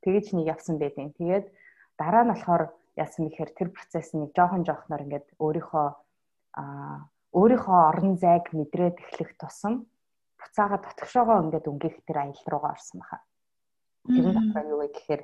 Тэгэж 0.04 0.26
нэг 0.34 0.46
явсан 0.54 0.76
байдیں۔ 0.80 1.14
Тэгээд 1.18 1.46
дараа 2.00 2.24
нь 2.26 2.32
болохоор 2.34 2.64
яасан 2.98 3.28
гэхээр 3.30 3.52
тэр 3.54 3.70
процесс 3.76 4.16
нэг 4.16 4.32
жоохон 4.34 4.66
жоохноор 4.66 5.06
ингээд 5.06 5.28
өөрийнхөө 5.38 5.88
аа 6.60 6.98
өөрийнхөө 7.38 7.80
орон 7.90 8.18
зайг 8.18 8.50
мэдрээд 8.58 8.98
эхлэх 9.06 9.38
тусам 9.38 9.86
буцаага 10.40 10.82
дотгошоогоо 10.82 11.38
ингээд 11.46 11.70
өнгөх 11.70 11.96
тэр 12.08 12.18
аялал 12.26 12.48
руугаа 12.50 12.74
орсон 12.74 12.98
баха. 13.02 13.22
Тэр 14.10 14.26
нь 14.26 14.34
болохоор 14.34 14.68
юу 14.74 14.80
вэ 14.82 14.88
гэхээр 14.96 15.22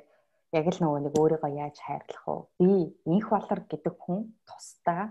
яг 0.54 0.66
л 0.70 0.78
нөгөө 0.78 1.00
нэг 1.02 1.14
өөрийгөө 1.18 1.52
яаж 1.64 1.76
хайрлах 1.82 2.24
вэ? 2.26 2.36
Би 2.60 2.70
инх 3.10 3.26
болор 3.34 3.60
гэдэг 3.66 3.94
хүн 3.98 4.20
тусдаа 4.46 5.02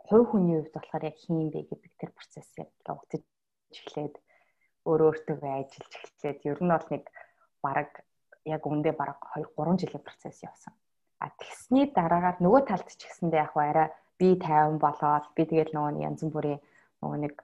хувь 0.00 0.32
хүний 0.32 0.56
хувьд 0.56 0.72
болохоор 0.72 1.04
яг 1.10 1.16
хин 1.20 1.52
бэ 1.52 1.60
гэдэг 1.68 1.92
тэр 2.00 2.10
процесс 2.16 2.48
яг 2.56 2.70
явагдаж 2.88 3.22
эхлээд 3.82 4.14
өөрөө 4.88 5.08
өөртөө 5.10 5.36
ажиллаж 5.40 5.92
эхлээд 5.96 6.38
ер 6.50 6.58
нь 6.62 6.72
бол 6.74 6.88
нэг 6.94 7.04
бараг 7.64 7.90
яг 8.44 8.62
үндэ 8.68 8.92
бараг 9.00 9.20
2 9.34 9.48
3 9.56 9.80
жилийн 9.80 10.04
процесс 10.04 10.38
явсан. 10.44 10.74
А 11.24 11.32
тэгсний 11.40 11.88
дараагаар 11.88 12.36
нөгөө 12.44 12.62
талд 12.68 12.88
ч 12.92 13.08
гэсэндээ 13.08 13.40
яг 13.46 13.54
арай 13.56 13.88
би 14.20 14.28
50 14.36 14.78
болоод 14.84 15.24
би 15.36 15.42
тэгэл 15.48 15.72
нөгөө 15.72 16.04
янз 16.04 16.20
бүрийн 16.28 16.60
нөгөө 17.00 17.18
нэг 17.24 17.34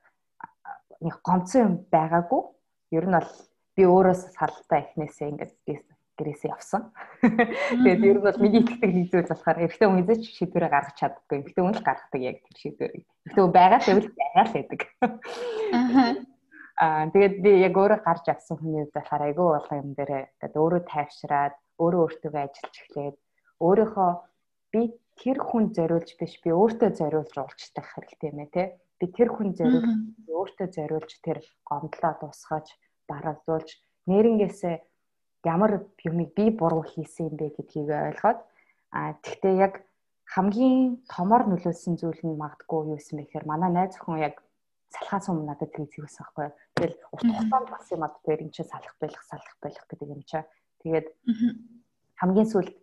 нэг 1.00 1.16
гомцсон 1.24 1.60
юм 1.64 1.74
байгаагүй. 1.94 2.42
Ер 2.96 3.06
нь 3.08 3.16
бол 3.16 3.30
би 3.76 3.82
өөрөөс 3.88 4.22
салтай 4.36 4.80
ихнээсээ 4.84 5.30
ингээд 5.32 5.52
би 5.64 5.72
гэрээсээ 6.20 6.52
явсан. 6.52 6.92
Тэгээд 7.24 8.04
ер 8.04 8.18
нь 8.20 8.24
бол 8.28 8.38
миний 8.44 8.60
итгэдэг 8.60 8.92
нэг 8.92 9.06
зүйл 9.08 9.32
болохоор 9.32 9.58
эрэгтэй 9.64 9.88
хүн 9.88 10.02
эзэж 10.04 10.22
шийдвэрээ 10.36 10.70
гаргаж 10.70 10.96
чаддаггүй. 11.00 11.36
Эрэгтэй 11.40 11.64
хүн 11.64 11.76
л 11.80 11.86
гаргадаг 11.88 12.20
яг 12.20 12.36
тэр 12.44 12.56
шийдвэрийг. 12.60 13.06
Эрэгтэй 13.08 13.42
хүн 13.42 13.54
байгаа 13.56 13.80
л 13.80 13.88
байвал 13.88 14.08
байгаа 14.20 14.44
л 14.44 14.54
байдаг. 14.54 14.80
Аа 16.80 17.12
тэгээд 17.12 17.34
би 17.44 17.50
яг 17.60 17.74
өөрөө 17.76 18.00
гарч 18.04 18.24
авсан 18.32 18.56
хүний 18.56 18.80
хувьд 18.80 18.96
болохоор 18.96 19.22
айгүй 19.28 19.46
болох 19.52 19.72
юм 19.72 19.90
дээрээ 19.92 20.24
ингээд 20.32 20.60
өөрөө 20.60 20.82
тайвшраад 20.88 21.54
өөрөө 21.76 22.00
өөртөө 22.04 22.32
ажиллаж 22.40 22.74
эхлээд 22.80 23.16
өөрийнхөө 23.60 24.10
би 24.72 24.80
тэр 25.20 25.38
хүн 25.44 25.64
зориулж 25.76 26.10
биш 26.16 26.34
би 26.40 26.50
өөртөө 26.56 26.90
зориулж 26.96 27.34
уулздаг 27.36 27.84
хэрэгтэй 27.84 28.28
юм 28.32 28.40
ээ 28.40 28.50
те 28.56 28.62
би 28.96 29.06
тэр 29.12 29.28
хүн 29.28 29.52
зориулж 29.58 29.92
өөртөө 30.24 30.68
зориулж 30.76 31.10
тэр 31.20 31.38
гомдлоо 31.68 32.12
дуусгаж 32.20 32.66
барагдуулж 33.10 33.68
нэрнгээсээ 34.08 34.76
ямар 35.44 35.86
юмыг 36.04 36.34
би 36.34 36.50
буруу 36.50 36.82
хийсэн 36.84 37.28
юм 37.28 37.36
бэ 37.36 37.46
гэдгийг 37.56 37.88
ойлгоод 37.90 38.38
а 38.92 39.14
тэгтээ 39.24 39.54
яг 39.56 39.74
хамгийн 40.28 41.02
томор 41.08 41.42
нөлөөлсөн 41.48 41.96
зүйл 41.98 42.22
нь 42.26 42.40
магадгүй 42.42 42.94
юу 42.94 42.98
юм 43.00 43.16
бэ 43.18 43.24
гэхээр 43.24 43.46
манай 43.50 43.70
найз 43.72 43.96
охин 43.98 44.20
яг 44.20 44.42
салхаас 44.90 45.30
өмнө 45.30 45.46
надад 45.50 45.70
тгий 45.72 45.86
зэвсэн 45.86 46.22
байхгүй. 46.22 46.48
Тэгэл 46.74 46.96
урт 47.14 47.24
хугацаанд 47.24 47.68
бас 47.70 47.86
юм 47.94 48.02
аа 48.02 48.12
тэр 48.26 48.42
юм 48.42 48.50
чи 48.50 48.62
салах 48.66 48.94
байх 49.00 49.22
салах 49.22 49.54
байх 49.62 49.78
гэдэг 49.86 50.08
юм 50.10 50.22
чаа. 50.26 50.44
Тэгээд 50.82 51.06
хамгийн 52.18 52.48
сүүлд 52.50 52.74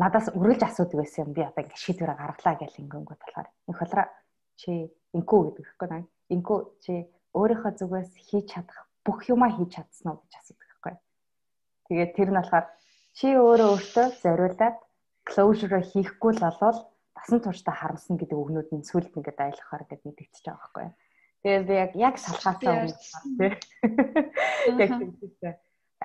надаас 0.00 0.32
үргэлж 0.32 0.62
асуудаг 0.64 0.96
байсан 1.04 1.28
юм. 1.28 1.32
Би 1.36 1.42
одоо 1.44 1.62
ингэ 1.64 1.76
шийдвэр 1.76 2.12
гаргалаа 2.16 2.54
гэж 2.60 2.72
ингэнгүүт 2.80 3.20
болохоор 3.20 3.48
энэ 3.68 3.78
холроо 3.80 4.06
чи 4.56 4.72
инкүү 5.12 5.40
гэдэг 5.44 5.64
хэвгүй 5.68 5.88
наа. 5.92 6.02
Инкүү 6.32 6.58
чи 6.84 6.92
өөрийнхөө 7.36 7.72
зүгээс 7.76 8.12
хийж 8.28 8.46
чадах 8.52 8.88
бүх 9.04 9.28
юмаа 9.28 9.52
хийж 9.52 9.76
чадсан 9.76 10.16
уу 10.16 10.20
гэж 10.24 10.32
асуудаг. 10.40 10.65
Тэгээд 11.88 12.12
тэр 12.16 12.30
нь 12.30 12.38
болохоор 12.40 12.66
чи 13.16 13.26
өөрөө 13.32 13.68
өөртөө 13.74 14.06
зориулаад 14.22 14.76
closure 15.26 15.80
хийхгүй 15.82 16.32
л 16.36 16.44
болвол 16.44 16.78
басан 17.16 17.40
туршдаа 17.40 17.74
харамсан 17.74 18.16
гэдэг 18.20 18.38
үгнүүд 18.38 18.70
нь 18.76 18.86
сүлд 18.86 19.10
ингээд 19.16 19.40
айлахаар 19.40 19.82
ингээд 19.84 20.06
мэдэгдэж 20.06 20.44
байгаа 20.46 20.60
байхгүй. 20.62 20.86
Тэгээд 21.42 21.64
би 21.66 21.74
яг 21.74 21.92
яг 21.96 22.14
салхаасаа 22.18 22.72
өмнө 22.74 22.94
тий. 23.38 23.52
Яг 24.82 24.90
тийм 24.98 25.54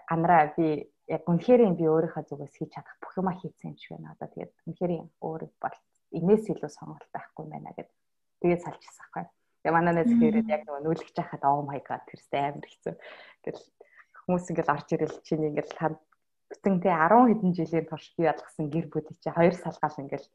анараа 0.07 0.53
би 0.57 0.88
яг 1.11 1.23
үнэхээр 1.27 1.61
би 1.75 1.86
өөрийнхөө 1.89 2.23
зүгээс 2.29 2.55
хийж 2.55 2.71
чадах 2.77 2.95
бүх 3.01 3.17
юма 3.19 3.34
хийсэн 3.36 3.73
юм 3.73 3.77
шиг 3.77 3.91
байна. 3.97 4.13
Одоо 4.15 4.27
тэгээд 4.32 4.51
үнэхээр 4.67 4.91
өөр 5.19 5.41
бол 5.59 5.77
энэс 6.15 6.45
илүү 6.51 6.71
сонголт 6.71 7.09
байхгүй 7.11 7.45
байна 7.51 7.71
гэд 7.75 7.89
тэгээд 8.41 8.63
салчихсан 8.63 9.01
байхгүй. 9.11 9.25
Тэгээ 9.61 9.75
манай 9.75 9.93
нэз 9.95 10.11
хэрэг 10.15 10.47
яг 10.49 10.61
нөгөө 10.65 10.84
нүүлгэж 10.86 11.17
хахад 11.19 11.43
oh 11.45 11.61
my 11.67 11.79
god 11.86 12.03
тэрстэй 12.09 12.41
амар 12.49 12.65
хэцүү. 12.65 12.95
Тэгэл 13.43 13.65
хүмүүс 14.32 14.47
ингээл 14.47 14.71
орж 14.71 14.88
ирэл 14.95 15.19
чинь 15.27 15.47
ингээл 15.51 15.99
бүтэн 16.47 16.75
тий 16.79 16.95
10 16.95 17.36
хэдэн 17.36 17.51
жилийн 17.51 17.88
турш 17.91 18.07
бий 18.15 18.32
болгосон 18.32 18.71
гэр 18.71 18.88
бүл 18.88 19.07
чи 19.19 19.27
хоёр 19.27 19.55
салгаал 19.59 20.01
ингээл 20.07 20.27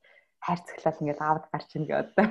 хайрцаглал 0.44 1.00
ингээл 1.00 1.24
аавд 1.24 1.44
гарч 1.48 1.70
ийн 1.72 1.84
гэдэг. 1.88 2.28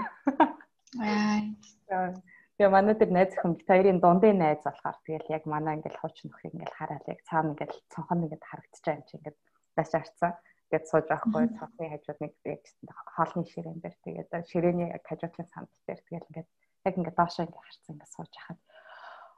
Аа 1.01 2.13
Тэгээ 2.55 2.71
манай 2.71 2.95
тэр 2.95 3.11
найз 3.11 3.35
охин 3.35 3.59
бит 3.59 3.67
хоёрын 3.67 3.99
дундын 3.99 4.39
найз 4.39 4.63
болохоор 4.63 4.97
тэгэл 5.03 5.33
яг 5.33 5.43
манай 5.43 5.75
ингээл 5.75 5.99
хуучин 5.99 6.31
нөхийг 6.31 6.55
ингээл 6.55 6.77
хараад 6.79 7.05
яг 7.11 7.19
цаана 7.27 7.51
ингээл 7.51 7.75
цонхон 7.91 8.23
ингээд 8.23 8.47
харагдчих 8.47 8.95
юм 8.95 9.03
чи 9.03 9.13
ингээд 9.19 9.37
дааш 9.75 9.91
арцсан. 9.91 10.31
Тэгээд 10.71 10.85
сууж 10.87 11.05
байхгүй 11.11 11.43
цонхны 11.59 11.85
хажууд 11.91 12.19
нэг 12.23 12.33
яг 12.47 12.63
хоолны 13.11 13.43
ширээн 13.51 13.79
дээр 13.83 13.95
тэгээд 14.07 14.29
ширээний 14.47 14.89
хажуудлын 15.03 15.51
санд 15.51 15.71
дээр 15.83 15.99
тэгэл 16.07 16.29
ингээд 16.31 16.49
яг 16.87 16.93
ингээд 16.95 17.19
доошоо 17.19 17.43
ингээд 17.43 17.59
харцсан 17.59 17.91
ингээд 17.91 18.13
сууж 18.15 18.33
хахад 18.39 18.59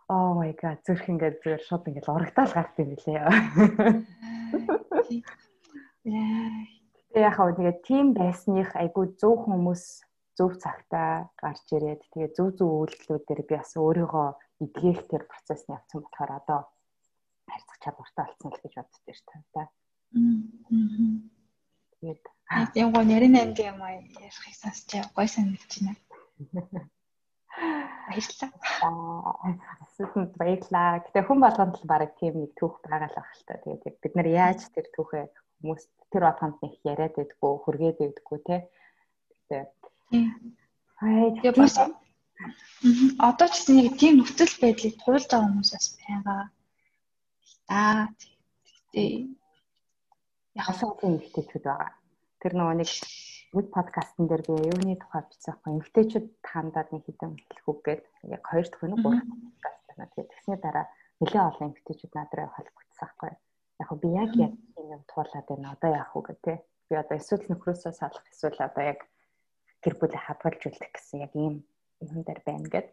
Oh 0.07 0.39
my 0.39 0.55
god 0.55 0.79
зүрх 0.87 1.03
ингээд 1.11 1.43
зүгээр 1.43 1.63
шууд 1.67 1.83
ингээд 1.91 2.07
урагтаал 2.07 2.53
гарт 2.55 2.79
юм 2.79 2.95
билээ. 2.95 3.27
Яг 7.27 7.33
хав 7.35 7.51
нэгэ 7.59 7.83
тим 7.83 8.15
байсных 8.15 8.71
айгу 8.79 9.11
зөв 9.19 9.43
хүмүүс 9.43 9.83
зөв 10.39 10.55
цагтаа 10.63 11.27
гарч 11.35 11.65
ирээд 11.75 12.01
тэгээ 12.15 12.31
зөв 12.39 12.47
зөв 12.55 12.69
үйлдэлүүдээр 12.87 13.41
би 13.43 13.55
бас 13.59 13.75
өөрийгөө 13.75 14.27
эдгэх 14.63 14.99
тэр 15.11 15.23
процессны 15.27 15.75
явцсан 15.75 15.99
болохоор 15.99 16.31
одоо 16.39 16.59
харьцах 17.51 17.77
чадвартай 17.83 18.25
болсон 18.31 18.51
л 18.55 18.61
гэж 18.63 18.73
боддог 18.79 19.11
ш 19.11 19.21
та. 19.27 19.67
Тэгээд 21.99 22.23
тийм 22.71 22.87
гоо 22.95 23.03
нарийн 23.03 23.35
аймгийн 23.35 23.75
юм 23.75 23.81
ярихыг 24.23 24.55
сонсч 24.55 24.87
гой 25.11 25.27
санагдаж 25.27 25.73
байна. 25.83 25.99
Баярлалаа. 27.57 28.51
Асуултанд 29.83 30.31
баярлалаа. 30.37 31.01
Гэтэ 31.05 31.19
хүн 31.25 31.39
болгонд 31.41 31.75
л 31.81 31.89
баг 31.89 32.13
тийм 32.21 32.33
нэг 32.41 32.51
түүх 32.55 32.79
байгаа 32.85 33.09
л 33.09 33.17
байх 33.17 33.31
л 33.33 33.45
та. 33.47 33.61
Тэгээд 33.65 33.97
бид 34.01 34.13
нар 34.15 34.29
яаж 34.29 34.59
тэр 34.71 34.87
түүхээ 34.93 35.25
хүмүүс 35.61 35.83
тэр 36.13 36.23
болгонд 36.29 36.57
нэг 36.61 36.73
яриад 36.85 37.13
байдггүй, 37.17 37.53
хүргээд 37.65 37.97
байдггүй 37.99 38.39
те. 38.45 38.57
Гэтэ 39.49 39.57
Тэгээ 40.09 41.53
бас 41.57 41.75
одоо 43.19 43.47
ч 43.49 43.53
гэсэн 43.53 43.81
яг 43.85 43.95
тийм 44.01 44.13
нөхцөл 44.21 44.55
байдлыг 44.61 44.95
туулж 45.01 45.25
байгаа 45.29 45.49
хүмүүс 45.49 45.71
бас 45.73 45.87
байгаа. 46.01 46.41
Аа 47.73 48.01
тэгтээ 48.93 49.09
хашаалын 50.65 51.17
эмгтээчүүд 51.17 51.65
байгаа. 51.65 51.91
Тэр 52.41 52.53
нөгөө 52.55 52.75
нэг 52.77 52.89
нэг 53.55 53.67
подкастн 53.71 54.27
дээр 54.27 54.43
би 54.43 54.55
юуны 54.59 54.99
тухай 54.99 55.23
бичсэн 55.23 55.55
байхгүй 55.55 55.71
эмгтээчүүд 55.79 56.27
хандаад 56.43 56.89
нэг 56.91 57.03
хэдэн 57.07 57.31
хэлэх 57.39 57.67
үг 57.71 57.79
гээд 57.87 58.03
яг 58.35 58.43
хоёр 58.43 58.67
дахь 58.67 58.83
нь 58.83 58.99
гурав 58.99 59.23
подкаст 59.23 59.83
байна. 59.87 60.11
Тэгээд 60.11 60.31
тэгсний 60.31 60.59
дараа 60.59 60.85
нэлээд 61.23 61.47
олон 61.47 61.67
эмгтээчүүд 61.71 62.13
надраа 62.15 62.47
холбогдсон 62.51 62.99
байхгүй. 62.99 63.31
Яг 63.79 63.89
би 64.03 64.09
яг 64.11 64.31
яг 64.35 64.53
юм 64.75 64.87
юм 64.91 65.03
туулаад 65.07 65.47
байна. 65.47 65.71
Одоо 65.73 65.89
яах 65.95 66.11
вэ 66.11 66.21
гэх 66.27 66.59
би 66.89 66.93
одоо 66.95 67.15
эсвэл 67.15 67.47
нөхрөөсөө 67.47 67.93
салах 67.95 68.25
эсвэл 68.31 68.59
одоо 68.67 68.83
яг 68.83 68.99
гэр 69.83 69.95
бүлээ 69.95 70.21
хадгалж 70.27 70.61
үлдэх 70.67 70.91
гэсэн 70.91 71.23
яг 71.23 71.31
ийм 71.35 71.63
юм 72.03 72.19
дээр 72.27 72.41
байна 72.43 72.67
гэд. 72.67 72.87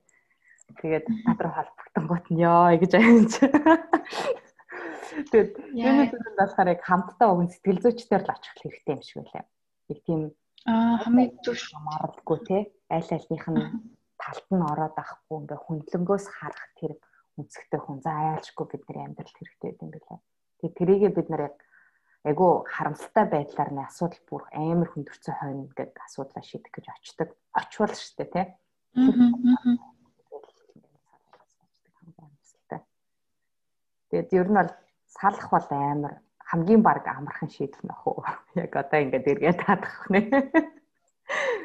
Тэгээд 0.81 1.07
надраа 1.27 1.53
холбогдсон 1.67 2.05
гот 2.07 2.27
нь 2.31 2.43
ёо 2.47 2.71
гэж 2.79 2.93
аймж. 2.95 3.33
Тэгээд 5.31 5.51
юуны 5.75 6.05
төлөнд 6.11 6.39
болохоор 6.39 6.69
яг 6.75 6.83
хамтдаа 6.83 7.29
уг 7.31 7.51
сэтгэл 7.53 7.83
зүйчдээр 7.83 8.23
л 8.23 8.35
очих 8.35 8.55
хэрэгтэй 8.59 8.95
юм 8.95 9.03
шиг 9.03 9.17
байлаа. 9.23 9.45
Нэг 9.91 9.99
тийм 10.07 10.21
аа 10.73 10.97
хамгийн 11.03 11.33
түш 11.45 11.62
марлгүй 11.87 12.39
те 12.49 12.59
аль 12.97 13.11
альнийх 13.17 13.47
нь 13.53 13.62
талд 14.21 14.47
нь 14.57 14.67
ороод 14.73 14.97
ахгүй 15.05 15.37
ингээ 15.41 15.61
хүндлэнгөөс 15.62 16.27
харах 16.37 16.67
тэр 16.81 16.93
үнцгтэй 17.37 17.81
хүн 17.83 17.99
за 18.05 18.12
айлшгүй 18.33 18.67
бидний 18.73 19.05
амьдралд 19.05 19.37
хэрэгтэй 19.37 19.71
юм 19.83 19.91
билээ. 19.93 20.19
Тэгээ 20.59 20.77
тэрийгээ 20.79 21.12
бид 21.17 21.29
нар 21.29 21.43
яг 21.49 21.57
айгу 22.25 22.65
харамсалтай 22.75 23.25
байдлаар 23.29 23.71
нь 23.77 23.85
асуудал 23.85 24.23
бүр 24.29 24.43
амар 24.57 24.89
хүндэрсэн 24.91 25.35
хойно 25.37 25.69
гэдэг 25.77 26.01
асуудлаа 26.07 26.45
шийдэх 26.49 26.73
гэж 26.73 26.87
очдөг. 26.97 27.29
Очвол 27.53 27.93
штэ 27.93 28.25
тий. 28.33 28.47
Тэгээд 34.09 34.31
ер 34.41 34.49
нь 34.49 34.57
бол 34.57 34.73
салах 35.12 35.49
бол 35.53 35.69
амар 35.69 36.24
хамгийн 36.51 36.82
баг 36.84 37.05
амархан 37.07 37.49
шийдэл 37.51 37.84
нөх 37.88 38.01
үү. 38.09 38.18
Яг 38.64 38.72
одоо 38.76 38.99
ингээд 39.03 39.30
эргээд 39.32 39.59
таадах 39.64 39.97
нэ. 40.12 40.20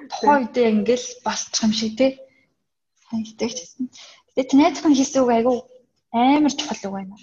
Тухайн 0.09 0.47
үедээ 0.47 0.67
ингээл 0.73 1.07
болчих 1.25 1.63
юм 1.65 1.73
шиг 1.79 1.93
тий. 1.99 2.11
Санагдаж 3.07 3.55
байна. 3.59 3.89
Тэгээ 4.33 4.49
тэнэцхэн 4.49 4.95
хийсэн 4.95 5.21
үг 5.23 5.31
айгүй 5.35 5.57
амар 6.15 6.53
чухал 6.55 6.83
үг 6.87 6.95
байна. 6.95 7.15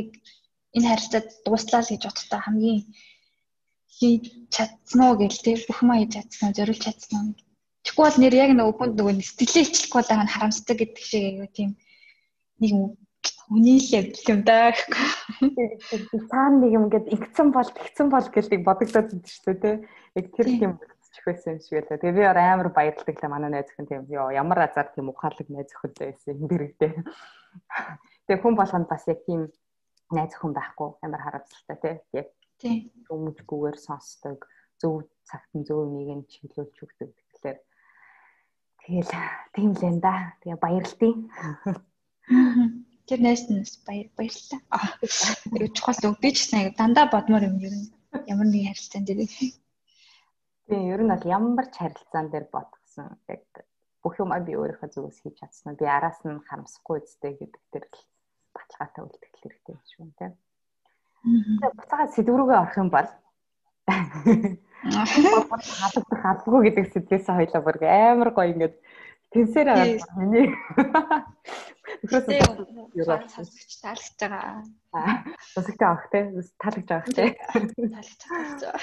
Яг 0.00 0.08
энэ 0.76 0.88
харилцаа 0.88 1.22
дуслаа 1.44 1.82
л 1.82 1.90
гэж 1.90 2.02
бодохтой 2.06 2.40
хамгийн 2.42 2.80
хийж 3.98 4.24
чадсан 4.54 5.00
уу 5.02 5.14
гэл 5.18 5.42
тий 5.44 5.56
бүх 5.66 5.80
маа 5.82 5.98
хийж 5.98 6.12
чадсан 6.14 6.54
зориулж 6.56 6.82
чадсан 6.84 7.34
бол 7.98 8.14
нэр 8.22 8.34
яг 8.44 8.50
нөгөө 8.54 8.74
хүнд 8.78 8.94
нөгөө 8.94 9.14
сэтгэлээ 9.26 9.66
байгаа 9.90 10.26
нь 10.26 10.34
харамсдаг 10.34 10.76
гэдэг 10.78 11.04
шиг 11.10 11.24
айгүй 11.26 11.48
тийм 11.50 11.70
нэг 12.62 12.72
Үний 13.48 13.80
л 13.80 13.88
явдал 13.96 14.28
юм 14.28 14.40
да 14.44 14.72
гэхгүй. 14.76 15.08
Цаана 16.28 16.56
нэг 16.60 16.72
юм 16.76 16.84
ингээд 16.88 17.08
игцэн 17.08 17.48
бол 17.48 17.64
тэгцэн 17.64 18.08
бол 18.12 18.28
гэлийг 18.28 18.62
бодогдоод 18.64 19.08
байдаг 19.08 19.32
шүү 19.32 19.56
дээ. 19.56 19.76
Яг 20.20 20.26
тэр 20.36 20.46
юм 20.52 20.72
болчих 20.76 21.24
байсан 21.24 21.56
юм 21.56 21.60
шиг 21.64 21.74
байлаа. 21.80 21.96
Тэгээ 21.96 22.16
би 22.16 22.24
амар 22.28 22.68
баярлдаг 22.68 23.16
л 23.16 23.32
манай 23.32 23.50
найз 23.50 23.72
өхөн 23.72 23.88
тийм 23.88 24.04
ёо 24.12 24.28
ямар 24.36 24.68
азар 24.68 24.92
тийм 24.92 25.08
ухаалаг 25.08 25.48
найз 25.48 25.72
өхөн 25.72 25.92
байсан 25.96 26.36
юм 26.36 26.44
дэрэгдээ. 26.44 26.92
Тэгээ 28.28 28.42
хүн 28.44 28.56
болгонд 28.60 28.88
бас 28.92 29.04
яг 29.08 29.20
тийм 29.24 29.48
найз 30.12 30.32
өхөн 30.36 30.52
байхгүй 30.52 30.88
амар 31.08 31.22
харамсалтай 31.24 31.76
тий. 31.80 31.96
Яг 32.20 32.28
өмжгүйгээр 33.08 33.78
сонсдог 33.80 34.44
зөв 34.76 35.08
цагт 35.24 35.50
нь 35.56 35.64
зөв 35.64 35.88
үнийг 35.88 36.10
нь 36.20 36.28
чиглүүлж 36.28 36.76
өгдөг. 36.84 37.10
Тэгэхээр 37.16 37.58
тэгэл 38.84 39.12
тийм 39.56 39.70
л 39.72 39.86
энэ 39.88 40.00
да. 40.04 40.36
Тэгээ 40.44 40.58
баярлтыг. 40.60 41.16
Тэр 43.08 43.20
найснаас 43.24 43.80
баяр 43.88 44.08
баярлалаа. 44.16 44.60
Аа 44.68 45.68
чухал 45.76 46.00
үг 46.12 46.20
би 46.20 46.30
ч 46.36 46.44
гэсэн 46.44 46.76
дандаа 46.76 47.08
бодмоор 47.08 47.48
юм 47.48 47.56
ер 47.64 47.72
нь 47.72 47.88
ямар 48.28 48.48
нэг 48.52 48.68
харилцаан 48.68 49.04
дээр. 49.08 49.20
Тийм 50.68 50.82
ер 50.92 51.00
нь 51.02 51.12
бол 51.12 51.24
ямар 51.24 51.66
ч 51.72 51.74
харилцаан 51.80 52.26
дээр 52.28 52.46
бодгсон 52.52 53.16
яг 53.32 53.44
бүх 54.04 54.14
юм 54.20 54.30
би 54.44 54.52
өөрийнхөө 54.60 54.92
зүгээс 54.92 55.18
хийж 55.24 55.36
чадсан. 55.40 55.80
Би 55.80 55.84
араас 55.88 56.20
нь 56.20 56.44
харамсахгүй 56.48 57.00
үстэй 57.00 57.32
гэдэг 57.40 57.62
тэр 57.72 57.84
л 57.88 57.98
баталгаатай 58.54 59.02
үлдэх 59.04 59.32
хэрэгтэй 59.40 59.74
юм 59.98 60.12
байна 60.12 60.16
тийм. 60.18 60.32
Тэгээ 61.60 61.76
буцаага 61.80 62.12
сэдврүүгээ 62.14 62.58
орох 62.62 62.76
юм 62.78 62.90
бол 62.92 63.08
халагдах 64.78 66.24
алгүй 66.30 66.60
гэдэг 66.70 66.86
сэдвээс 66.92 67.26
хоёлаа 67.26 67.62
бүр 67.64 67.76
амар 67.84 68.30
гоё 68.36 68.52
ингээд 68.52 68.76
Тэнсээр 69.32 69.68
аваад 69.68 70.08
миний 70.16 70.46
сонсогч 73.04 73.72
таалагдж 73.82 74.20
байгаа. 74.24 74.64
Сонсогч 75.52 75.80
авах 75.84 76.06
те 76.12 76.18
таалагдж 76.56 76.90
авах 76.92 77.08
те. 77.12 77.36
Таалагдж 77.52 78.22
байгаа. 78.24 78.80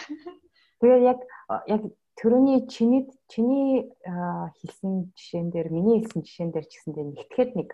Тэгээ 0.79 0.99
яг 1.01 1.19
яг 1.65 1.81
төрөний 2.19 2.59
чиний 2.69 3.09
чиний 3.31 3.89
хэлсэн 4.05 5.11
жишээн 5.17 5.49
дээр 5.49 5.69
миний 5.73 5.97
хэлсэн 6.05 6.21
жишээн 6.21 6.51
дээр 6.53 6.67
ч 6.69 6.73
гэсэндээ 6.77 7.05
нэгтгэхэд 7.09 7.51
нэг 7.57 7.69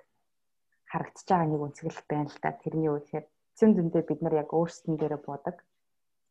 харагдаж 0.88 1.28
байгаа 1.28 1.48
нэг 1.52 1.62
үнцгэл 1.66 2.02
байна 2.08 2.32
л 2.32 2.40
да. 2.40 2.52
Тэрний 2.56 2.92
үгээр 2.92 3.26
эцсийн 3.28 3.72
дүндээ 3.76 4.04
бид 4.08 4.20
нар 4.24 4.36
яг 4.42 4.50
өөрсдөн 4.56 4.96
дээрээ 4.96 5.22
буудаг. 5.28 5.58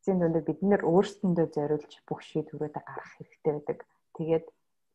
Эцсийн 0.00 0.18
дүндээ 0.20 0.44
бид 0.48 0.60
нар 0.64 0.82
өөрсдөндөө 0.88 1.46
зориулж 1.52 1.92
бүх 2.08 2.20
шийдвэрүүдээ 2.24 2.82
гаргах 2.84 3.12
хэрэгтэй 3.16 3.52
байдаг. 3.52 3.78
Тэгээд 4.16 4.46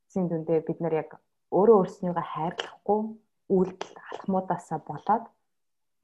эцсийн 0.06 0.26
дүндээ 0.30 0.60
бид 0.68 0.80
нар 0.82 0.94
яг 1.06 1.10
өөрөө 1.58 1.78
өөрснийгөө 1.82 2.26
хайрлахгүй 2.34 3.00
үйлдэл 3.56 3.96
алхмуудаасаа 4.12 4.80
болоод 4.90 5.26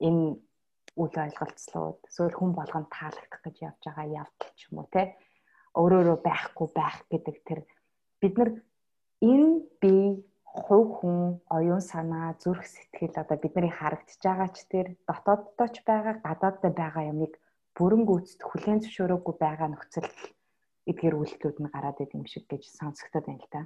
энэ 0.08 0.26
үйл 1.02 1.16
ойлголцлууд 1.26 2.00
эсвэл 2.10 2.36
хүн 2.38 2.52
болгонд 2.60 2.90
таалагдах 2.96 3.42
гэж 3.44 3.56
явж 3.70 3.82
байгаа 3.86 4.08
явдал 4.22 4.52
ч 4.58 4.60
юм 4.70 4.76
уу 4.80 4.88
те 4.96 5.04
өөрөөрөө 5.80 6.18
байхгүй 6.28 6.68
байх 6.80 6.98
гэдэг 7.12 7.36
тэр 7.48 7.60
бид 8.22 8.34
нар 8.38 8.52
энэ 9.32 9.50
бие 9.82 10.08
хувь 10.44 10.92
хүн 11.00 11.20
оюун 11.58 11.84
санаа 11.92 12.36
зүрх 12.44 12.66
сэтгэл 12.68 13.22
одоо 13.24 13.38
бидний 13.40 13.72
харагдаж 13.72 14.20
байгаа 14.20 14.50
ч 14.56 14.58
тэр 14.74 14.88
дотооддоо 15.08 15.68
ч 15.72 15.78
байгаа 15.88 16.16
гадааддаа 16.28 16.72
байгаа 16.82 17.04
юмыг 17.14 17.34
бүрэн 17.76 18.04
гүйцэд 18.10 18.42
хүлээн 18.44 18.84
зөвшөөрөөгүй 18.84 19.36
байгаа 19.40 19.70
нөхцөл 19.72 20.10
эдгээр 20.92 21.16
үйлдэлүүд 21.16 21.58
нь 21.64 21.72
гараад 21.72 21.98
идэв 22.04 22.20
юм 22.20 22.28
шиг 22.28 22.46
гэж 22.52 22.64
сонсогдоод 22.68 23.26
байна 23.28 23.44
л 23.48 23.54
та. 23.54 23.62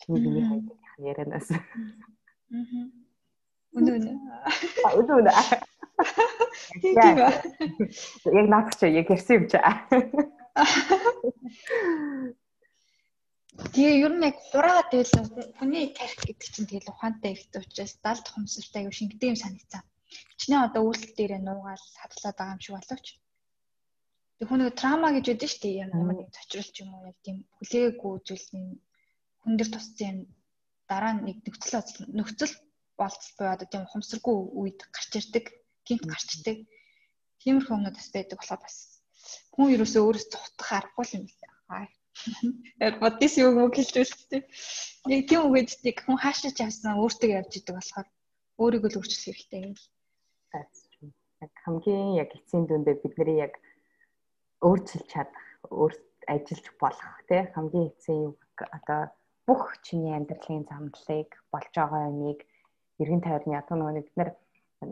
Чиний 0.00 0.42
хайрын 0.42 0.87
ярианаас. 0.98 1.48
Аа. 1.50 1.58
Үнэ 3.76 3.90
үнэ. 3.96 4.12
Үнэ 4.98 5.12
үнэ. 5.18 5.32
Яг 8.30 8.46
наад 8.48 8.68
чи 8.78 8.86
яг 8.90 9.08
ярьсан 9.12 9.34
юм 9.38 9.44
чи. 9.50 9.58
Тэгээ 13.74 13.94
ер 14.06 14.12
нь 14.14 14.26
яг 14.26 14.36
хураагаад 14.50 14.90
байл 14.94 15.12
хүний 15.58 15.90
тарих 15.98 16.22
гэдэг 16.22 16.48
чинь 16.54 16.70
тэгэл 16.70 16.92
ухаантай 16.94 17.34
ихтэй 17.34 17.60
учраас 17.62 17.94
далд 18.02 18.26
хумсалтай 18.30 18.82
аюу 18.86 18.94
шингэдэг 18.94 19.30
юм 19.34 19.38
санагцсан. 19.38 19.82
Чиний 20.38 20.60
одоо 20.62 20.82
үйлдэл 20.86 21.16
дээрээ 21.18 21.42
нуугаал 21.42 21.84
хадлаад 21.98 22.36
байгаа 22.38 22.54
юм 22.54 22.62
шиг 22.62 22.74
боловч. 22.78 23.06
Тэг 24.38 24.46
хүн 24.46 24.60
нэг 24.62 24.74
трама 24.78 25.08
гэж 25.10 25.24
ядэн 25.34 25.50
шүү 25.50 25.62
дээ. 25.62 25.80
Ямар 25.82 26.16
нэг 26.16 26.28
зочролч 26.30 26.74
юм 26.82 26.90
уу 26.94 27.10
яг 27.10 27.18
тийм 27.26 27.36
хүлээгээгүй 27.58 28.14
зүйлсийн 28.26 28.66
хүн 29.42 29.52
дээр 29.58 29.70
тусцсан 29.74 30.06
юм 30.10 30.18
дараа 30.88 31.14
нэг 31.20 31.38
нөхцөл 31.44 32.08
нөхцөл 32.18 32.54
болцол 32.98 33.34
буюу 33.38 33.52
одоо 33.54 33.68
тийм 33.68 33.84
ухамсаргүй 33.86 34.36
үед 34.60 34.80
гарч 34.94 35.12
ирдэг, 35.20 35.46
гинт 35.86 36.04
гарч 36.08 36.28
ирдэг. 36.34 36.58
Тиймэрхүү 37.40 37.74
юмнууд 37.76 37.96
бас 37.98 38.10
байдаг 38.10 38.38
болохоор 38.40 38.62
бас 38.66 38.76
хүн 39.54 39.72
ерөөсөө 39.74 40.02
өөрөөс 40.02 40.26
цухтах 40.32 40.70
аргагүй 40.78 41.06
юм 41.14 41.24
байна. 41.70 41.86
Яг 42.86 42.94
бодис 42.98 43.38
юу 43.38 43.54
юм 43.54 43.70
үзтээ. 43.70 44.42
Нэг 45.06 45.20
тийм 45.28 45.46
үгээд 45.46 45.70
тийг 45.84 45.98
хүн 46.02 46.18
хаашаа 46.18 46.50
ч 46.50 46.58
явсан 46.66 46.98
өөртөө 46.98 47.30
явж 47.38 47.52
идэг 47.54 47.74
болохоор 47.78 48.08
өөрийгөө 48.58 48.90
л 48.90 48.98
өөрчлөх 48.98 49.22
хэрэгтэй 49.22 49.60
юм. 49.70 49.74
Яг 51.44 51.52
хамгийн 51.62 52.18
яг 52.18 52.30
эцсийн 52.34 52.66
дүндээ 52.66 52.98
бидний 52.98 53.38
яг 53.46 53.54
өөрчилж 54.66 55.06
чадах, 55.06 55.46
өөрт 55.70 56.02
ажиллаж 56.26 56.66
болох 56.82 57.14
тий 57.30 57.42
хамгийн 57.54 57.88
эцсийн 57.94 58.34
одоо 58.76 59.06
бүх 59.48 59.80
чиний 59.86 60.12
амьдралын 60.12 60.68
замдлыг 60.68 61.30
болж 61.52 61.72
байгаа 61.72 62.12
юмыг 62.12 62.44
эргэн 63.00 63.22
тойрны 63.24 63.56
одоо 63.56 63.76
нөгөө 63.80 64.04
бид 64.04 64.16
нар 64.20 64.30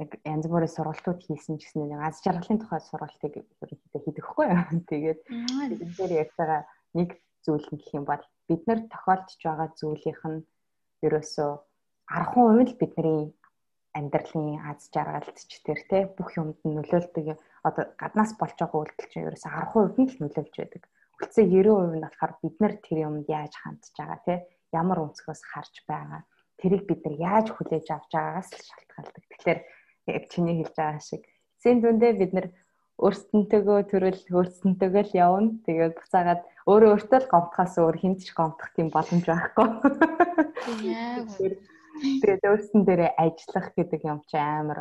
нэг 0.00 0.10
янз 0.24 0.46
бүрийн 0.48 0.72
сургалтууд 0.72 1.20
хийсэн 1.22 1.60
гэсэн 1.60 1.92
нэг 1.92 2.00
аз 2.00 2.24
жаргалын 2.24 2.58
тухай 2.58 2.80
сургалтыг 2.80 3.34
ерөнхийдөө 3.62 4.00
хийдэгхгүй 4.02 4.46
юу. 4.50 4.64
Тэгээд 4.90 5.20
энэ 5.28 5.94
дээр 5.94 6.12
ярьж 6.24 6.34
байгаа 6.40 6.62
нэг 6.98 7.10
зүйл 7.44 7.68
нь 7.70 7.78
гэх 7.78 7.92
юм 7.94 8.04
бол 8.08 8.24
бид 8.48 8.62
нар 8.66 8.80
тохиолдож 8.90 9.40
байгаа 9.44 9.68
зүйлийнх 9.78 10.22
нь 10.26 10.40
ерөөсөө 11.06 11.50
10% 12.10 12.72
л 12.72 12.80
бидний 12.80 13.20
амьдралын 13.98 14.58
аз 14.70 14.90
жаргалт 14.94 15.38
ч 15.50 15.52
тэр 15.66 15.80
те 15.90 15.98
бүх 16.16 16.34
юмд 16.40 16.58
нь 16.66 16.76
нөлөөлдөг 16.76 17.26
одоо 17.68 17.84
гаднаас 18.00 18.32
болж 18.40 18.56
байгаа 18.58 18.80
үйлдэл 18.82 19.10
чинь 19.10 19.26
ерөөсөө 19.28 19.50
10% 19.52 20.00
нь 20.02 20.10
л 20.10 20.20
нөлөөлж 20.22 20.54
байдаг. 20.58 20.82
Үлцээ 21.22 21.46
90% 21.48 21.96
нь 21.96 22.04
болохоор 22.04 22.32
бид 22.42 22.56
нар 22.60 22.74
тэр 22.84 22.98
юмд 23.08 23.26
яаж 23.28 23.54
хандж 23.56 23.84
байгаа 23.96 24.20
те 24.26 24.34
ямар 24.72 24.98
өнцгөөс 25.04 25.42
харж 25.48 25.74
байгаа 25.88 26.22
тэрийг 26.60 26.84
бид 26.88 27.04
нар 27.04 27.16
яаж 27.20 27.46
хүлээж 27.52 27.86
авч 27.92 28.10
байгаагаас 28.12 28.50
л 28.52 28.64
шалтгаалдаг. 28.64 29.24
Тэгэхээр 29.28 29.60
яг 30.16 30.24
чиний 30.32 30.56
хэлж 30.60 30.74
байгаа 30.76 31.02
шиг 31.04 31.22
эцсийн 31.56 31.78
дүндээ 31.84 32.12
бид 32.20 32.32
нар 32.32 32.46
өөрсдөнтөөгөө 32.96 33.80
төрөл 33.92 34.20
өөрсдөнтөөгөө 34.32 35.04
л 35.04 35.18
явна. 35.26 35.50
Тэгээд 35.68 35.94
буцаагаад 36.00 36.42
өөрөө 36.64 36.90
өөртөө 36.96 37.18
л 37.20 37.30
гомдохоос 37.32 37.74
өөр 37.76 37.96
хинт 38.00 38.20
ч 38.24 38.32
гомдох 38.32 38.70
тийм 38.72 38.88
боломж 38.88 39.24
байхгүй. 39.28 39.68
Тэгээд 42.24 42.42
өөрсдөн 42.48 42.82
дээрээ 42.88 43.12
ажиллах 43.20 43.68
гэдэг 43.76 44.00
юм 44.08 44.20
чи 44.24 44.36
амар 44.40 44.80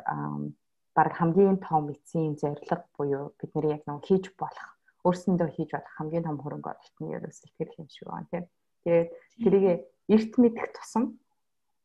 баг 0.96 1.12
хамгийн 1.20 1.60
том 1.60 1.92
эцсийн 1.92 2.40
зорилго 2.40 2.88
буюу 2.96 3.36
бидний 3.36 3.76
яг 3.76 3.84
нэг 3.84 4.00
хийж 4.08 4.32
болох 4.40 4.75
өөрсөндөө 5.06 5.50
хийж 5.54 5.70
болох 5.74 5.94
хамгийн 5.96 6.26
том 6.26 6.38
хөрөнгө 6.42 6.70
оруулалт 6.74 6.98
нь 7.02 7.16
ерөөсөө 7.18 7.50
тэр 7.58 7.70
юм 7.78 7.88
шиг 7.94 8.06
байна 8.10 8.28
тийм. 8.32 8.46
Тэгээд 8.84 9.10
тэрийг 9.44 9.66
эрт 10.10 10.34
мэдэх 10.42 10.68
тусам 10.76 11.04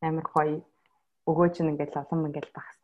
амар 0.01 0.27
гоё 0.33 0.59
өгөө 1.29 1.49
чинь 1.55 1.71
ингээл 1.73 2.01
олон 2.03 2.29
ингээл 2.29 2.57
багс 2.57 2.81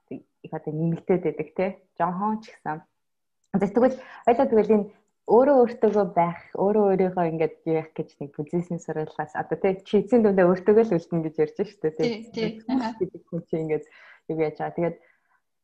их 0.46 0.52
одоо 0.52 0.72
нэмэгдээд 0.72 1.22
байдаг 1.26 1.48
те. 1.56 1.66
Жохон 1.98 2.40
ч 2.42 2.54
гэсэн. 2.54 2.78
За 3.56 3.66
тэгвэл 3.66 3.96
ойлоо 4.28 4.46
тэгвэл 4.46 4.74
энэ 4.76 4.86
өөрөө 5.26 5.56
өөртөөгөө 5.62 6.06
байх, 6.14 6.40
өөрөө 6.54 6.84
өөрийгөө 6.86 7.24
ингээд 7.34 7.54
яах 7.66 7.90
гэж 7.98 8.08
нэг 8.22 8.30
бүзээсний 8.38 8.78
сурвалжаас 8.78 9.34
одоо 9.34 9.58
те 9.58 9.82
чи 9.82 9.98
эцсийн 9.98 10.22
дүндээ 10.22 10.46
өөртөөгөө 10.46 10.84
л 10.86 10.96
үлдэн 10.96 11.20
гэж 11.26 11.34
ярьж 11.42 11.58
штэ 11.66 11.90
те. 11.98 12.04
Тэгээд 12.30 13.24
хүн 13.26 13.42
чи 13.50 13.54
ингээд 13.58 13.84
юу 14.30 14.38
яаж 14.38 14.56
байгаа. 14.62 14.76
Тэгээд 14.78 14.96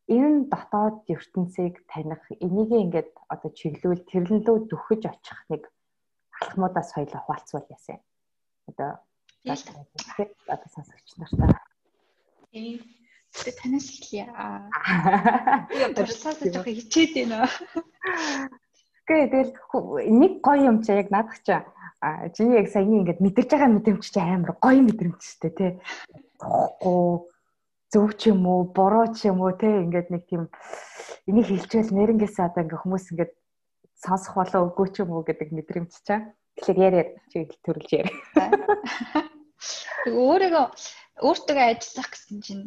энэ 0.09 0.49
дотоод 0.53 1.07
ертөнцийг 1.15 1.87
таних 1.91 2.23
энийг 2.45 2.71
ингээд 2.71 3.11
одоо 3.29 3.51
чиглүүл 3.51 4.03
тэрлэлөө 4.11 4.57
дөхөж 4.71 5.03
очих 5.13 5.41
нэг 5.51 5.63
алхмуудаас 6.41 6.91
хоёул 6.95 7.23
хуваалцвал 7.23 7.67
яасан. 7.71 8.01
Одоо 8.67 8.91
одоо 10.55 10.69
сонсогч 10.75 11.09
нартаа. 11.19 11.61
Ээ 12.53 12.83
Тэгээ 13.33 13.55
танаас 13.57 13.89
эхлэе. 13.89 14.25
Би 15.73 15.95
дурсаасаа 15.97 16.49
жоох 16.53 16.69
хичээд 16.69 17.13
байна. 17.17 17.49
Гэ 19.09 19.17
тэгэл 19.33 19.53
нэг 20.21 20.33
гоё 20.45 20.69
юм 20.69 20.85
чи 20.85 20.93
яг 20.93 21.09
наадах 21.09 21.41
чи 21.41 21.57
а 22.05 22.29
чиний 22.37 22.61
яг 22.61 22.69
саяны 22.69 23.01
ингээд 23.01 23.25
мэдэрч 23.25 23.51
байгаа 23.57 23.73
мэдрэмж 23.73 24.05
чи 24.05 24.21
амар 24.21 24.53
гоё 24.61 24.85
мэдрэмж 24.85 25.17
шүү 25.17 25.41
дээ 25.49 25.53
тий. 25.57 25.73
Тоохгүй 26.45 27.32
зөв 27.93 28.17
ч 28.17 28.33
юм 28.33 28.49
уу 28.49 28.65
буруу 28.77 29.07
ч 29.13 29.29
юм 29.29 29.45
уу 29.45 29.53
тий 29.53 29.85
ингээд 29.85 30.09
нэг 30.09 30.23
тийм 30.25 30.49
энийг 31.29 31.47
хэлчихвэл 31.49 31.93
нэрнгээсээ 31.93 32.49
одоо 32.49 32.61
ингээд 32.65 32.83
хүмүүс 32.83 33.05
ингээд 33.13 33.33
сонсох 34.01 34.35
болоо 34.41 34.61
үгүй 34.73 34.89
ч 34.91 34.97
юм 35.05 35.13
уу 35.13 35.23
гэдэг 35.29 35.49
мэдрэмж 35.53 35.93
чаа. 36.07 36.21
Тэгэхээр 36.57 36.85
яриад 36.89 37.11
чи 37.31 37.39
төрүүлж 37.65 37.91
яар. 38.01 38.09
Тэг 40.05 40.15
өөрийгөө 40.17 40.67
өөртөө 41.21 41.57
ажиллах 41.61 42.09
гэсэн 42.11 42.39
чинь 42.43 42.65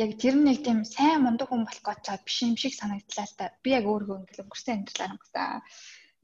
яг 0.00 0.10
тэр 0.18 0.34
нэг 0.38 0.58
тийм 0.64 0.82
сайн 0.86 1.22
мундаг 1.22 1.50
хүн 1.50 1.66
болох 1.66 1.84
гэж 1.84 2.06
биш 2.24 2.38
юм 2.46 2.56
шиг 2.58 2.74
санагдлаа 2.74 3.26
л 3.26 3.34
та. 3.38 3.52
Би 3.62 3.76
яг 3.78 3.84
өөрөө 3.86 4.16
ингээл 4.24 4.42
өнгөрсөн 4.46 4.74
амьдралаар 4.74 5.14
өнгөрсөн. 5.14 5.62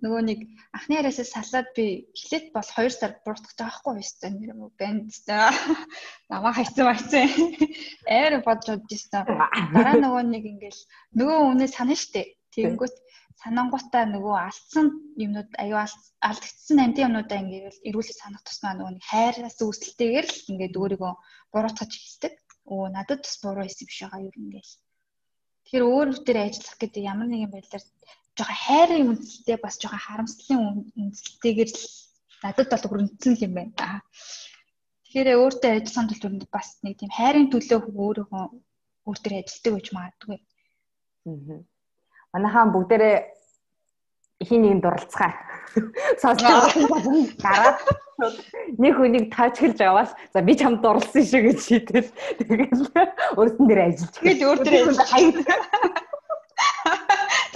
Нөгөө 0.01 0.23
нэг 0.25 0.41
анхны 0.73 0.97
яриасаа 0.97 1.29
салаад 1.29 1.69
би 1.77 2.09
эхлээд 2.17 2.47
бол 2.57 2.65
2 2.65 2.89
сар 2.89 3.13
бууртах 3.25 3.53
таахгүй 3.53 4.01
байсан 4.01 4.33
нэр 4.41 4.57
юм 4.57 4.73
банд 4.81 5.13
та. 5.29 5.53
Намаа 6.33 6.57
хайцсан 6.57 6.89
байцсан. 6.89 7.29
Ээр 8.09 8.41
бодож 8.41 8.81
үзсэн. 8.81 9.29
Дараа 9.77 9.97
нөгөө 10.01 10.25
нэг 10.25 10.45
ингээл 10.53 10.81
нөгөө 11.21 11.39
үнэ 11.53 11.67
санаа 11.69 11.99
штэ. 12.01 12.33
Тэгэнгүүт 12.57 12.97
санангуудаа 13.45 14.05
нөгөө 14.09 14.37
алдсан 14.41 14.87
юмнууд 15.25 15.51
аюу 15.63 15.79
алдагдсан 15.85 16.79
амтын 16.85 17.07
юмнуудаа 17.09 17.39
ингээд 17.41 17.85
эрүүлээ 17.89 18.17
санах 18.21 18.43
тусмаа 18.45 18.75
нөгөө 18.77 18.93
нэг 18.97 19.05
хайраас 19.05 19.57
үүсэлтэйгээр 19.65 20.27
л 20.29 20.49
ингээд 20.53 20.81
өөрийгөө 20.81 21.13
буруутгаж 21.53 21.93
хэлдэг 21.93 22.35
өө 22.73 22.85
надад 22.97 23.21
бас 23.25 23.37
буруу 23.43 23.65
хийсэн 23.65 23.87
биш 23.89 23.99
байгаа 24.05 24.21
юу 24.27 24.35
ингээл. 24.37 24.75
Тэгэхээр 25.65 25.85
өөр 25.89 26.09
бүтээр 26.13 26.39
ажиллах 26.45 26.77
гэдэг 26.81 27.03
ямар 27.13 27.29
нэгэн 27.31 27.53
байдлаар 27.55 27.85
жоохон 28.41 28.65
хайрын 28.65 29.11
үндсэлтэй 29.13 29.59
бас 29.61 29.77
жоохон 29.77 30.01
харамслалын 30.01 30.89
үндсэлтэйгээр 30.97 31.71
л 31.71 31.85
надад 32.43 32.69
бол 32.73 32.89
хүрэнцэн 32.89 33.37
юм 33.45 33.53
байна. 33.55 34.01
Тэгэхээр 35.05 35.37
өөртөө 35.37 35.71
ажилласан 35.77 36.09
тул 36.09 36.21
түрүүнд 36.23 36.47
бас 36.49 36.81
нэг 36.81 36.97
тийм 36.97 37.13
хайрын 37.13 37.53
төлөө 37.53 37.79
өөрийнхөө 37.93 38.45
өөртөө 39.05 39.33
ажилтдаг 39.37 39.73
гэж 39.77 39.87
магадгүй. 39.93 40.39
Аа. 41.29 41.61
Манайхан 42.33 42.73
бүгдээрээ 42.73 43.17
хин 44.49 44.63
нэг 44.65 44.81
дурлцгаа. 44.81 45.33
Сонсож 46.23 46.79
гараад 47.45 47.79
нэг 48.81 48.95
хүнийг 48.97 49.29
таачгэлж 49.35 49.81
аваад 49.85 50.17
за 50.33 50.41
би 50.41 50.55
чамд 50.57 50.81
дурлсан 50.81 51.25
шүү 51.27 51.43
гэж 51.51 51.59
шийдэл. 51.61 52.11
Тэгэл 52.41 52.89
өөртөн 53.37 53.67
дээр 53.69 53.83
ажиллаж. 53.91 54.15
Тэгэл 54.17 54.47
өөр 54.49 54.59
дээр 54.65 54.89
хаяг. 54.97 55.37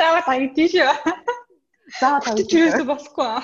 Тава 0.05 0.21
хаяг 0.21 0.53
тийш. 0.55 0.73
За 2.01 2.21
тавь. 2.21 2.45
Чирээс 2.45 2.85
болохгүй. 2.85 3.41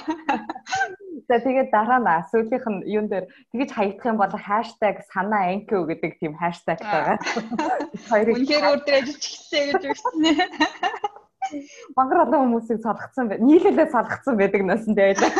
За 1.29 1.41
тэгээд 1.41 1.73
дараа 1.73 2.01
нь 2.05 2.11
сүүлийнх 2.29 2.67
нь 2.69 2.85
юун 2.85 3.09
дээр 3.09 3.25
тэгэж 3.49 3.71
хаягдах 3.73 4.07
юм 4.13 4.19
бол 4.21 4.29
хаштаг 4.29 5.01
санаа 5.09 5.57
анкио 5.57 5.89
гэдэг 5.89 6.21
тийм 6.21 6.37
хаштаг 6.37 6.77
байгаа. 6.85 7.17
Хоёрыг 8.13 8.45
үнээр 8.45 8.65
өөр 8.69 8.81
дээр 8.85 9.09
эхэлсэн 9.09 9.65
гэж 9.73 9.83
өгсөн. 9.89 10.15
Мангар 11.97 12.29
олон 12.29 12.41
хүмүүсийг 12.45 12.85
салгацсан 12.85 13.25
бай. 13.33 13.39
Нийлэлээ 13.41 13.89
салгацсан 13.89 14.37
байдаг 14.37 14.63
насан 14.69 14.93
байлаа. 14.93 15.33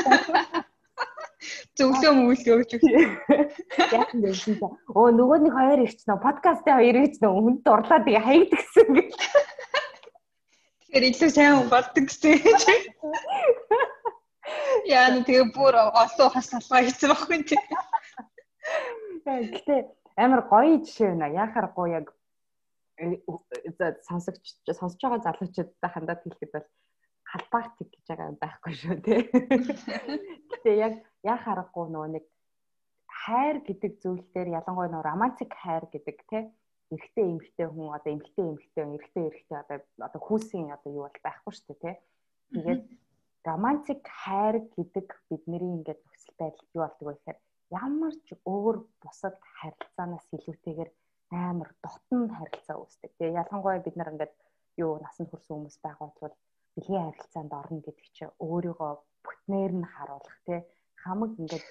Зөвлөө 1.77 2.13
мүүлээ 2.17 2.55
өгч 2.65 2.71
өгч. 2.81 2.85
Яг 3.93 4.09
юм 4.17 4.21
байсан. 4.25 4.57
Оо 4.97 5.09
нөгөө 5.13 5.39
нэг 5.45 5.53
хоёр 5.53 5.81
ирч 5.85 6.01
нөө 6.09 6.19
подкастын 6.25 6.81
хоёр 6.81 6.97
ирч 6.97 7.21
нөө 7.21 7.33
хүнд 7.35 7.61
дурлаад 7.65 8.05
тэгээ 8.09 8.25
хаягдгсан 8.25 8.89
гэж. 8.97 9.13
Тэгэхээр 10.91 11.07
илүү 11.07 11.31
сайн 11.31 11.71
болдог 11.71 12.03
гэсэн. 12.03 12.43
Яа 14.91 15.07
нэг 15.15 15.23
тэгээ 15.23 15.55
бүр 15.55 15.79
олон 15.79 16.31
хас 16.35 16.51
салгаа 16.51 16.83
хийсэн 16.83 17.15
байхгүй 17.15 17.47
тий. 17.47 17.63
Гэтэ 19.23 19.87
амар 20.19 20.43
гоё 20.51 20.83
жишээ 20.83 21.15
байна. 21.15 21.31
Яхаарахгүй 21.31 21.95
яг 21.95 22.11
сонсогч 24.03 24.67
сонсож 24.67 24.99
байгаа 24.99 25.23
залуучуудтай 25.31 25.91
хандаад 25.95 26.27
хэлэхэд 26.27 26.59
бол 26.59 26.67
халбаартик 27.23 27.89
гэж 27.95 28.05
байгаа 28.11 28.35
байхгүй 28.43 28.75
шүү 28.75 28.97
тий. 29.07 29.21
Гэтэ 30.51 30.71
яг 30.75 31.07
яа 31.23 31.39
харахгүй 31.39 31.87
нөгөө 31.87 32.11
нэг 32.19 32.25
хайр 33.07 33.63
гэдэг 33.63 33.93
зүйл 34.03 34.27
дээр 34.35 34.59
ялангуяа 34.59 34.91
нөгөө 34.91 35.07
романтик 35.07 35.55
хайр 35.55 35.87
гэдэг 35.87 36.19
тий 36.27 36.51
эрэгтэй 36.91 37.27
эмэгтэй 37.31 37.67
хүн 37.71 37.89
одоо 37.97 38.11
эмэгтэй 38.15 38.45
эмэгтэй 38.51 38.85
эрэгтэй 38.95 39.25
эрэгтэй 39.29 39.59
одоо 39.63 39.79
одоо 40.07 40.21
хүүсийн 40.27 40.75
одоо 40.77 40.91
юу 40.93 41.05
бол 41.07 41.25
байхгүй 41.25 41.53
шүү 41.55 41.67
дээ 41.69 41.81
тий. 41.83 41.97
Тэгээд 42.55 42.83
романтик 43.49 44.03
хайр 44.23 44.57
гэдэг 44.75 45.09
бидний 45.31 45.63
ингээд 45.77 46.01
нөхцөл 46.03 46.35
байдал 46.41 46.69
юу 46.75 46.83
болдог 46.85 47.07
вэ 47.07 47.15
гэхээр 47.15 47.39
ямар 47.71 48.15
ч 48.27 48.29
өөр 48.45 48.77
бусад 49.03 49.37
харилцаанаас 49.59 50.27
илүүтэйгээр 50.35 50.91
амар 51.31 51.71
дотн 51.83 52.23
харилцаа 52.37 52.77
үүсдэг. 52.83 53.11
Тэгээ 53.19 53.39
ялангуяа 53.43 53.81
бид 53.87 53.97
нар 53.97 54.13
ингээд 54.13 54.35
юу 54.83 54.99
насанд 54.99 55.31
хүрсэн 55.31 55.55
хүмүүс 55.55 55.79
байгаа 55.83 56.11
бол 56.21 56.35
бэлгийн 56.75 57.07
харилцаанд 57.07 57.53
орно 57.61 57.81
гэдэг 57.87 58.07
чинь 58.17 58.37
өөрийгөө 58.47 58.93
бүтнээр 59.25 59.73
нь 59.79 59.91
харуулах 59.95 60.39
тий 60.47 60.61
хамаг 61.03 61.33
ингээд 61.41 61.67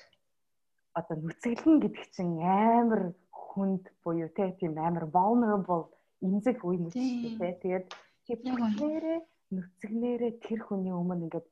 одоо 0.99 1.15
нүцгэлэн 1.17 1.77
гэдэг 1.83 2.05
чинь 2.15 2.35
амар 2.43 3.01
хүнд 3.47 3.83
буюу 4.03 4.29
тий 4.37 4.49
тийм 4.59 4.73
амар 4.87 5.05
vulnerable 5.15 5.85
эмзэг 6.27 6.57
үе 6.67 6.77
мөч 6.83 6.95
тий 6.95 7.53
тэгээд 7.63 7.85
чи 8.25 8.31
бүтнээрээ 8.39 9.19
нүцгнээрээ 9.55 10.33
тэр 10.45 10.59
хүний 10.67 10.93
өмнө 11.01 11.25
ингээд 11.25 11.47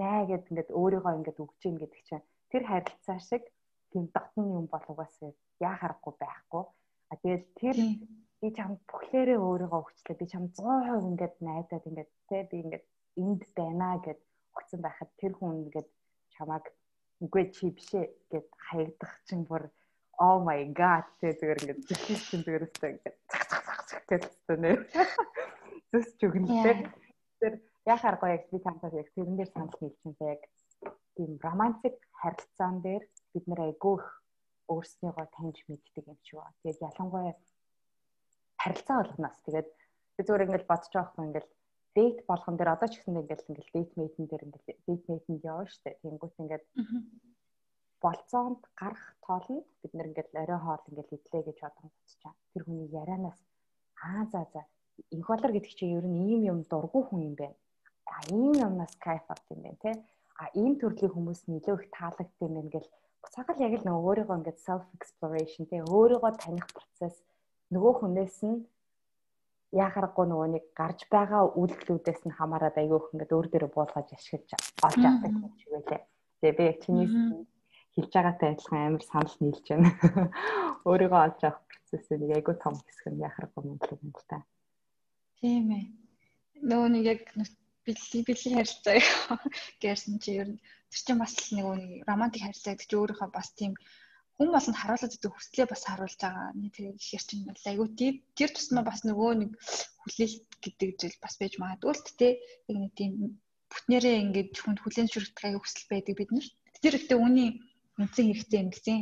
наа 0.00 0.20
гэд 0.30 0.44
ингээд 0.50 0.70
өөрийгөө 0.80 1.12
ингээд 1.18 1.42
өгч 1.42 1.60
ийн 1.66 1.76
гэдэг 1.82 2.02
чинь 2.08 2.26
тэр 2.50 2.62
харилцаа 2.70 3.18
шиг 3.28 3.44
тийм 3.90 4.04
дотн 4.14 4.46
юм 4.58 4.66
болгоос 4.70 5.14
яа 5.66 5.74
харахгүй 5.80 6.14
байхгүй. 6.22 6.64
А 7.10 7.14
тэгээд 7.22 7.44
тэр 7.60 7.76
би 8.40 8.48
чам 8.56 8.70
бүхлээрээ 8.90 9.38
өөрийгөө 9.46 9.80
өгчлээ. 9.82 10.20
Би 10.20 10.26
чам 10.32 10.44
100% 10.54 11.10
ингээд 11.10 11.34
найдаад 11.48 11.84
ингээд 11.90 12.10
те 12.28 12.36
би 12.50 12.56
ингээд 12.64 12.84
энд 13.22 13.42
байна 13.58 13.90
гэд 14.06 14.20
өгсөн 14.58 14.80
байхад 14.86 15.10
тэр 15.20 15.32
хүн 15.36 15.66
ингээд 15.66 15.88
чамааг 16.34 16.64
үгүй 17.24 17.44
чи 17.54 17.66
бишээ 17.76 18.04
гэд 18.30 18.46
хаягдах 18.66 19.12
чинь 19.26 19.44
бүр 19.50 19.64
oh 20.20 20.38
my 20.44 20.62
god 20.76 21.04
те 21.20 21.32
зүгээр 21.32 21.60
ингээд 21.64 21.80
зүгээс 21.88 22.22
чинь 22.28 22.44
зүгээрээ 22.44 22.92
ингээд 22.92 23.16
цах 23.32 23.44
цах 23.48 23.62
цах 23.64 23.82
цах 23.88 24.04
гэдэгтэй 24.08 24.58
нэ. 24.60 24.72
Зүс 25.90 26.08
чүгнэлтэй. 26.20 26.76
Тэр 27.40 27.54
яхаар 27.88 28.16
гоё 28.20 28.36
яг 28.36 28.44
би 28.52 28.58
тантай 28.60 28.92
яг 29.00 29.08
тэрэн 29.16 29.36
дээр 29.40 29.50
санал 29.50 29.72
байгаа 29.80 30.28
яг 30.36 30.42
тийм 31.16 31.30
романтик 31.40 31.96
харилцаан 32.20 32.76
дээр 32.84 33.04
бид 33.32 33.44
нэр 33.48 33.60
айгүйх 33.72 34.04
өөрснийгөө 34.68 35.26
таньж 35.34 35.58
мэддэг 35.66 36.04
юм 36.04 36.18
шиг 36.22 36.36
байна. 36.38 36.58
Тэгээд 36.62 36.84
ялангуяа 36.84 37.34
харилцаа 38.60 38.96
болгоноос 39.00 39.40
тэгээд 39.48 39.68
би 40.16 40.20
зүгээр 40.20 40.44
ингээд 40.46 40.68
бодож 40.70 40.92
байгаа 40.92 41.10
хгүй 41.10 41.24
ингээд 41.26 41.48
дейт 41.96 42.18
болгон 42.28 42.56
дээр 42.56 42.74
одоо 42.76 42.88
ч 42.92 42.94
гэсэн 43.00 43.20
ингээд 43.24 43.48
ингээд 43.48 43.70
дейт 43.74 43.90
мейтэн 43.98 44.26
дээр 44.28 44.46
ингээд 44.46 44.66
дейт 44.86 45.02
мейтэнд 45.08 45.42
явна 45.48 45.66
штэ. 45.72 45.98
Тэнгүүт 46.04 46.36
ингээд 46.44 46.64
болцоонд 48.04 48.60
гарах 48.80 49.06
тоолнд 49.26 49.66
бид 49.82 49.92
нэр 49.94 50.08
ингээд 50.10 50.30
орой 50.42 50.60
хоол 50.64 50.84
ингээд 50.90 51.14
идлээ 51.16 51.42
гэж 51.46 51.58
бодсон 51.62 51.88
гоцчаа. 51.94 52.32
Тэр 52.52 52.62
хүний 52.64 52.88
ярианаас 53.00 53.38
аа 54.06 54.22
за 54.32 54.42
за 54.52 54.62
инх 55.14 55.28
болор 55.28 55.52
гэдэг 55.52 55.72
чинь 55.78 55.96
ер 55.98 56.06
нь 56.08 56.20
ийм 56.32 56.40
юм 56.52 56.58
дургүй 56.70 57.02
хүн 57.06 57.20
юм 57.28 57.34
байна. 57.40 57.58
А 58.16 58.18
ийм 58.32 58.52
юмнаас 58.66 58.94
кайф 59.04 59.24
авт 59.28 59.46
юм 59.54 59.60
байна 59.64 59.78
те. 59.84 59.92
А 60.42 60.44
ийм 60.60 60.72
төрлийн 60.80 61.12
хүмүүс 61.14 61.40
нөлөө 61.50 61.76
их 61.76 61.90
таалагдсан 61.96 62.48
юм 62.48 62.54
байна 62.56 62.72
гэл 62.74 62.88
цагаал 63.34 63.60
яг 63.66 63.72
л 63.78 63.86
нөгөө 63.86 64.06
өөрийгөө 64.08 64.36
ингээд 64.38 64.64
self 64.66 64.84
exploration 64.96 65.64
те 65.70 65.76
өөрийгөө 65.84 66.32
таних 66.40 66.66
процесс 66.76 67.16
нөгөө 67.74 67.92
хүнээс 68.00 68.38
нь 68.48 68.64
яхарахгүй 69.84 70.26
нөгөө 70.26 70.48
нэг 70.54 70.64
гарч 70.80 71.00
байгаа 71.14 71.42
үйлдэлүүдээс 71.60 72.20
нь 72.26 72.36
хамаарат 72.38 72.76
айгүйх 72.80 73.12
ингээд 73.12 73.34
өөр 73.36 73.46
дээрээ 73.52 73.70
буулгаж 73.76 74.08
ашиглаж 74.16 74.50
олж 74.86 75.02
авдаг 75.06 75.30
юм 75.30 75.54
шиг 75.60 75.70
байлаа. 75.70 76.00
Тэгээ 76.40 76.56
би 76.58 76.64
яг 76.70 76.78
чиний 76.82 77.06
хэлж 77.94 78.12
байгаатай 78.14 78.48
адилхан 78.52 78.80
амар 78.86 79.04
санал 79.04 79.36
нийлж 79.40 79.66
байна. 79.68 79.90
Өөрийгөө 80.88 81.20
олж 81.26 81.40
авах 81.44 81.62
процессын 81.70 82.20
нэг 82.22 82.30
айгүй 82.38 82.54
том 82.62 82.74
хэсэг 82.78 83.06
нь 83.10 83.24
яхарахгүй 83.26 83.62
юм 83.66 83.78
л 84.14 84.26
та. 84.30 84.46
Тийм 85.40 85.66
ээ. 85.74 85.84
Нөгөө 86.70 86.88
нэг 86.94 87.04
яг 87.12 87.20
бэлий 87.84 88.22
бэлий 88.28 88.54
харилцаа 88.54 88.98
гэсэн 89.82 90.20
чи 90.22 90.30
ер 90.38 90.48
нь 90.54 90.60
тэр 90.90 91.00
чинь 91.02 91.22
бас 91.22 91.34
нэг 91.50 91.66
нэг 91.66 92.06
романтик 92.06 92.42
харилцаа 92.44 92.72
гэдэг 92.76 92.88
чи 92.90 92.96
өөрийнхөө 93.00 93.30
бас 93.34 93.48
тийм 93.58 93.72
хүн 94.36 94.50
болонд 94.54 94.78
харуулдаг 94.78 95.10
гэдэг 95.10 95.32
хүслээ 95.34 95.66
бас 95.68 95.82
харуулж 95.84 96.18
байгаа. 96.20 96.48
Нэг 96.60 96.70
тэр 96.76 96.86
ихэр 96.94 97.24
чинь 97.26 97.48
бол 97.48 97.64
айгүй 97.70 97.88
тийм 97.98 98.14
тэр 98.38 98.50
тусмаа 98.52 98.84
бас 98.86 99.00
нөгөө 99.04 99.32
нэг 99.40 99.50
хүлээлт 100.02 100.48
гэдэг 100.64 100.90
зүйл 101.00 101.18
бас 101.24 101.34
байж 101.40 101.54
магадгүй 101.58 101.92
л 101.92 102.16
тээ. 102.20 102.32
Яг 102.70 102.76
нэг 102.80 102.92
тийм 102.96 103.12
бүтнээрээ 103.72 104.16
ингээд 104.24 104.52
хүнд 104.60 104.78
хүлэн 104.80 105.08
зөвшөөрөх 105.08 105.44
аягүй 105.44 105.62
хүсэл 105.62 105.92
байдаг 105.92 106.14
бид 106.16 106.30
нар. 106.32 106.46
Тэр 106.80 106.96
ихтэй 106.96 107.18
үний 107.20 107.48
үнцэн 108.00 108.26
хэрэгтэй 108.32 108.60
юм 108.60 108.70
гэсэн. 108.72 108.98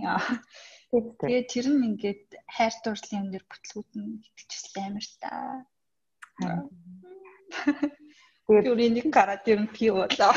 Тэгээ 0.88 1.42
тэр 1.52 1.66
нь 1.68 1.86
ингээд 1.88 2.24
хайр 2.48 2.74
дурлалын 2.82 3.20
юм 3.22 3.28
дээр 3.32 3.44
бүтлгүүд 3.48 3.90
нь 4.00 4.24
итгэжсэн 4.24 4.84
амар 4.88 5.06
та. 5.20 5.30
Тэгээд 8.48 8.94
нэг 8.96 9.06
гараад 9.12 9.44
ер 9.52 9.60
нь 9.60 9.72
пи 9.74 9.92
болоо. 9.92 10.32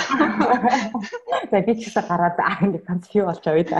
За 1.51 1.57
би 1.64 1.72
ч 1.80 1.88
гэсэн 1.88 2.03
гараад 2.12 2.38
аа 2.43 2.59
ингэ 2.68 2.80
ганц 2.84 3.07
пи 3.07 3.24
болж 3.24 3.43
авъя 3.47 3.66
та. 3.72 3.80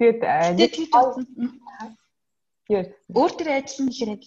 Тэгээд 0.00 0.20
нэг 0.56 0.72
өөр 3.12 3.32
төр 3.36 3.48
ажил 3.52 3.84
нь 3.84 3.92
хэрэг 3.92 4.24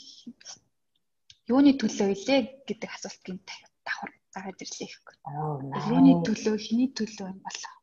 юуны 1.49 1.73
төлөө 1.81 2.07
илээ 2.13 2.39
гэдэг 2.69 2.89
асуултын 2.93 3.41
давхар 3.81 4.11
гараад 4.37 4.61
ирлээ 4.61 4.85
их. 4.85 5.01
Юуны 5.89 6.21
төлөө, 6.21 6.61
хэний 6.61 6.93
төлөө 6.93 7.33
юм 7.33 7.41
болоо. 7.41 7.73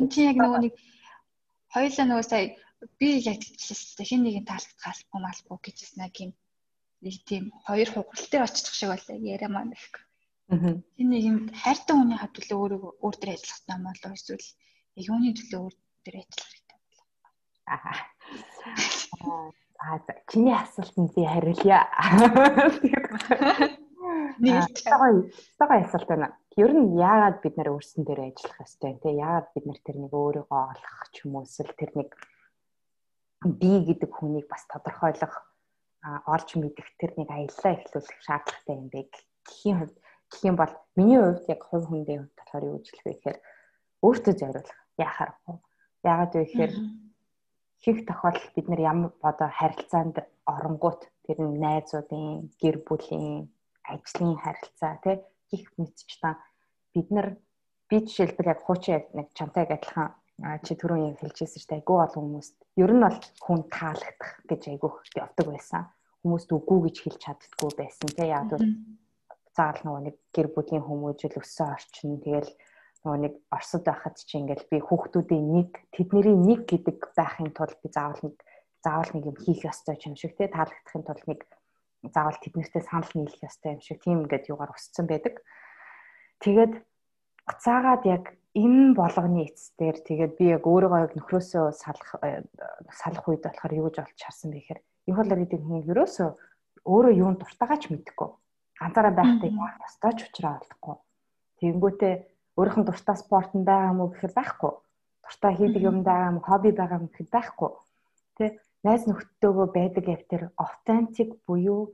Энд 0.00 0.08
чинь 0.10 0.32
яг 0.32 0.40
нөгөө 0.40 0.60
нэг 0.64 0.74
хоёулаа 1.68 2.06
нөгөө 2.08 2.24
сая 2.24 2.56
би 2.98 3.20
яг 3.20 3.44
хэлчихсэн 3.44 4.08
хин 4.08 4.24
нэгэн 4.24 4.48
таалагдгаалгүй 4.48 5.20
малгүй 5.20 5.58
гэжсэн 5.60 6.00
нэг 6.00 6.16
юм 6.24 6.32
нэг 7.04 7.20
тийм 7.28 7.52
хоёр 7.68 7.92
хугаралтай 7.92 8.40
очих 8.40 8.72
шиг 8.74 8.88
байлаа 8.90 9.16
яриа 9.20 9.52
маань 9.52 9.76
гэхгүй. 9.76 10.04
Аа. 10.50 10.74
Тэр 10.96 11.06
нэг 11.12 11.22
юм 11.30 11.38
хайртай 11.52 11.94
хүний 11.96 12.18
хад 12.18 12.32
төлөө 12.34 12.58
өөрөө 12.58 12.82
өөр 13.04 13.16
дээр 13.20 13.36
ажиллах 13.36 13.68
юм 13.68 13.84
болоо 13.84 14.12
эсвэл 14.16 14.48
юуны 14.96 15.36
төлөө 15.36 15.60
өөр 15.60 15.74
дээр 16.04 16.16
ажиллах 16.24 16.48
хэрэгтэй 16.50 16.78
болоо. 16.80 17.04
Аа. 17.68 17.96
Аа 19.80 19.96
чиний 20.28 20.52
асуултанд 20.56 21.14
би 21.14 21.22
хариулъя. 21.24 21.80
Нэг 24.38 24.70
гоё 24.86 25.26
гоё 25.58 25.80
асуулт 25.82 26.08
байна. 26.08 26.28
Ер 26.56 26.70
нь 26.74 26.94
яагаад 26.98 27.42
бид 27.42 27.54
нэр 27.56 27.72
өөрсөн 27.74 28.04
дээр 28.04 28.20
ажиллах 28.30 28.58
ёстой 28.66 28.94
вэ? 29.02 29.10
Яагаад 29.18 29.48
бид 29.54 29.64
нэр 29.66 29.80
тэр 29.82 29.96
нэг 30.02 30.12
өөрийгөө 30.14 30.62
олох 30.72 30.98
ч 31.12 31.26
юм 31.26 31.34
уу? 31.34 31.46
Эсвэл 31.46 31.74
тэр 31.78 31.92
нэг 31.98 32.10
би 33.60 33.72
гэдэг 33.88 34.10
хүнийг 34.12 34.46
бас 34.50 34.62
тодорхойлох 34.68 35.34
олж 36.26 36.48
мэдэх 36.56 36.88
тэр 37.00 37.12
нэг 37.16 37.28
аяллаа 37.30 37.72
эхлүүлэх 37.76 38.20
шаардлагатай 38.26 38.76
юм 38.76 38.88
бэ? 38.92 39.00
Гэхийн 39.46 39.76
хувьд 39.78 39.96
гэх 40.30 40.42
юм 40.44 40.56
бол 40.56 40.74
миний 40.96 41.20
хувьд 41.20 41.44
яг 41.48 41.62
хувь 41.64 41.86
хүндээ 41.88 42.18
хувьд 42.18 42.36
болохоор 42.36 42.64
юу 42.68 42.76
гэж 42.78 42.86
хэлэх 42.90 43.06
вэ 43.06 43.12
гэхээр 43.14 43.38
өөртөө 44.04 44.34
зориулах. 44.40 44.80
Яхаар 45.00 45.30
яагаад 46.04 46.32
вэ 46.34 46.44
гэхээр 46.44 46.72
их 47.88 47.98
тохиолдолд 48.06 48.52
бид 48.54 48.66
нар 48.68 48.80
ямар 48.80 49.12
одоо 49.22 49.48
харилцаанд 49.48 50.16
оронгууд 50.44 51.00
тэр 51.24 51.38
нь 51.40 51.60
найзуудын 51.64 52.52
гэр 52.60 52.76
бүлийн 52.86 53.48
ажлын 53.84 54.36
харилцаа 54.40 54.94
тий 55.04 55.16
гих 55.50 55.70
мэдчихдээ 55.78 56.34
бид 56.94 57.08
нар 57.10 57.28
би 57.88 57.96
жишээлбэл 58.06 58.52
яг 58.54 58.60
хуучин 58.64 59.02
нэг 59.14 59.28
чамтай 59.34 59.64
адилхан 59.66 60.14
чи 60.64 60.72
түрүүн 60.78 61.12
яг 61.12 61.16
хэлжсэн 61.20 61.60
чинь 61.60 61.76
айгүй 61.76 61.96
олон 62.00 62.24
хүмүүст. 62.24 62.56
Ер 62.80 62.92
нь 62.96 63.04
бол 63.04 63.18
хүн 63.44 63.60
таалагдах 63.68 64.32
гэж 64.48 64.62
айгүй 64.72 64.90
явдаг 65.20 65.46
байсан. 65.52 65.82
Хүмүүст 66.24 66.50
үгүй 66.56 66.78
гэж 66.86 66.96
хэлж 67.04 67.18
чаддггүй 67.24 67.70
байсан 67.76 68.08
тий. 68.16 68.28
Яг 68.32 68.48
бол 68.48 68.64
заал 69.56 69.80
нөгөө 69.84 70.02
нэг 70.06 70.16
гэр 70.32 70.48
бүлийн 70.54 70.84
хүмүүжил 70.86 71.36
өссөн 71.40 71.68
орчин 71.74 72.16
тэгэл 72.24 72.50
нөгөө 73.04 73.18
нэг 73.20 73.34
Оросд 73.52 73.84
байхад 73.84 74.16
чи 74.16 74.38
ингээл 74.40 74.70
би 74.70 74.78
хүүхдүүдийн 74.80 75.46
нэг 75.56 75.70
тэдний 75.92 76.36
нэг 76.36 76.60
гэдэг 76.68 76.98
байхын 77.16 77.52
тулд 77.56 77.76
би 77.82 77.88
заавал 77.92 78.20
нэг 78.24 78.36
заавал 78.84 79.10
нэг 79.12 79.24
юм 79.28 79.36
хийх 79.40 79.64
ёстой 79.64 79.96
юм 80.04 80.16
шиг 80.16 80.36
тий 80.36 80.48
таалагдахын 80.48 81.04
тулд 81.04 81.24
нэг 81.28 81.40
заавал 82.08 82.38
тэднэртэй 82.40 82.82
санал 82.82 83.12
нийлэх 83.14 83.42
ёстой 83.44 83.76
юм 83.76 83.80
шиг 83.84 84.00
тийм 84.00 84.24
ингээд 84.24 84.48
юугаар 84.48 84.72
өссөн 84.72 85.06
байдаг. 85.08 85.44
Тэгээд 86.40 86.72
буцаагаад 87.44 88.02
яг 88.08 88.24
энэ 88.56 88.96
болгоны 88.96 89.46
эцсээр 89.46 89.96
тэгээд 90.00 90.32
би 90.40 90.44
яг 90.56 90.64
өөрийгөө 90.64 91.00
яг 91.04 91.12
нөхрөөсөө 91.14 91.64
салах 91.76 92.10
э, 92.24 92.42
салах 92.88 93.24
үед 93.28 93.44
болохоор 93.44 93.72
юу 93.76 93.86
гэж 93.92 93.96
олж 94.00 94.18
харсан 94.18 94.50
бэ 94.50 94.58
гэхээр 94.64 94.80
энэ 95.12 95.16
бол 95.18 95.30
гэдэг 95.44 95.60
хүн 95.60 95.84
ерөөсөө 95.92 96.30
өөрөө 96.88 97.12
юунд 97.14 97.38
дуртайгаач 97.44 97.82
мэдэхгүй 97.92 98.30
ганцаараа 98.80 99.14
байхдаа 99.14 99.50
яах 99.52 99.76
ёстой 99.86 100.12
ч 100.16 100.20
учраа 100.26 100.58
олдохгүй 100.58 100.96
тэгэнгүүтээ 101.60 102.14
өөрийнх 102.56 102.78
нь 102.80 102.88
дуртай 102.88 103.16
спорт 103.16 103.52
нь 103.56 103.64
байгаа 103.68 103.92
уу 103.96 104.12
гэхээр 104.12 104.34
байхгүй. 104.36 104.72
Дуртай 105.24 105.52
хийдэг 105.56 105.82
юм 105.90 105.98
байгаа 106.04 106.30
юм 106.32 106.38
хобби 106.44 106.70
байгаа 106.76 106.98
юм 107.00 107.06
гэхэд 107.08 107.30
байхгүй. 107.32 107.70
Тэ 108.36 108.44
найз 108.86 109.02
нөхдөөгөө 109.06 109.66
байдаг 109.76 110.04
яг 110.08 110.22
тэр 110.30 110.42
аутентик 110.56 111.36
буюу 111.46 111.92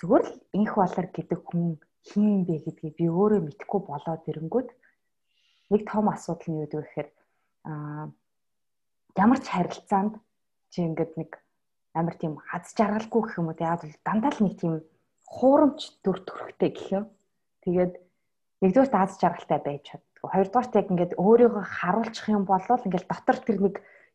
зүгээр 0.00 0.24
л 0.26 0.34
инх 0.58 0.72
болор 0.76 1.06
гэдэг 1.14 1.40
хүн 1.46 1.78
хин 2.08 2.42
бэ 2.46 2.54
гэдгийг 2.66 2.94
би 2.98 3.06
өөрөө 3.06 3.40
мэдэхгүй 3.46 3.80
болоод 3.86 4.22
ирэнгүүт 4.30 4.68
нэг 5.70 5.82
том 5.86 6.06
асуудал 6.10 6.48
нь 6.50 6.58
юу 6.58 6.66
гэдэг 6.66 6.78
вэ 6.80 6.86
гэхээр 6.86 7.08
аа 7.70 8.04
ямар 9.16 9.38
ч 9.38 9.46
харилцаанд 9.52 10.14
чи 10.72 10.82
ингээд 10.82 11.12
нэг 11.20 11.30
амар 11.94 12.16
тийм 12.16 12.40
аз 12.50 12.72
жаргалгүй 12.74 13.22
гэх 13.22 13.38
юм 13.38 13.48
уу 13.52 13.60
яагаад 13.60 13.84
бол 13.84 14.06
дандаа 14.06 14.32
л 14.32 14.42
нэг 14.42 14.54
тийм 14.58 14.74
хуурамч 15.28 15.80
төр 16.04 16.18
төрхтэй 16.24 16.70
гэх 16.72 16.88
юм. 16.92 17.04
Тэгээд 17.64 17.92
нэгдүгээр 18.60 18.96
аз 18.96 19.20
жаргалтай 19.20 19.60
байж 19.60 19.82
чаддгүй. 19.88 20.28
Хоёрдугаарт 20.32 20.76
яг 20.80 20.86
ингээд 20.92 21.12
өөрийгөө 21.20 21.64
харуулчих 21.64 22.26
юм 22.32 22.44
бол 22.48 22.60
ингээд 22.60 23.08
дотор 23.08 23.38
тэр 23.44 23.58
нэг 23.60 23.74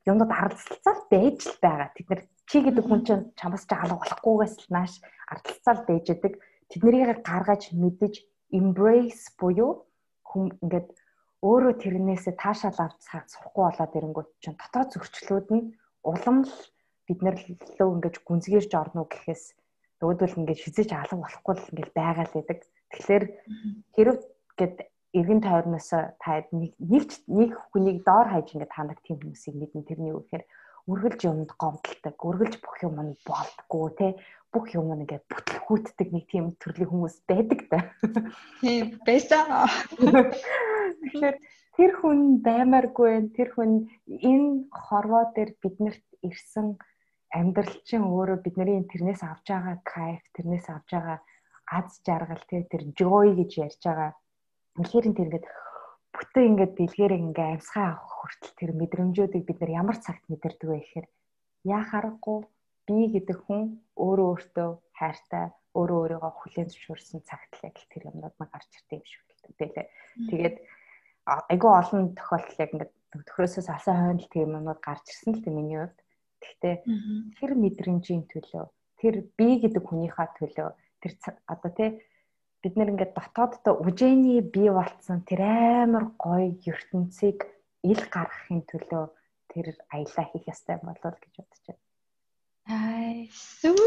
юмнууд 0.09 0.31
аралцалцал 0.31 0.99
байж 1.11 1.39
л 1.45 1.59
байгаа. 1.61 1.89
Тэд 1.95 2.07
нар 2.09 2.21
чи 2.49 2.57
гэдэг 2.63 2.85
хүн 2.87 3.01
чинь 3.07 3.23
чамаас 3.39 3.63
ч 3.67 3.71
алга 3.75 3.99
болохгүйгээс 3.99 4.55
л 4.63 4.71
нааш 4.73 4.93
аралцалцал 5.31 5.79
байж 5.87 6.05
идэг. 6.15 6.33
Тэднийг 6.71 7.21
гаргаж 7.27 7.61
мэдэж 7.75 8.13
embrace 8.57 9.35
буюу 9.39 9.85
хүм 10.23 10.55
ингээд 10.63 10.87
өөрөө 11.43 11.73
тэрнээсээ 11.83 12.35
таашаал 12.41 12.79
авч 12.81 13.01
сурахгүй 13.31 13.63
болоод 13.67 13.97
ирэнгүүт 13.97 14.29
чинь 14.41 14.57
дотоод 14.57 14.89
зөрчлүүд 14.95 15.47
нь 15.53 15.63
улам 16.07 16.37
л 16.47 16.55
бид 17.07 17.19
нар 17.21 17.37
лөө 17.77 17.89
ингэж 17.95 18.15
гүнзгийрж 18.27 18.71
орно 18.81 19.05
гэхээс 19.07 19.43
нөгөөдөл 19.99 20.37
ингэж 20.39 20.59
хизэж 20.63 20.89
алга 20.95 21.17
болохгүй 21.21 21.53
л 21.55 21.69
ингэж 21.71 21.89
байгаа 21.93 22.25
л 22.25 22.35
байдаг. 22.35 22.59
Тэгэхээр 22.91 23.23
хэрэг 23.95 24.19
гэд 24.59 24.75
эргэн 25.19 25.41
тойрноос 25.41 25.89
та 26.21 26.45
нэг 26.51 26.73
нэг 26.79 27.51
хүнийг 27.71 27.97
доор 28.07 28.27
хайж 28.29 28.53
ингэж 28.53 28.71
хандаг 28.73 28.99
тийм 29.03 29.17
хүмүүсийг 29.19 29.55
мэдэн 29.57 29.83
тэрний 29.87 30.11
юу 30.13 30.21
гэхээр 30.21 30.45
үргэлж 30.87 31.21
юмд 31.27 31.51
гомдолдог, 31.59 32.15
үргэлж 32.15 32.55
бүх 32.63 32.77
юм 32.87 32.95
нь 33.03 33.19
болдгоо 33.27 33.87
те 33.99 34.07
бүх 34.53 34.71
юм 34.71 34.95
ингээд 34.95 35.27
бүтлгүүтдэг 35.27 36.07
нэг 36.15 36.25
тийм 36.31 36.45
төрлийн 36.63 36.87
хүмүүс 36.87 37.15
байдаг 37.27 37.59
та. 37.67 37.77
Тийм 38.63 38.95
байсан. 39.03 39.67
Тэгэхээр 39.99 41.37
тэр 41.75 41.91
хүн 41.99 42.19
баймааргүй. 42.39 43.11
Тэр 43.35 43.49
хүн 43.51 43.71
энэ 44.07 44.71
хорвоо 44.71 45.23
дээр 45.35 45.51
биднэрт 45.59 46.07
ирсэн 46.23 46.79
амьдрал 47.35 47.75
чинь 47.83 48.07
өөрөө 48.07 48.39
бидний 48.39 48.79
тэрнээс 48.87 49.21
авж 49.27 49.45
байгаа 49.51 49.77
кайф, 49.83 50.23
тэрнээс 50.39 50.67
авж 50.71 50.87
байгаа 50.95 51.19
аз 51.67 51.99
жаргал 52.07 52.43
тэр 52.47 52.83
joy 52.95 53.35
гэж 53.35 53.51
ярьж 53.59 53.81
байгаа. 53.83 54.11
Үнэхээр 54.77 55.05
тэр 55.09 55.25
ингээд 55.27 55.45
бүтэн 56.13 56.47
ингээд 56.53 56.73
бэлгээрээ 56.77 57.19
ингээд 57.21 57.53
амьсгаа 57.57 57.85
авах 57.97 58.13
хүртэл 58.21 58.53
тэр 58.57 58.71
мэдрэмжүүдийг 58.77 59.43
бид 59.45 59.57
нар 59.61 59.71
ямар 59.81 59.97
цагт 59.97 60.23
мэдэрдэг 60.29 60.69
вэ 60.69 60.77
гэхээр 60.81 61.07
яхаарахгүй 61.65 62.39
би 62.87 62.97
гэдэг 63.13 63.37
хүн 63.45 63.61
өөрөө 63.97 64.27
өөртөө 64.31 64.69
хайртай 64.97 65.45
өөрөө 65.77 65.97
өөрийгөө 66.01 66.33
хүлээн 66.37 66.69
зөвшөөрсөн 66.71 67.21
цагт 67.27 67.51
л 67.57 67.65
яг 67.69 67.77
тэр 67.91 68.09
юмнууд 68.09 68.35
маань 68.37 68.53
гарч 68.53 68.71
ирдэг 68.77 69.01
юм 69.01 69.05
шиг 69.05 69.21
байлээ. 69.59 69.87
Тэгээд 70.29 70.55
айгүй 71.27 71.71
олон 71.81 72.03
тохиолдол 72.17 72.61
яг 72.63 72.71
ингээд 72.73 72.93
төхрөөсөө 73.27 73.63
салсан 73.65 73.95
хойно 73.97 74.25
тийм 74.31 74.57
юмнууд 74.57 74.81
гарч 74.81 75.05
ирсэн 75.09 75.33
л 75.35 75.43
тийм 75.43 75.55
миний 75.57 75.77
хувьд. 75.81 75.99
те. 76.61 76.81
Тэр 77.37 77.51
мэдрэмжийн 77.57 78.23
төлөө 78.31 78.65
тэр 79.01 79.15
би 79.37 79.47
гэдэг 79.61 79.83
хүнийхээ 79.85 80.27
төлөө 80.37 80.69
тэр 81.01 81.11
одоо 81.45 81.71
те 81.77 81.85
бид 82.61 82.73
нэр 82.75 82.91
ингээд 82.93 83.13
дотооддоо 83.17 83.73
үжээний 83.85 84.41
бий 84.41 84.69
болцсон 84.73 85.21
тэр 85.29 85.41
амар 85.45 86.05
гоё 86.23 86.49
ертөнцийг 86.71 87.45
ил 87.91 88.01
гаргахын 88.13 88.61
төлөө 88.69 89.05
тэр 89.51 89.65
аялаа 89.93 90.25
хийх 90.29 90.45
ёстой 90.53 90.77
болов 90.81 91.15
гэж 91.21 91.33
бодож 91.37 91.63
байна. 91.67 91.83
Ай 92.67 93.29
сүү. 93.31 93.77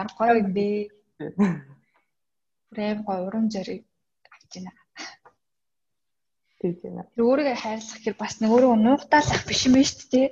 Ар 0.00 0.08
гоё 0.18 0.40
би. 0.54 0.68
Прэм 2.70 2.98
гоё 3.06 3.20
урам 3.26 3.46
зориг 3.50 3.82
авч 4.34 4.52
байна. 4.54 4.72
Тэгж 6.60 6.78
байна. 6.84 7.02
Тэр 7.12 7.24
өөрийгөө 7.26 7.56
хайрлах 7.60 7.96
гэхээр 7.98 8.16
бас 8.22 8.34
нэг 8.40 8.50
өөрөө 8.54 8.74
нуугтаалах 8.86 9.42
биш 9.48 9.60
юм 9.66 9.76
шүү 9.82 10.06
дээ. 10.12 10.28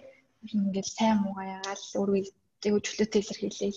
Ингээл 0.54 0.90
сайн 0.96 1.16
муугаа 1.26 1.46
ягаал 1.58 1.84
өөрийгөө 2.00 2.34
зөв 2.62 2.74
чөлөөтэй 2.86 3.20
илэрхийлээ. 3.22 3.74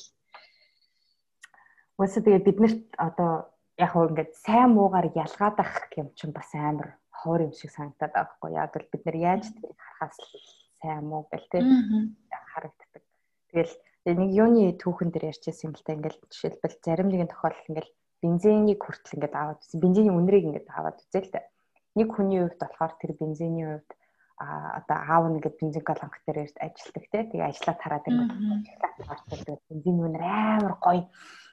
Уусаа 2.02 2.26
тэгээ 2.26 2.48
биднэрт 2.50 2.82
одоо 2.98 3.54
яг 3.78 3.94
хөө 3.94 4.10
ингээд 4.10 4.32
сайн 4.42 4.74
муугаар 4.74 5.14
ялгаад 5.14 5.58
ах 5.62 5.86
юм 5.94 6.10
чинь 6.18 6.34
бас 6.34 6.50
амар 6.58 6.98
хоор 7.14 7.46
юм 7.46 7.54
шиг 7.54 7.70
санагдаад 7.70 8.10
байгаа 8.10 8.34
хгүй 8.42 8.52
яг 8.58 8.74
л 8.74 8.90
бид 8.90 9.04
нар 9.06 9.18
яаж 9.30 9.46
тэрийг 9.54 9.78
харахаас 9.78 10.18
сайн 10.82 11.06
муу 11.06 11.30
гэл 11.30 11.46
тий 11.54 11.62
харагддаг. 12.52 13.04
Тэгэл 13.54 13.74
нэг 14.18 14.30
юуны 14.34 14.74
түүхэн 14.82 15.10
дээр 15.14 15.30
ярьчихсан 15.30 15.70
юм 15.70 15.76
л 15.78 15.86
та 15.86 15.94
ингээл 15.94 16.20
жишээлбэл 16.26 16.82
зарим 16.82 17.10
нэгэн 17.14 17.30
тохиолдол 17.30 17.70
ингээл 17.70 17.94
бензинийг 18.26 18.82
хүртэл 18.82 19.16
ингээд 19.22 19.38
аваад 19.38 19.62
үзсэн. 19.62 19.78
Бензиний 19.78 20.14
үнэрийг 20.18 20.46
ингээд 20.50 20.68
аваад 20.74 20.98
үзээ 21.06 21.22
л 21.22 21.34
та. 21.38 21.46
Нэг 21.94 22.08
хүний 22.10 22.42
хувьд 22.42 22.58
болохоор 22.58 22.94
тэр 22.98 23.12
бензиний 23.14 23.66
хувьд 23.70 23.92
а 24.42 24.82
одоо 24.82 24.98
аав 24.98 25.24
нь 25.30 25.38
ингээд 25.38 25.60
бензин 25.62 25.86
колонк 25.86 26.18
дээр 26.26 26.50
ажилладаг 26.66 27.06
те 27.14 27.20
тэгээ 27.30 27.46
ажиллаа 27.46 27.76
тараад 27.78 28.10
ингээд 28.10 28.34
ажиллаад 29.06 29.62
бензин 29.70 29.98
үнэр 30.02 30.24
амар 30.26 30.76
гоё 30.82 31.06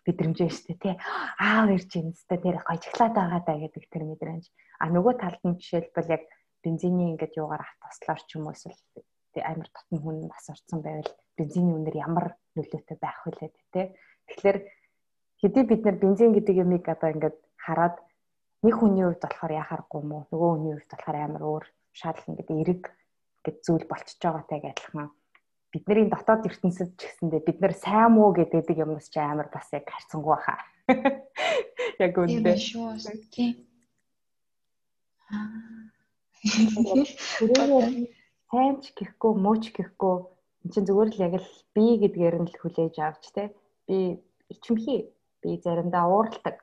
мэдрэмжээ 0.08 0.50
штэ 0.50 0.74
те 0.82 0.90
аав 1.38 1.68
ирж 1.76 1.90
ийн 1.94 2.10
өстэй 2.16 2.38
тэр 2.40 2.56
гойжглаад 2.64 3.14
байгаа 3.14 3.40
даа 3.44 3.58
гэдэг 3.60 3.84
тэр 3.92 4.04
мэдрэмж. 4.08 4.44
А 4.82 4.88
нөгөө 4.88 5.14
талд 5.20 5.42
нь 5.44 5.60
жишээлбэл 5.60 6.14
яг 6.16 6.22
бензиний 6.64 7.12
ингээд 7.12 7.38
юугаар 7.38 7.62
автослоор 7.62 8.20
ч 8.26 8.30
юм 8.36 8.48
уу 8.48 8.56
эсвэл 8.56 8.80
амар 9.44 9.68
татн 9.70 9.96
хүн 10.02 10.26
бас 10.26 10.46
орцсон 10.50 10.80
байвал 10.82 11.12
бензиний 11.38 11.74
үнэр 11.78 11.96
ямар 12.06 12.26
нөлөөтэй 12.56 12.98
байх 12.98 13.20
вэ 13.26 13.52
те 13.72 13.94
тэгэхээр 14.26 14.58
хэдий 15.40 15.64
бид 15.70 15.82
нар 15.84 15.96
бензин 16.02 16.32
гэдэг 16.34 16.56
юмыг 16.64 16.84
одоо 16.88 17.10
ингээд 17.14 17.36
хараад 17.54 17.96
нэг 18.66 18.74
хүний 18.74 19.04
хувьд 19.06 19.22
болохоор 19.22 19.52
яхааргүй 19.62 20.02
мó 20.02 20.18
нөгөө 20.30 20.50
хүний 20.50 20.74
хувьд 20.74 20.90
болохоор 20.90 21.18
амар 21.22 21.42
өөр 21.50 21.64
шал 21.94 22.18
ингээд 22.26 22.50
эрэг 22.50 22.82
ингээд 23.38 23.58
зүйл 23.62 23.86
болчихж 23.86 24.20
байгаатай 24.22 24.58
адилхан 24.66 25.10
бидний 25.72 26.08
дотоод 26.08 26.48
ертөнцид 26.48 26.96
ч 26.96 27.00
гэсэндээ 27.04 27.42
бид 27.44 27.58
нар 27.60 27.74
сайн 27.76 28.16
муу 28.16 28.32
гэдэг 28.32 28.72
юмс 28.72 29.12
ч 29.12 29.20
амар 29.20 29.48
бас 29.52 29.68
яг 29.72 29.84
харцсангүй 29.84 30.32
баха. 30.32 30.56
Яг 32.04 32.16
үнэндээ. 32.16 32.56
Тийм. 33.34 33.54
Сайн 38.48 38.74
ч 38.80 38.84
гэхгүй 38.96 39.32
муу 39.36 39.56
ч 39.60 39.68
гэхгүй 39.76 40.16
эн 40.64 40.70
чинь 40.72 40.88
зүгээр 40.88 41.10
л 41.12 41.24
яг 41.26 41.34
л 41.36 41.50
би 41.76 41.84
гэдгээр 42.00 42.36
нь 42.40 42.48
л 42.48 42.60
хүлээж 42.60 42.96
авч 43.04 43.24
те 43.36 43.52
би 43.84 44.24
ичимхий 44.48 45.12
би 45.42 45.60
заримдаа 45.60 46.08
ууралдаг 46.08 46.56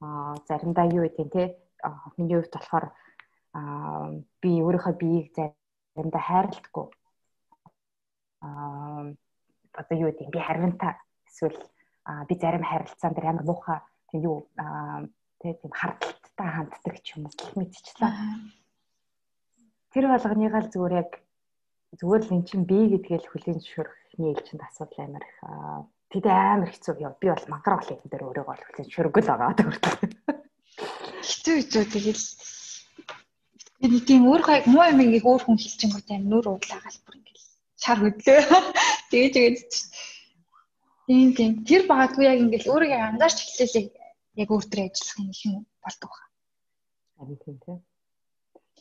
а 0.00 0.34
заримдаа 0.48 0.86
юу 0.88 1.04
гэдэг 1.04 1.28
те 1.36 1.44
миний 2.16 2.40
хувьд 2.40 2.54
болохоор 2.56 2.86
а 3.52 3.60
би 4.40 4.50
өөрийнхөө 4.64 4.94
биеийг 4.96 5.28
заримдаа 5.36 6.22
хайрладаггүй 6.24 6.86
одоо 8.40 9.96
юу 9.98 10.10
гэдэг 10.10 10.30
би 10.30 10.40
харивантай 10.40 10.94
эсвэл 11.28 11.58
би 12.28 12.34
зарим 12.40 12.64
харилцаан 12.64 13.14
дээр 13.14 13.30
амар 13.30 13.44
муухай 13.46 13.78
тийм 14.10 14.20
юу 14.22 14.38
тийм 15.40 15.72
хардталтай 15.72 16.48
ханддаг 16.48 16.96
ч 17.02 17.16
юм 17.16 17.26
уу 17.26 17.34
гэх 17.36 17.52
мэтчлээ. 17.56 18.12
Тэр 19.92 20.04
болгоныгаа 20.08 20.62
л 20.62 20.72
зүгээр 20.72 20.94
яг 21.02 21.10
зүгээр 21.98 22.22
л 22.26 22.34
эн 22.34 22.42
чинь 22.48 22.64
би 22.68 22.78
гэдгээл 22.92 23.30
хүлийн 23.30 23.58
зөвшөөрөхний 23.60 24.30
ээлжинд 24.34 24.62
асуудал 24.66 25.04
амар 25.04 25.24
их 25.24 25.38
тэд 26.12 26.24
амар 26.26 26.70
хэцүү 26.72 26.94
яа 27.04 27.14
би 27.20 27.28
бол 27.30 27.46
мангар 27.52 27.74
бол 27.76 27.92
энэ 27.92 28.10
дээр 28.10 28.26
өөрийгөө 28.26 28.48
бол 28.48 28.64
хүлийн 28.66 28.86
зөвшөөргөл 28.88 29.30
байгаа 29.30 29.52
гэдэг. 29.56 29.68
Хэцүү 31.28 31.54
хэцүү 31.58 31.84
тэгэл 31.92 32.24
нэг 33.92 34.02
тийм 34.08 34.22
өөрөө 34.28 34.54
яг 34.58 34.66
муу 34.68 34.84
юм 34.90 35.00
ингээ 35.04 35.24
өөр 35.28 35.42
хүн 35.44 35.58
хэлчихэнгүүт 35.60 36.08
амар 36.12 36.28
нүр 36.28 36.46
уудлаагаал 36.48 36.98
бүр 37.04 37.16
шар 37.88 38.04
хөдлөө. 38.04 38.40
Тэгээ 39.08 39.30
тэгээд 39.32 39.72
тийм 41.08 41.28
тийм 41.32 41.52
тэр 41.64 41.82
багтгүй 41.88 42.24
яг 42.28 42.38
ингээл 42.44 42.68
өөрийгөө 42.68 43.00
анзаарч 43.00 43.38
эхлэлээ 43.40 43.86
яг 44.44 44.48
өөртөө 44.52 44.82
ажиллах 44.84 45.16
юм 45.16 45.28
их 45.32 45.40
юм 45.48 45.56
болдог 45.80 46.12
ба. 46.12 46.20
Харин 47.16 47.38
тийм 47.40 47.56
тийм. 47.64 47.78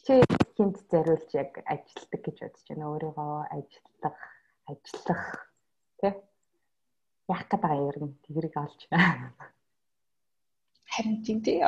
Чи 0.04 0.14
хинт 0.60 0.78
зориулж 0.92 1.30
яг 1.40 1.52
ажилтдаг 1.64 2.22
гэж 2.28 2.38
бодож 2.44 2.64
байна. 2.68 2.92
Өөрийгөө 2.92 3.32
ажиллах, 3.56 4.20
ажиллах 4.68 5.24
тий? 6.04 6.14
Яах 7.32 7.48
гээд 7.48 7.64
байгаа 7.64 7.80
юм 7.80 7.88
ер 7.96 7.98
нь 8.04 8.16
тэрийг 8.28 8.56
олж 8.60 8.82
байна. 8.92 9.32
Харин 10.92 11.24
тийм 11.24 11.40
тий. 11.48 11.64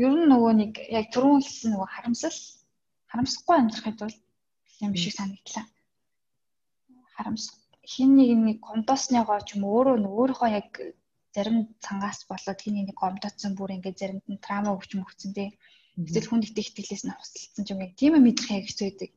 Ер 0.00 0.12
нь 0.16 0.24
нөгөө 0.32 0.52
нэг 0.56 0.72
яг 0.88 1.12
түрүүн 1.12 1.44
хэлсэн 1.44 1.76
нөгөө 1.76 1.88
харамсал 1.92 2.38
харамсахгүй 3.12 3.56
амьдрахын 3.60 3.96
тулд 4.00 4.25
юм 4.84 4.92
шиг 4.94 5.14
санагдлаа. 5.16 5.64
Харамс 7.16 7.44
хин 7.92 8.10
нэг 8.18 8.30
нэг 8.48 8.58
гомдоосныгоо 8.66 9.40
ч 9.46 9.56
юм 9.56 9.62
өөрөө 9.64 9.96
өөрийнхөө 10.04 10.50
яг 10.60 10.70
зарим 11.34 11.58
цангаас 11.84 12.20
болоод 12.30 12.60
хин 12.60 12.76
нэг 12.82 12.96
гомдоцсон 13.02 13.52
бүр 13.56 13.76
ингээд 13.76 14.00
заримд 14.00 14.26
нь 14.32 14.42
трама 14.46 14.76
өгч 14.76 14.90
мөгцөн 14.96 15.32
тий. 15.36 15.48
Эсвэл 15.96 16.28
хүнд 16.28 16.44
итгэх 16.48 16.68
итгэлээс 16.70 17.04
нь 17.06 17.16
хусалцсан 17.16 17.64
ч 17.64 17.68
юм 17.72 17.80
яг 17.84 17.92
тийм 18.00 18.12
мэдрэх 18.20 18.50
яг 18.58 18.64
хэцүү 18.68 18.86
байдаг. 18.88 19.10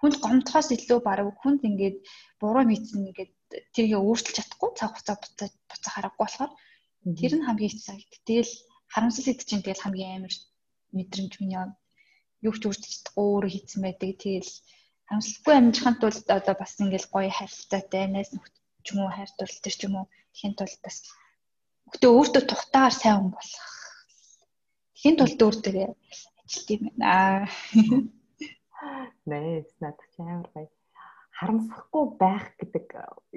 Хүнд 0.00 0.16
гомдохоос 0.24 0.68
илүү 0.76 0.98
бараг 1.08 1.28
хүнд 1.42 1.60
ингээд 1.68 1.96
буруу 2.40 2.64
мэдсэн 2.66 3.08
ингээд 3.10 3.32
тэргээ 3.74 3.98
өөрчилж 4.02 4.36
чадахгүй 4.36 4.70
цаг 4.78 4.90
хугацаа 4.94 5.16
буцаад 5.18 5.54
буцах 5.70 5.94
аргагүй 5.98 6.20
болохоор 6.22 6.52
тэр 7.18 7.32
нь 7.34 7.46
хамгийн 7.46 7.70
хэцүү 7.70 7.86
санагд. 7.86 8.14
Тэгэл 8.28 8.52
харамсал 8.92 9.26
хэд 9.26 9.40
чинь 9.48 9.64
тэгэл 9.64 9.84
хамгийн 9.84 10.14
амар 10.16 10.34
мэдрэмж 10.96 11.32
миний 11.38 11.58
юу 12.46 12.54
ч 12.54 12.62
өөрчилж 12.66 12.94
чадахгүй 12.94 13.24
өөрөө 13.26 13.50
хийцэн 13.52 13.80
байдаг. 13.82 14.10
Тэгэл 14.22 14.52
амжилтгүй 15.12 15.54
амжихын 15.56 15.96
тулд 15.98 16.26
одоо 16.38 16.54
бас 16.60 16.72
ингээл 16.82 17.12
гоё 17.14 17.30
харилцаатай 17.34 18.04
найз 18.10 18.30
нөхд 18.32 18.54
ч 18.84 18.86
юм 18.92 18.98
уу 19.02 19.10
хайр 19.16 19.30
дурлал 19.34 19.76
ч 19.78 19.82
юм 19.86 19.94
уу 19.98 20.06
тэхийн 20.32 20.54
тулд 20.58 20.78
бас 20.84 20.96
өгтөө 21.88 22.10
өөртөө 22.18 22.42
тухтаагаар 22.46 22.94
сайн 22.96 23.16
хүн 23.18 23.32
болох. 23.34 23.66
Тэхийн 24.94 25.16
тулд 25.18 25.40
өөртөө 25.46 25.74
ажилт 26.42 26.68
юм 26.74 26.82
байна. 26.86 27.50
Найс 29.30 29.70
над 29.82 29.98
ч 30.12 30.14
амар 30.22 30.48
гоё. 30.54 30.68
Харамсахгүй 31.38 32.04
байх 32.22 32.46
гэдэг 32.60 32.86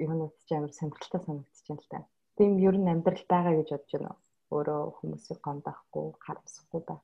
юмнууд 0.04 0.34
ч 0.46 0.50
амар 0.54 0.72
сонирхолтой 0.74 1.20
санагдчихж 1.22 1.68
байна 1.68 1.82
л 1.82 1.90
да. 1.92 2.00
Тийм 2.36 2.52
ер 2.68 2.76
нь 2.78 2.92
амьдрал 2.92 3.24
байгаа 3.32 3.54
гэж 3.58 3.68
бодож 3.72 3.92
байна? 3.94 4.12
Өөрөө 4.54 4.82
хүмүүсийг 4.98 5.38
гомдохгүй, 5.42 6.06
харамсахгүй 6.24 6.82
байх 6.86 7.02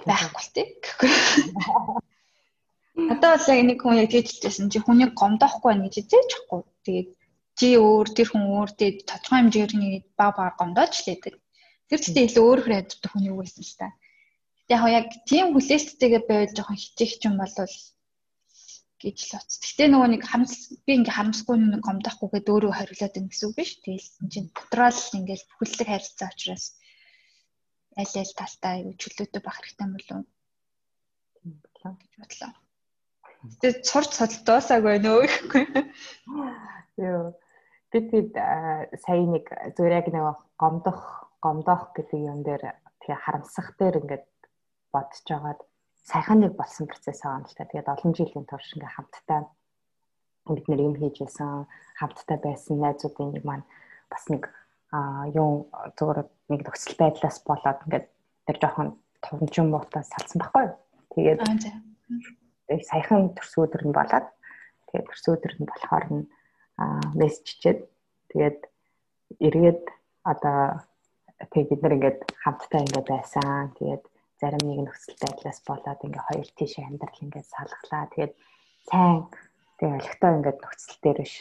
байхгүй 0.00 0.42
л 0.42 0.54
тийм 0.54 0.68
гэхгүй. 0.82 1.10
Надад 3.08 3.40
бол 3.40 3.48
яг 3.52 3.62
нэг 3.66 3.78
хүн 3.80 4.00
яг 4.00 4.10
тэгж 4.12 4.28
хэлсэн 4.44 4.68
чи 4.72 4.78
хүнийг 4.80 5.12
гомдоохгүй 5.16 5.68
байна 5.72 5.88
гэж 5.88 5.94
зээч 6.12 6.28
чадахгүй. 6.28 6.60
Тэгээд 6.84 7.08
чи 7.58 7.68
өөр 7.76 8.08
тэр 8.16 8.28
хүн 8.30 8.44
өөр 8.52 8.70
тэгээд 8.76 8.98
тодорхой 9.08 9.38
хэмжээгээр 9.40 9.72
нэг 9.76 10.04
баг 10.16 10.34
баг 10.36 10.54
гомдооч 10.60 10.94
лээдэг. 11.04 11.34
Тэр 11.88 11.98
гэхдээ 12.00 12.26
илүү 12.28 12.44
өөр 12.44 12.60
хөр 12.62 12.76
яддаг 12.80 13.10
хүн 13.12 13.28
юу 13.28 13.38
гэсэн 13.40 13.64
л 13.64 13.76
та. 13.80 13.88
Яг 14.72 14.82
яг 14.88 15.06
тийм 15.28 15.46
хүлээлттэйгээ 15.52 16.22
байвал 16.28 16.56
жоохон 16.56 16.78
хичих 16.80 17.20
юм 17.24 17.36
бол 17.40 17.52
гэж 19.02 19.18
л 19.18 19.36
утс. 19.36 19.58
Гэтэ 19.58 19.90
нөгөө 19.90 20.08
нэг 20.14 20.22
харамс 20.22 20.54
би 20.86 20.92
ингээ 20.94 21.16
харамсгүй 21.16 21.56
нэг 21.58 21.82
гомдоохгүй 21.82 22.28
гэдэг 22.32 22.54
өөрөө 22.54 22.72
хариулаад 22.76 23.14
байна 23.16 23.30
гэсэн 23.30 23.46
үг 23.50 23.56
биш. 23.58 23.70
Тэгэл 23.82 24.08
чинь 24.30 24.48
дотроо 24.54 24.90
л 24.94 25.16
ингээл 25.18 25.48
бүхэлдэг 25.50 25.88
харилцаа 25.90 26.28
учраас 26.30 26.64
аль 28.00 28.16
аль 28.22 28.34
талтай 28.36 28.76
юу 28.86 28.94
чөлөөтэй 28.96 29.42
байх 29.42 29.58
хэрэгтэй 29.60 29.86
юм 29.86 29.94
болов 29.96 30.20
болоо 31.82 31.92
гэж 31.98 32.12
бодлоо. 32.20 32.52
Тэгээд 33.58 33.78
сурч 33.82 34.10
судалдаасаагүй 34.14 34.96
нөө 35.02 35.20
ихгүй. 35.26 35.64
Йоо. 37.02 37.34
Бид 37.92 38.08
сая 39.02 39.24
нэг 39.26 39.46
зүгээр 39.76 39.98
яг 39.98 40.06
нэг 40.08 40.24
гомдох 40.56 41.28
гомдох 41.42 41.90
гэдэг 41.92 42.20
юм 42.22 42.40
дээр 42.46 42.78
тэгээ 43.02 43.18
харамсах 43.18 43.74
дээр 43.76 44.00
ингээд 44.00 44.26
бодож 44.94 45.20
жагаад 45.26 45.60
сайхан 46.06 46.40
нэг 46.40 46.54
болсон 46.54 46.86
процесс 46.86 47.20
байгаа 47.20 47.42
юм 47.42 47.46
л 47.50 47.56
та. 47.58 47.66
Тэгээд 47.66 47.92
олон 47.92 48.12
жилийн 48.14 48.46
турш 48.46 48.68
ингээ 48.78 48.94
хамтдаа 48.94 49.40
бид 50.46 50.66
нэр 50.70 50.80
юм 50.86 50.94
хийж 50.96 51.16
байсан, 51.20 51.66
хамтдаа 51.98 52.38
байсан 52.38 52.78
найзуудын 52.78 53.34
нэг 53.34 53.44
маань 53.44 53.66
бас 54.06 54.24
нэг 54.30 54.48
а 54.92 55.26
юу 55.32 55.72
зүгээр 55.96 56.20
нэг 56.52 56.60
нөхцөл 56.68 56.96
байдлаас 57.00 57.40
болоод 57.48 57.80
ингээд 57.88 58.06
тэр 58.46 58.56
жоохон 58.60 58.88
тунчин 59.24 59.72
муутаас 59.72 60.12
салсан 60.12 60.38
байхгүй. 60.40 60.66
Тэгээд 61.16 61.40
саяхан 62.88 63.32
төрсөн 63.36 63.64
өдөр 63.64 63.82
нь 63.88 63.96
болоод 63.96 64.26
тэгээд 64.92 65.08
төрсөн 65.08 65.34
өдөр 65.36 65.52
нь 65.56 65.68
болохоор 65.70 66.06
нь 66.12 66.22
мессежчээд 67.16 67.80
тэгээд 68.30 68.60
эргээд 69.40 69.82
одоо 70.28 70.84
тэг 71.52 71.72
бид 71.72 71.80
нар 71.82 71.96
ингээд 71.96 72.20
хамтдаа 72.42 72.80
ингээд 72.84 73.08
байсан. 73.08 73.72
Тэгээд 73.80 74.04
зарим 74.40 74.62
нэг 74.66 74.78
нөхцөл 74.84 75.16
байдлаас 75.22 75.58
болоод 75.64 76.04
ингээд 76.04 76.26
хоёр 76.28 76.48
тийш 76.52 76.74
амьдрал 76.78 77.22
ингээд 77.24 77.48
салглаа. 77.48 78.12
Тэгээд 78.12 78.34
сайн 78.88 79.16
тэг 79.78 79.88
олигтой 79.96 80.30
ингээд 80.36 80.58
нөхцөл 80.60 80.98
дээр 81.00 81.18
биш 81.24 81.34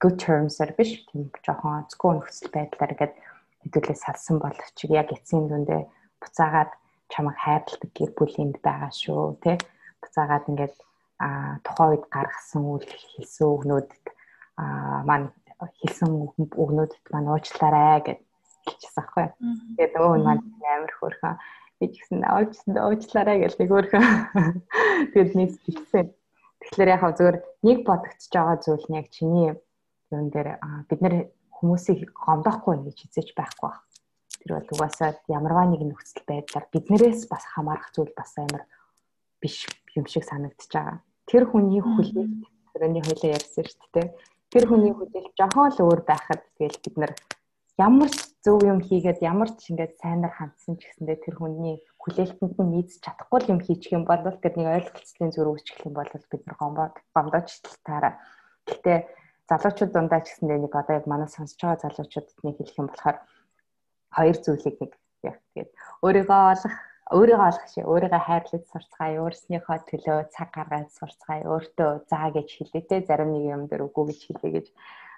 good 0.00 0.16
terms-аар 0.22 0.72
биш 0.78 1.04
тийм 1.10 1.30
жоохон 1.44 1.82
онцгүй 1.82 2.12
нөхцөл 2.14 2.50
байдлаар 2.54 2.94
ингээд 2.94 3.14
хэдүүлээ 3.62 3.98
салсан 3.98 4.36
боловч 4.38 4.78
яг 4.88 5.08
эцсийн 5.16 5.46
дүндээ 5.50 5.82
буцаагаад 6.22 6.70
чамайг 7.12 7.38
хайрладаг 7.42 7.90
гэр 7.98 8.10
бүлинд 8.14 8.56
байгаа 8.62 8.92
шүү 8.94 9.42
тий 9.42 9.56
буцаагаад 10.02 10.48
ингээд 10.50 10.74
а 11.18 11.58
тухайн 11.66 11.90
үед 11.98 12.04
гаргасан 12.14 12.62
үйл 12.62 12.86
хэлсэн 12.86 13.46
өгнүүдэд 13.54 14.04
а 14.62 15.02
маань 15.08 15.28
хэлсэн 15.82 16.08
өгнүүдэд 16.62 17.04
маань 17.10 17.30
уучлаарай 17.34 17.98
гэж 18.06 18.18
хэлчихсэн 18.66 19.02
аахгүй. 19.02 19.26
Тэгээд 19.74 19.92
нөгөө 19.98 20.16
нь 20.18 20.26
маань 20.26 20.44
амар 20.62 20.92
хөөрхөн. 20.94 21.36
Би 21.78 21.84
ч 21.90 21.94
гэсэн 21.98 22.22
уучлсан 22.22 22.74
уучлаарай 22.78 23.36
гэж 23.42 23.52
нэг 23.58 23.70
хөөрхөн. 23.70 24.04
Тэгээд 25.10 25.34
нийт 25.34 25.54
хэлсэн. 25.66 26.06
Тэгэхээр 26.62 26.94
яг 26.94 27.02
зөвөр 27.18 27.36
нэг 27.66 27.78
бодогдож 27.82 28.30
байгаа 28.30 28.56
зүйл 28.62 28.86
нь 28.86 28.98
яг 29.02 29.06
чиний 29.10 29.58
юун 30.12 30.28
дээр 30.30 30.58
бид 30.88 31.00
нэр 31.02 31.14
хүмүүсийг 31.58 32.14
гомдохгүй 32.14 32.76
гэж 32.86 32.96
хизээж 33.02 33.28
байхгүй 33.34 33.70
байна. 33.70 33.86
Тэр 34.38 34.52
бол 34.54 34.68
угаасаа 34.78 35.10
ямарваа 35.26 35.66
нэгэн 35.66 35.90
нөхцөл 35.90 36.22
байдлаар 36.28 36.66
биднээс 36.70 37.26
бас 37.26 37.44
хамаарах 37.52 37.90
зүйл 37.90 38.12
бас 38.14 38.32
амар 38.38 38.62
биш 39.42 39.66
юм 39.98 40.06
шиг 40.06 40.24
санагдчихж 40.24 40.72
байгаа. 40.72 40.98
Тэр 41.26 41.44
хүний 41.50 41.82
хүлээлт 41.82 42.46
тэрний 42.72 43.02
хоёлаа 43.02 43.30
ярьсан 43.34 43.64
шүү 43.66 43.88
дээ. 43.92 44.08
Тэр 44.54 44.64
хүний 44.70 44.94
хүлээлт 44.94 45.34
жоохон 45.34 45.70
л 45.74 45.82
өөр 45.82 46.00
байхад 46.06 46.42
тэгэл 46.56 46.78
бид 46.84 46.96
нар 46.96 47.12
ямар 47.78 48.10
ч 48.10 48.18
зөв 48.42 48.62
юм 48.62 48.80
хийгээд 48.82 49.22
ямар 49.22 49.50
ч 49.54 49.70
ингээд 49.70 49.98
сайнаар 50.02 50.34
хандсан 50.34 50.78
ч 50.78 50.86
гэсэндээ 50.86 51.18
тэр 51.22 51.34
хүний 51.38 51.76
хүлээлтэнд 52.02 52.56
нь 52.58 52.72
нийцж 52.74 53.02
чадахгүй 53.04 53.50
юм 53.52 53.60
хийчих 53.62 53.92
юм 53.94 54.04
бол 54.06 54.18
тэр 54.18 54.54
нэг 54.58 54.68
ойлголцлын 54.88 55.30
зүрх 55.34 55.52
үүсчих 55.52 55.86
юм 55.86 55.94
бол 55.94 56.10
бид 56.10 56.42
нар 56.46 56.56
гомбод 56.58 56.94
гомдооч 57.14 57.48
таараа. 57.86 58.18
Гэхдээ 58.66 58.98
залуучууд 59.48 59.92
дундаа 59.92 60.20
ч 60.22 60.26
гэсэндээ 60.30 60.58
нэг 60.60 60.72
одоо 60.76 60.94
яг 61.00 61.06
манай 61.08 61.28
сонсож 61.32 61.58
байгаа 61.60 61.82
залуучуудад 61.84 62.38
нэг 62.44 62.56
хэлэх 62.56 62.80
юм 62.80 62.88
болохоор 62.88 63.18
хоёр 64.16 64.36
зүйлийг 64.44 64.76
нэг 64.80 64.92
яг 65.24 65.36
тэгээд 65.52 65.70
өөрийгөө 66.04 66.40
олох 66.52 66.74
өөрийгөө 67.16 67.48
олох 67.48 67.66
шиг 67.72 67.84
өөрийгөө 67.88 68.22
хайрлаж 68.28 68.64
сурцгаая 68.68 69.16
өөрснийхөө 69.24 69.78
төлөө 69.88 70.18
цаг 70.34 70.48
гаргаж 70.52 70.88
сурцгаая 70.92 71.44
өөртөө 71.48 71.90
заа 72.10 72.28
гэж 72.36 72.48
хэлээ 72.52 72.84
те 72.90 72.96
зарим 73.08 73.32
нэг 73.32 73.44
юм 73.48 73.62
дээр 73.64 73.88
үгүй 73.88 74.04
гэж 74.12 74.20
хэлээ 74.28 74.52
гэж. 74.52 74.66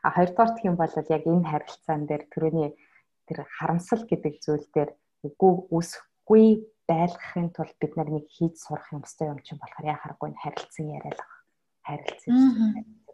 А 0.07 0.09
хоёрдугаар 0.15 0.51
гэх 0.55 0.69
юм 0.71 0.77
бол 0.79 0.95
яг 0.95 1.25
энэ 1.27 1.51
харилцаан 1.51 2.03
дээр 2.07 2.25
түрүүний 2.31 2.71
тэр 3.27 3.39
харамсал 3.59 4.03
гэдэг 4.07 4.35
зүйл 4.39 4.67
дээр 4.71 4.91
үгүй 5.27 5.53
үсэхгүй 5.75 6.47
байлгахын 6.87 7.51
тулд 7.55 7.77
бид 7.83 7.93
нар 7.99 8.11
нэг 8.11 8.27
хийж 8.31 8.55
сурах 8.63 8.87
юм 8.95 9.03
өстой 9.03 9.27
юм 9.35 9.43
чинь 9.43 9.59
болохоор 9.59 9.91
яхахгүй 9.95 10.31
харилцан 10.39 10.87
яриалах 10.95 11.33
харилцан 11.87 12.35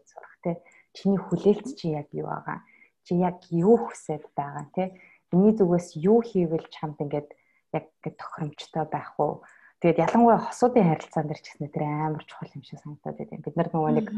сурах 0.05 0.37
те 0.45 0.53
чиний 0.97 1.21
хүлээлт 1.21 1.69
чи 1.77 1.93
яг 1.93 2.09
юу 2.17 2.27
байгаа? 2.27 2.65
Чи 3.05 3.13
яг 3.21 3.39
юу 3.53 3.77
хүсэж 3.77 4.25
байгаа 4.33 4.67
те 4.75 4.97
миний 5.31 5.55
зүгээс 5.55 5.89
юу 6.01 6.25
хийвэл 6.25 6.67
чамд 6.73 6.97
ингээд 7.05 7.29
яг 7.77 7.85
тохиромжтой 8.03 8.85
байх 8.89 9.13
уу 9.21 9.45
тэгээд 9.85 10.03
ялангуяа 10.07 10.41
хосуудын 10.41 10.89
харилцаан 10.89 11.29
дээр 11.29 11.41
ч 11.45 11.47
гэсэн 11.53 11.69
тэр 11.69 11.85
амар 11.85 12.25
чухал 12.25 12.57
юм 12.57 12.65
шиг 12.65 12.81
санагдаад 12.81 13.19
байна 13.21 13.45
бид 13.45 13.57
нар 13.57 13.69
нөгөө 13.71 13.93
нэг 14.01 14.09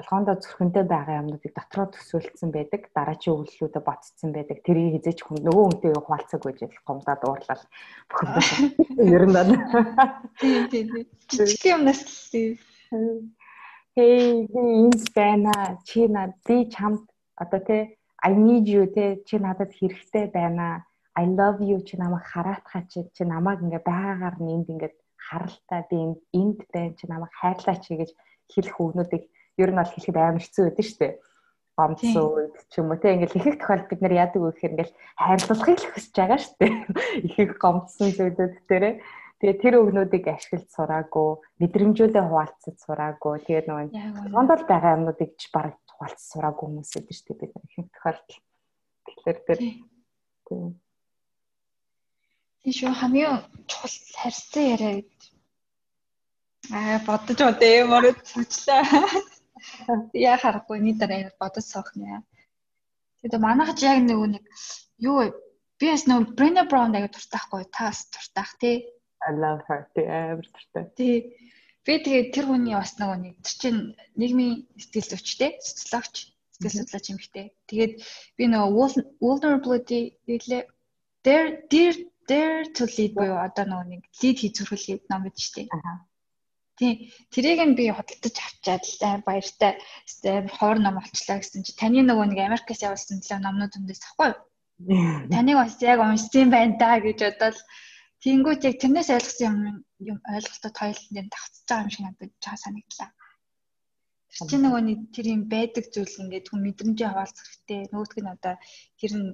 толгоондоо 0.00 0.36
зүрхэндээ 0.40 0.84
байгаа 0.86 1.20
юмнуудыг 1.22 1.52
дотроо 1.54 1.86
төсөөлсөн 1.92 2.50
байдаг 2.54 2.82
дараачийн 2.96 3.36
өвлөлүүдэд 3.36 3.84
ботцсон 3.84 4.30
байдаг. 4.32 4.58
Тэрийг 4.64 5.02
хизээч 5.02 5.20
хүн 5.24 5.44
нөгөө 5.44 5.64
хүнтэй 5.66 5.92
хуалцаг 5.98 6.40
гэж 6.40 6.58
гомдоод 6.86 7.22
уурлал 7.26 7.64
бүхэндээ. 8.08 8.48
Ер 9.14 9.24
нь 9.28 9.36
тийм 10.40 10.62
тийм 10.72 10.86
жижиг 11.28 11.64
юмнаас 11.74 12.00
Хей 14.00 14.46
би 14.48 14.60
энд 14.80 15.12
байна. 15.14 15.76
Чи 15.84 16.08
над 16.08 16.32
би 16.48 16.70
чамд 16.72 17.04
одоо 17.36 17.60
те 17.60 17.96
I 18.24 18.32
need 18.32 18.64
you 18.64 18.86
те 18.86 19.20
чи 19.28 19.36
надад 19.38 19.76
хэрэгтэй 19.76 20.32
байна. 20.32 20.84
I 21.14 21.26
love 21.26 21.60
you 21.60 21.84
чи 21.84 21.98
намайг 22.00 22.24
хараатгаа 22.24 22.82
чи 22.88 23.04
чи 23.12 23.24
намайг 23.24 23.60
ингээ 23.60 23.84
байгаагаар 23.84 24.36
нь 24.40 24.52
энд 24.56 24.68
ингээ 24.72 24.92
харалтай 25.20 25.82
би 25.90 25.96
энд 26.04 26.18
энд 26.32 26.58
байна 26.72 26.96
чи 26.96 27.04
намайг 27.12 27.32
хайрлаач 27.40 27.84
гэж 27.92 28.10
хэлэх 28.48 28.76
үгнүүдийг 28.80 29.24
ер 29.60 29.70
нь 29.70 29.76
бол 29.76 29.92
хэлэхэд 29.92 30.16
амар 30.16 30.40
хэцүү 30.40 30.64
байдаг 30.64 30.86
шүү 30.88 31.00
дээ. 31.00 31.14
Гомцсон 31.76 32.24
үед 32.24 32.56
ч 32.72 32.74
юм 32.80 32.88
уу 32.88 32.96
те 32.96 33.12
ингээл 33.12 33.36
их 33.36 33.46
их 33.52 33.56
тохиолдолд 33.60 33.90
бид 33.92 34.00
нар 34.00 34.14
яадаг 34.16 34.40
вэ 34.40 34.48
гэхээр 34.48 34.74
ингээл 34.80 34.96
хайрлуулахыг 35.20 35.76
л 35.76 35.92
хүсэж 35.92 36.14
байгаа 36.16 36.40
шүү 36.40 36.56
дээ. 36.56 36.72
Их 37.28 37.36
их 37.36 37.52
гомцсон 37.60 38.08
зүйлүүд 38.16 38.64
дээрээ 38.64 38.94
Тэгээ 39.40 39.56
тэр 39.56 39.74
өгнүүдийг 39.80 40.28
ашиглаж 40.28 40.68
сураагүй, 40.68 41.40
мэдрэмжүүдээ 41.64 42.24
хуваалцаж 42.28 42.76
сураагүй. 42.84 43.40
Тэгээд 43.48 43.66
нөгөө 43.72 43.88
гондол 44.36 44.64
байгаа 44.68 45.00
юмнуудыг 45.00 45.32
ч 45.40 45.48
бараг 45.48 45.80
хуваалцаж 45.88 46.28
сураагүй 46.28 46.64
хүмүүс 46.68 46.92
эдэр 47.00 47.16
шүү 47.16 47.26
дээ 47.40 47.40
бид 47.40 47.52
их 47.56 47.88
тохиолдол. 47.88 48.40
Тэгэхээр 49.08 49.38
тэр 49.48 49.58
тийм. 50.44 50.76
Тийм 52.60 52.72
шүү 52.76 52.92
хамгийн 53.00 53.40
чухал 53.64 53.96
харьцан 54.20 54.64
яриа 54.76 54.92
гэдэг. 55.00 55.22
Аа 56.76 56.98
бодож 57.08 57.38
бодъё 57.40 57.88
мөрөд 57.88 58.18
цочлаа. 58.20 58.84
Яа 60.12 60.36
харахгүй 60.36 60.84
нэг 60.84 61.00
дараа 61.00 61.32
бодож 61.40 61.64
соох 61.64 61.96
нэ. 61.96 62.20
Тэгээд 63.24 63.40
манайх 63.40 63.72
яг 63.80 64.04
нэг 64.04 64.20
нэг 64.36 64.44
юу 65.00 65.32
би 65.80 65.86
бас 65.88 66.04
нэг 66.04 66.36
Brenna 66.36 66.68
Brown 66.68 66.92
аяг 66.92 67.08
туртаахгүй 67.16 67.64
таас 67.72 68.04
туртаах 68.12 68.52
тий 68.60 68.99
I 69.28 69.32
love 69.32 69.62
her. 69.68 69.86
Амар 69.96 70.46
туртай. 70.48 70.84
Тий. 70.96 71.16
Би 71.84 71.96
тэгээ 72.04 72.32
тэр 72.32 72.46
хүний 72.48 72.76
бас 72.76 72.96
нөгөө 73.00 73.18
нэг 73.20 73.34
тэр 73.40 73.56
чинь 73.60 73.80
нийгмийн 74.20 74.68
сэтгэл 74.76 75.16
зүйчтэй, 75.16 75.50
социологч, 75.64 76.16
сэтгэл 76.52 76.76
судлаач 76.76 77.06
юм 77.08 77.18
хтэй. 77.20 77.46
Тэгээд 77.68 77.92
би 78.36 78.44
нөгөө 78.52 79.18
vulnerability 79.20 80.00
гэлээ 80.28 80.68
there 81.24 81.64
dear 81.72 81.94
there 82.28 82.64
to 82.76 82.84
lead 82.84 83.12
буюу 83.16 83.40
одоо 83.40 83.64
нөгөө 83.64 83.86
нэг 83.92 84.02
lead 84.20 84.36
хийцүүрхэл 84.40 85.08
ном 85.10 85.24
гэж 85.28 85.36
штэ. 85.40 85.62
Аа. 85.72 86.04
Тий. 86.80 87.12
Тэрийг 87.32 87.60
нь 87.64 87.76
би 87.76 87.92
худалдаж 87.92 88.36
авчаад 88.40 88.84
л 88.88 89.24
баяртай 89.28 89.72
амар 90.24 90.54
хоор 90.56 90.78
ном 90.80 90.96
олчлаа 91.00 91.40
гэсэн 91.40 91.64
чи 91.64 91.72
таны 91.76 92.00
нөгөө 92.04 92.26
нэг 92.28 92.40
Америкаас 92.40 92.80
явуулсан 92.80 93.20
төлөө 93.20 93.40
номнууд 93.44 93.76
өндөөс 93.76 94.02
ахгүй 94.08 94.28
юу? 94.32 94.38
Таныг 95.32 95.56
бас 95.60 95.76
яг 95.84 96.00
уншсан 96.00 96.48
байна 96.48 96.80
да 96.80 96.96
гэж 97.04 97.18
бодоод 97.20 97.56
Тэнгүүт 98.20 98.68
яг 98.68 98.76
тэрнээс 98.76 99.10
ойлгосон 99.16 99.48
юм 99.48 99.56
юм 100.12 100.18
ойлголтод 100.28 100.76
хоёулын 100.76 101.12
дээр 101.16 101.28
давтаж 101.32 101.64
байгаа 101.64 101.84
юм 101.84 101.90
шиг 101.92 102.04
надад 102.04 102.32
чаа 102.44 102.56
санагдлаа. 102.60 103.10
Тэр 104.28 104.44
чинь 104.48 104.64
нөгөө 104.64 104.82
нэг 104.84 104.98
тэр 105.14 105.26
юм 105.34 105.42
байдаг 105.48 105.84
зүйл 105.88 106.20
ингээд 106.22 106.48
хүн 106.52 106.60
мэдрэмжээ 106.64 107.08
хаваалцах 107.08 107.46
хэрэгтэй. 107.48 107.80
Нөгөөтг 107.88 108.18
нь 108.20 108.32
одоо 108.36 108.54
тэр 109.00 109.12
нь 109.16 109.28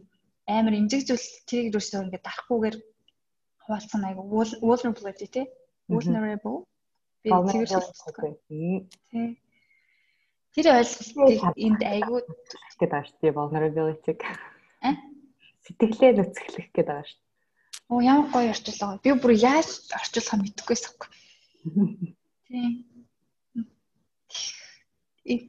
амар 0.47 0.75
эмзэг 0.79 1.03
зүйл 1.03 1.27
тэрийг 1.51 1.75
юусоо 1.75 2.07
ингээд 2.07 2.27
дарахгүйгээр 2.27 2.77
хаваалцах 3.67 4.03
айгу 4.07 4.23
vulnerability 4.63 5.27
тий. 5.35 5.47
Vulnerable. 5.91 6.63
Би 7.23 7.31
тэр 7.35 7.67
тий. 8.47 9.29
Тэр 10.55 10.67
ойлголтыг 10.79 11.43
энд 11.67 11.83
айгу 11.83 12.23
гэдэг 12.79 13.03
шүү 13.03 13.19
дээ 13.19 13.35
vulnerability. 13.35 14.15
А? 14.87 14.95
Сэтгэлээ 15.67 16.13
нүцгэлэх 16.15 16.71
гэдэг 16.71 17.03
шүү 17.03 17.26
Оо 17.89 18.01
ямар 18.03 18.29
гоё 18.35 18.51
орчуулга. 18.51 18.99
Би 19.05 19.11
бүр 19.15 19.33
яаж 19.39 19.69
орчуулах 19.95 20.43
мэдэхгүйс 20.43 20.83
аахгүй. 20.87 21.09
Тийм. 22.47 22.73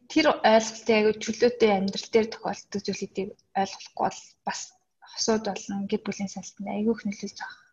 Тэр 0.09 0.25
ойлголтыг 0.41 0.95
аягүй 0.97 1.13
чөлөөтэй 1.21 1.71
амьдрал 1.73 2.09
дээр 2.13 2.27
тохиолддог 2.33 2.81
зүйлүүдийг 2.85 3.29
ойлгохгүй 3.61 4.05
бол 4.05 4.21
бас 4.45 4.59
хосууд 5.11 5.43
болно. 5.49 5.89
Гэр 5.89 6.01
бүлийн 6.05 6.29
салтанд 6.33 6.69
аягүй 6.69 6.93
их 6.93 7.03
нөлөөлж 7.05 7.38
байгаа. 7.41 7.65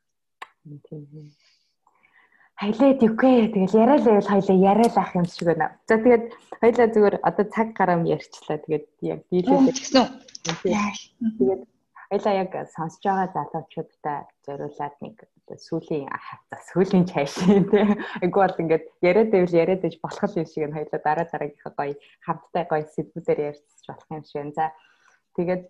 Тийм. 0.88 1.28
Хайлаад 2.60 3.00
үгүй. 3.04 3.36
Тэгэл 3.52 3.78
яриалаа 3.82 4.12
байл 4.16 4.32
хайлаа 4.32 4.58
яриалах 4.70 5.10
юм 5.16 5.26
шиг 5.28 5.44
байна. 5.48 5.66
За 5.88 6.00
тэгээд 6.00 6.24
хайлаа 6.60 6.88
зүгээр 6.94 7.16
одоо 7.28 7.44
цаг 7.54 7.68
гарам 7.76 8.02
ярьчлаа. 8.08 8.62
Тэгээд 8.64 8.86
яг 9.12 9.20
дийлээ 9.28 9.60
гэсэн. 9.74 10.04
Тэгээд 10.62 11.62
Хоёлаа 12.14 12.34
яг 12.46 12.52
сонсож 12.70 13.02
байгаа 13.02 13.34
залуучуудтай 13.34 14.18
зориулаад 14.46 14.96
нэг 15.02 15.16
сүүлийн 15.50 16.06
хавцаа 16.06 16.60
сүүлийн 16.70 17.10
чайш 17.10 17.34
тийм 17.42 17.66
айгу 18.22 18.38
бол 18.38 18.60
ингээд 18.62 18.86
яриад 19.02 19.30
байвал 19.34 19.58
яриад 19.62 19.82
байж 19.82 19.98
болох 19.98 20.30
юм 20.38 20.46
шиг 20.46 20.62
нь 20.70 20.76
хоёлаа 20.78 21.00
дараа 21.02 21.26
дараагийнхаа 21.26 21.74
гоё 21.74 21.94
хамттай 22.22 22.64
гоё 22.70 22.86
сэдвүүдээр 22.94 23.40
ярьж 23.50 23.66
болох 23.90 24.08
юм 24.14 24.22
шиг. 24.22 24.46
За 24.54 24.70
тэгээд 25.34 25.64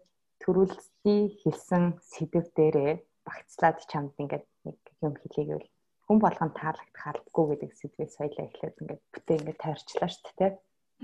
төрүүлсдий 0.45 1.23
хэлсэн 1.41 1.85
сэдв 2.13 2.47
дээрээ 2.53 2.93
багцлаад 3.25 3.79
чамд 3.89 4.13
ингээд 4.21 4.45
нэг 4.69 4.77
юм 5.01 5.15
хэлийг 5.17 5.49
бол 5.57 5.69
хүн 6.05 6.19
болгон 6.21 6.53
таалагдах 6.61 7.05
албагүй 7.09 7.45
гэдэг 7.57 7.73
сэдвээ 7.73 8.09
соёлоо 8.13 8.45
эхлээд 8.53 8.81
ингээд 8.85 9.03
бүтээ 9.17 9.37
ингээд 9.41 9.63
тойрчлаа 9.65 10.11
шүү 10.13 10.33
дээ. 10.37 10.53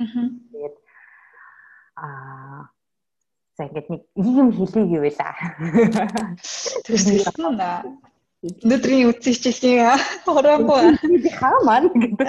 Аа. 0.04 0.28
Тэгээд 0.52 0.76
аа 1.96 2.60
за 3.60 3.68
ингээд 3.68 3.88
нэг 3.92 4.02
ийм 4.16 4.48
хэлийг 4.56 4.88
гэвэл 4.88 5.20
аа. 5.20 5.36
Тэрсэн 6.88 7.20
нэ. 7.60 7.68
Өнөөдрийн 8.64 9.12
үтсийн 9.12 9.36
хичээлийн 9.36 10.00
хороогүй 10.24 10.96
хаа 11.36 11.60
маань 11.68 11.92
гэдэг. 11.92 12.28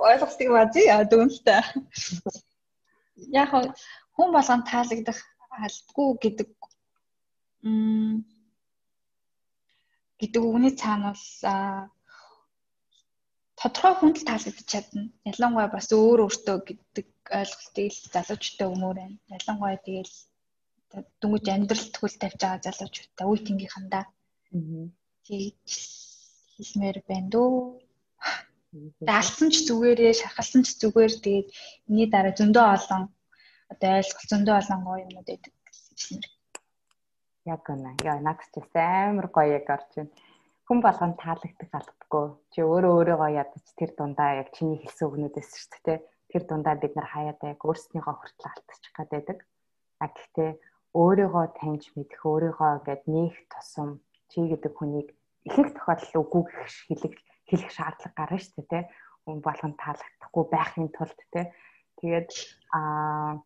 Ойлгохдаг 0.00 0.48
ба 0.48 0.62
зүй 0.72 0.88
дүнстэй. 1.12 1.60
Яг 3.36 3.52
хүн 4.16 4.28
болгон 4.32 4.64
таалагдах 4.64 5.20
албагүй 5.52 6.08
гэдэг 6.24 6.48
гэдэг 10.20 10.40
үгний 10.40 10.72
цаана 10.72 11.12
бас 11.12 11.24
тодорхой 13.64 13.94
хүнд 13.96 14.16
л 14.20 14.28
таалагдчих 14.28 14.68
чадна. 14.68 15.08
Ялангуяа 15.24 15.72
бас 15.72 15.88
өөр 15.88 16.20
өөртөө 16.28 16.56
гэдэг 16.68 17.08
ойлголтыг 17.40 17.88
л 17.88 18.00
залуучтай 18.12 18.68
өмөр 18.68 18.96
байна. 19.00 19.16
Ялангуяа 19.32 19.80
тэгэл 19.80 20.14
дүнгийн 21.20 21.56
амьдрал 21.64 21.88
төгөл 21.96 22.16
тавьж 22.20 22.40
байгаа 22.44 22.60
залуучуудаа 22.60 23.26
үе 23.32 23.40
тэнгийнхандаа 23.40 24.04
тэгж 25.24 25.70
хэлмээр 26.60 26.98
байна 27.08 27.28
дөө. 27.32 27.52
Даалсан 29.08 29.48
ч 29.48 29.64
зүгээрээ, 29.64 30.12
шахалсан 30.20 30.62
ч 30.66 30.76
зүгээр 30.84 31.12
тэгээд 31.24 31.48
энэний 31.88 32.08
дараа 32.12 32.34
зөндөө 32.36 32.66
олон 32.76 33.02
одоо 33.72 33.90
ойлголт 33.96 34.28
зөндөө 34.30 34.54
олон 34.60 34.80
гоё 34.84 35.02
юмнууд 35.06 35.28
гэж 35.30 35.42
хэлмээр 35.96 36.26
Яг 37.44 37.64
үнэ. 37.68 38.00
Яа 38.08 38.20
надад 38.24 38.48
ч 38.52 38.56
амар 38.76 39.28
гоё 39.28 39.56
яг 39.60 39.68
орж 39.68 39.88
байна. 39.96 40.12
Хүн 40.64 40.80
болгон 40.80 41.12
таалагдах 41.20 41.72
албагүй. 41.76 42.26
Чи 42.52 42.64
өөрөө 42.64 42.92
өөрийгөө 42.96 43.30
ядаж 43.36 43.64
тэр 43.76 43.90
дундаа 43.98 44.40
яг 44.40 44.48
чиний 44.56 44.80
хэлсэн 44.80 45.06
үгнүүдээс 45.12 45.50
шүү 45.60 45.80
дээ. 45.84 45.98
Тэр 46.32 46.42
дундаа 46.48 46.74
бид 46.80 46.96
нар 46.96 47.08
хаяада 47.12 47.52
яг 47.52 47.60
өөрснийгөө 47.68 48.14
хүртэл 48.16 48.48
алдчих 48.48 48.92
гад 48.96 49.08
байдаг. 49.12 49.38
А 50.00 50.08
гэхдээ 50.08 50.50
өөрийгөө 50.96 51.46
таньж 51.60 51.84
мэдэх, 51.92 52.20
өөрийгөө 52.24 52.72
гээд 52.86 53.02
нээх 53.12 53.36
тусам 53.52 54.00
чи 54.32 54.40
гэдэг 54.40 54.72
хүнийг 54.72 55.08
ихэнх 55.44 55.76
тохиолдолд 55.76 56.16
үгүй 56.22 56.42
гэх 56.48 56.72
хэлэх 56.88 57.14
хэлэх 57.44 57.70
шаардлага 57.76 58.16
гарна 58.16 58.40
шүү 58.40 58.64
дээ. 58.72 58.84
Хүн 59.28 59.38
болгон 59.44 59.74
таалагдахгүй 59.76 60.44
байхын 60.48 60.88
тулд 60.96 61.18
те. 61.32 61.52
Тэгээд 62.00 62.30
аа 62.72 63.44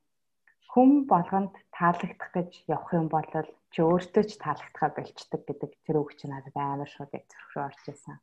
хүн 0.71 0.91
болгонд 1.11 1.53
таалагдах 1.79 2.31
гэж 2.35 2.51
явах 2.67 2.91
юм 2.99 3.07
бол 3.07 3.31
чи 3.71 3.81
өөртөө 3.87 4.25
ч 4.27 4.35
таалагдхаа 4.43 4.91
болчдөг 4.99 5.43
гэдэг 5.47 5.71
тэр 5.87 5.97
үг 6.03 6.19
чи 6.19 6.27
надад 6.27 6.57
амар 6.59 6.91
шууд 6.91 7.15
яг 7.15 7.25
зөрөх 7.31 7.51
рүү 7.55 7.65
орж 7.71 7.83
исэн. 7.87 8.19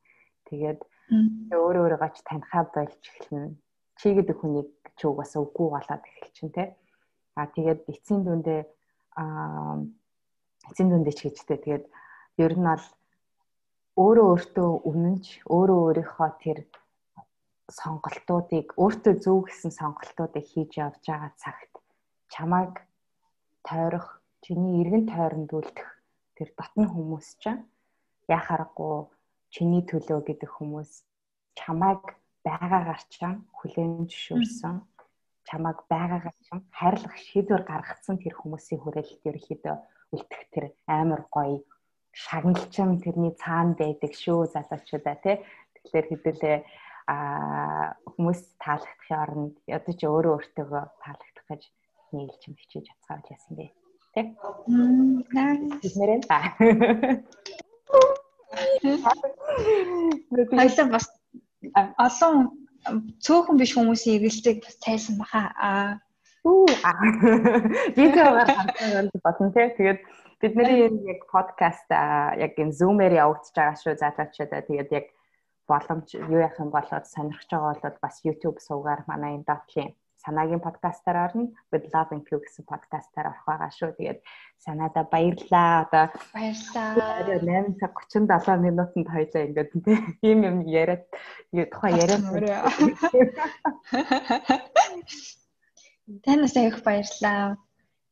Тэгээд 0.51 0.79
өөр 1.55 1.75
өөрийгөө 1.79 2.11
ч 2.11 2.19
танихаа 2.27 2.63
болж 2.75 2.99
эхэлнэ. 2.99 3.55
Чи 3.95 4.07
гэдэг 4.11 4.37
хүнийг 4.43 4.69
чи 4.99 5.03
угаасаа 5.07 5.41
үгүй 5.47 5.67
болоод 5.71 6.03
эхэлчин 6.03 6.49
те. 6.51 6.75
А 7.39 7.47
тэгээд 7.47 7.87
эцсийн 7.87 8.21
дүндээ 8.27 8.61
аа 9.15 9.79
эцсийн 10.67 10.89
дүндээ 10.91 11.15
ч 11.15 11.19
гэжтэй 11.31 11.59
тэгээд 11.63 11.85
ер 12.43 12.53
нь 12.59 12.67
бол 12.67 12.85
өөрөө 14.03 14.27
өөртөө 14.35 14.69
өмнөж 14.89 15.25
өөрөө 15.47 15.79
өөрийнхөө 15.87 16.29
тэр 16.43 16.57
сонголтуудыг 17.71 18.67
өөртөө 18.83 19.13
зөв 19.23 19.47
гэсэн 19.47 19.71
сонголтуудыг 19.79 20.45
хийж 20.51 20.71
явж 20.85 20.99
байгаа 21.07 21.31
цагт 21.39 21.73
чамайг 22.33 22.75
тойрох 23.67 24.07
чиний 24.43 24.81
эргэн 24.81 25.05
тойронд 25.09 25.51
үлдэх 25.57 25.89
тэр 26.37 26.49
дотны 26.57 26.85
хүмүүс 26.89 27.27
чинь 27.41 27.65
яхаарахгүй 28.29 28.95
чиний 29.53 29.83
төлөө 29.89 30.19
гэдэг 30.29 30.51
хүмүүс 30.53 30.91
чамайг 31.59 32.03
байгаагаар 32.45 33.01
чинь 33.13 33.37
хүлээн 33.57 34.05
зөвшөөрсөн. 34.09 34.75
Чамайг 35.47 35.79
байгаагаар 35.89 36.37
чинь 36.45 36.63
хайрлах 36.77 37.15
шийдвэр 37.25 37.63
гаргацсан 37.65 38.17
тэр 38.21 38.33
хүмүүсийн 38.37 38.81
хүрээлэлт 38.81 39.23
ерөөхдөө 39.29 39.75
үлдэх 40.13 40.41
тэр 40.53 40.65
амар 40.85 41.21
гоё 41.33 41.57
шагналчин 42.13 43.01
тэрний 43.03 43.33
цаана 43.41 43.73
байдаг 43.81 44.13
шүү 44.23 44.39
залуучуудаа 44.53 45.15
тий 45.23 45.35
тэгэхээр 45.75 46.05
хэдүүлээ 46.09 46.57
а 47.11 47.17
хүмүүс 48.13 48.41
таалагдахын 48.63 49.21
оронд 49.23 49.55
ядаж 49.77 49.99
өөрөө 50.01 50.33
өөртөөгөө 50.35 50.83
таалагдах 51.03 51.45
гэж 51.49 51.63
нийлж 52.15 52.41
юм 52.47 52.55
хичээж 52.55 52.87
гэж 52.87 53.25
яасан 53.35 53.55
бэ 53.59 53.67
тий. 54.15 54.35
Нэрэн 55.99 56.21
та. 56.23 56.39
Хоёлаа 60.55 60.87
бас 60.95 61.05
олон 61.99 62.35
цөөхөн 63.19 63.57
биш 63.59 63.75
хүмүүсийн 63.75 64.15
эргэлтийг 64.17 64.63
бас 64.63 64.75
тайлсан 64.79 65.15
баха. 65.19 65.51
Аа. 65.59 65.99
Үу. 66.47 66.65
Видеогаар 67.97 68.47
харсан 68.47 69.11
бодсон 69.23 69.49
тий. 69.51 69.67
Тэгээд 69.75 69.99
бидний 70.39 70.87
яг 71.11 71.21
подкаст 71.27 71.89
яг 71.91 72.53
энэ 72.55 72.75
Zoom-ээр 72.79 73.19
явагдаж 73.19 73.51
байгаа 73.51 73.75
шүү 73.75 73.99
залуучуудаа. 73.99 74.61
Тэгээд 74.63 74.89
яг 74.95 75.05
боломж 75.67 76.07
юу 76.15 76.39
яах 76.39 76.55
юм 76.63 76.69
болоод 76.71 77.05
сонирхож 77.09 77.49
байгаа 77.51 77.75
бол 77.83 77.97
бас 77.99 78.15
YouTube 78.23 78.59
суугаар 78.63 79.01
манай 79.09 79.35
энэ 79.35 79.47
дотлын 79.49 79.91
санаагийн 80.25 80.65
подкастаар 80.65 81.29
орно. 81.29 81.53
With 81.71 81.85
Love 81.93 82.11
and 82.17 82.25
Q 82.25 82.41
гэсэн 82.41 82.65
подкастаар 82.65 83.29
орох 83.29 83.45
байгаа 83.45 83.69
шүү. 83.69 83.93
Тэгээд 83.95 84.19
санаада 84.57 85.05
баярлаа. 85.13 85.85
Одоо 85.85 86.09
баярлаа. 86.33 86.89
8 87.45 87.77
цаг 87.79 87.93
37 88.09 88.65
минутанд 88.65 89.07
хоёлаа 89.13 89.45
ингээд 89.45 89.69
тийм 90.21 90.37
юм 90.49 90.57
яриад 90.65 91.05
тухайн 91.53 92.01
яриад. 92.01 92.25
Танаас 96.25 96.55
их 96.57 96.81
баярлаа. 96.83 97.57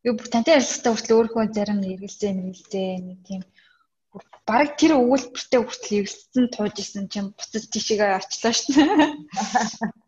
Юу 0.05 0.13
бүр 0.19 0.27
тантай 0.29 0.53
ярилцлагатай 0.57 0.91
хүртэл 0.93 1.17
өөрөө 1.17 1.45
зарим 1.57 1.79
нэргэлзээ 1.81 2.31
мэргэлзээ 2.35 2.89
нэг 3.07 3.19
тийм 3.25 3.41
бараг 4.45 4.75
тэр 4.75 4.99
өгүүлбэртэй 4.99 5.61
хүртэл 5.63 6.03
эргэлцсэн 6.03 6.45
тууж 6.51 6.75
исэн 6.83 7.07
чинь 7.07 7.31
буцаж 7.31 7.63
тийшээгээ 7.71 8.19
очлоо 8.19 8.51
шүү 8.51 8.83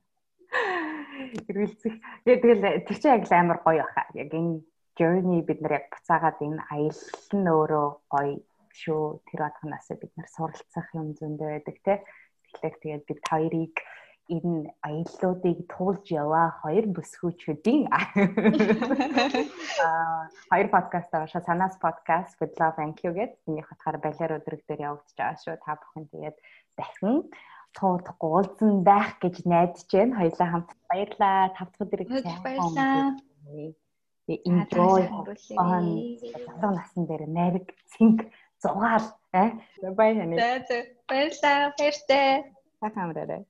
дээ 1.35 1.51
эргэлзэх. 1.51 1.95
Тэгэл 2.23 2.63
тэр 2.87 2.97
чинь 2.97 3.15
яг 3.19 3.27
амар 3.31 3.59
гоё 3.59 3.83
баха. 3.83 4.07
Яг 4.15 4.31
энэ 4.31 4.63
journey 4.95 5.43
бид 5.43 5.59
нар 5.61 5.83
яг 5.83 5.91
буцаагаад 5.91 6.39
энэ 6.39 6.63
аялал 6.71 7.31
нь 7.35 7.51
өөрөө 7.51 7.87
гоё 8.09 8.39
шүү. 8.71 9.19
Тэр 9.27 9.39
бодгоноос 9.43 9.87
бид 9.99 10.13
нар 10.15 10.29
суралцах 10.31 10.87
юм 10.95 11.11
зөндөө 11.19 11.49
байдаг 11.51 11.77
те. 11.83 11.93
Тэгэхээр 12.55 12.75
тэгээд 12.79 13.03
бид 13.07 13.21
хоёрыг 13.27 13.75
энэ 14.25 14.73
аяллуудыг 14.81 15.69
туулж 15.69 16.09
яваа 16.09 16.57
хоёр 16.63 16.89
бүсгүүчүүдийн 16.95 17.83
аа 17.93 18.09
хоёр 20.49 20.67
подкаст 20.73 21.13
шүү. 21.13 21.45
Санаас 21.45 21.77
подкаст 21.77 22.33
with 22.41 22.57
love 22.57 22.81
and 22.81 22.97
you 23.03 23.13
гэдэг. 23.13 23.37
Энийг 23.45 23.69
хатгаар 23.69 24.01
балиар 24.01 24.41
өдрөг 24.41 24.65
дээр 24.65 24.89
явагдаж 24.89 25.13
байгаа 25.13 25.37
шүү. 25.43 25.55
Та 25.61 25.77
бүхэн 25.77 26.09
тэгээд 26.09 26.37
дахин 26.73 27.29
туудахгүй 27.77 28.29
уулзсан 28.31 28.83
байх 28.89 29.19
гэж 29.23 29.35
найдаж 29.51 29.85
байна. 29.91 30.17
Хоёлаа 30.19 30.47
хамт 30.51 30.69
баярлаа. 30.89 31.39
Тав 31.55 31.67
дахь 31.71 31.83
өдрийг 31.83 32.09
баярлаа. 32.43 33.15
Enjoy 34.25 35.03
залуу 35.53 36.71
насн 36.73 37.01
дээр 37.05 37.23
нариг 37.29 37.67
цэнг 37.93 38.19
зугаал. 38.61 39.07
Бай 39.31 39.49
бай 39.99 40.11
хань. 40.17 40.35
Баярлаа. 41.09 41.73
Баяртай. 41.77 42.29
Та 42.79 42.87
хамраарай. 42.89 43.45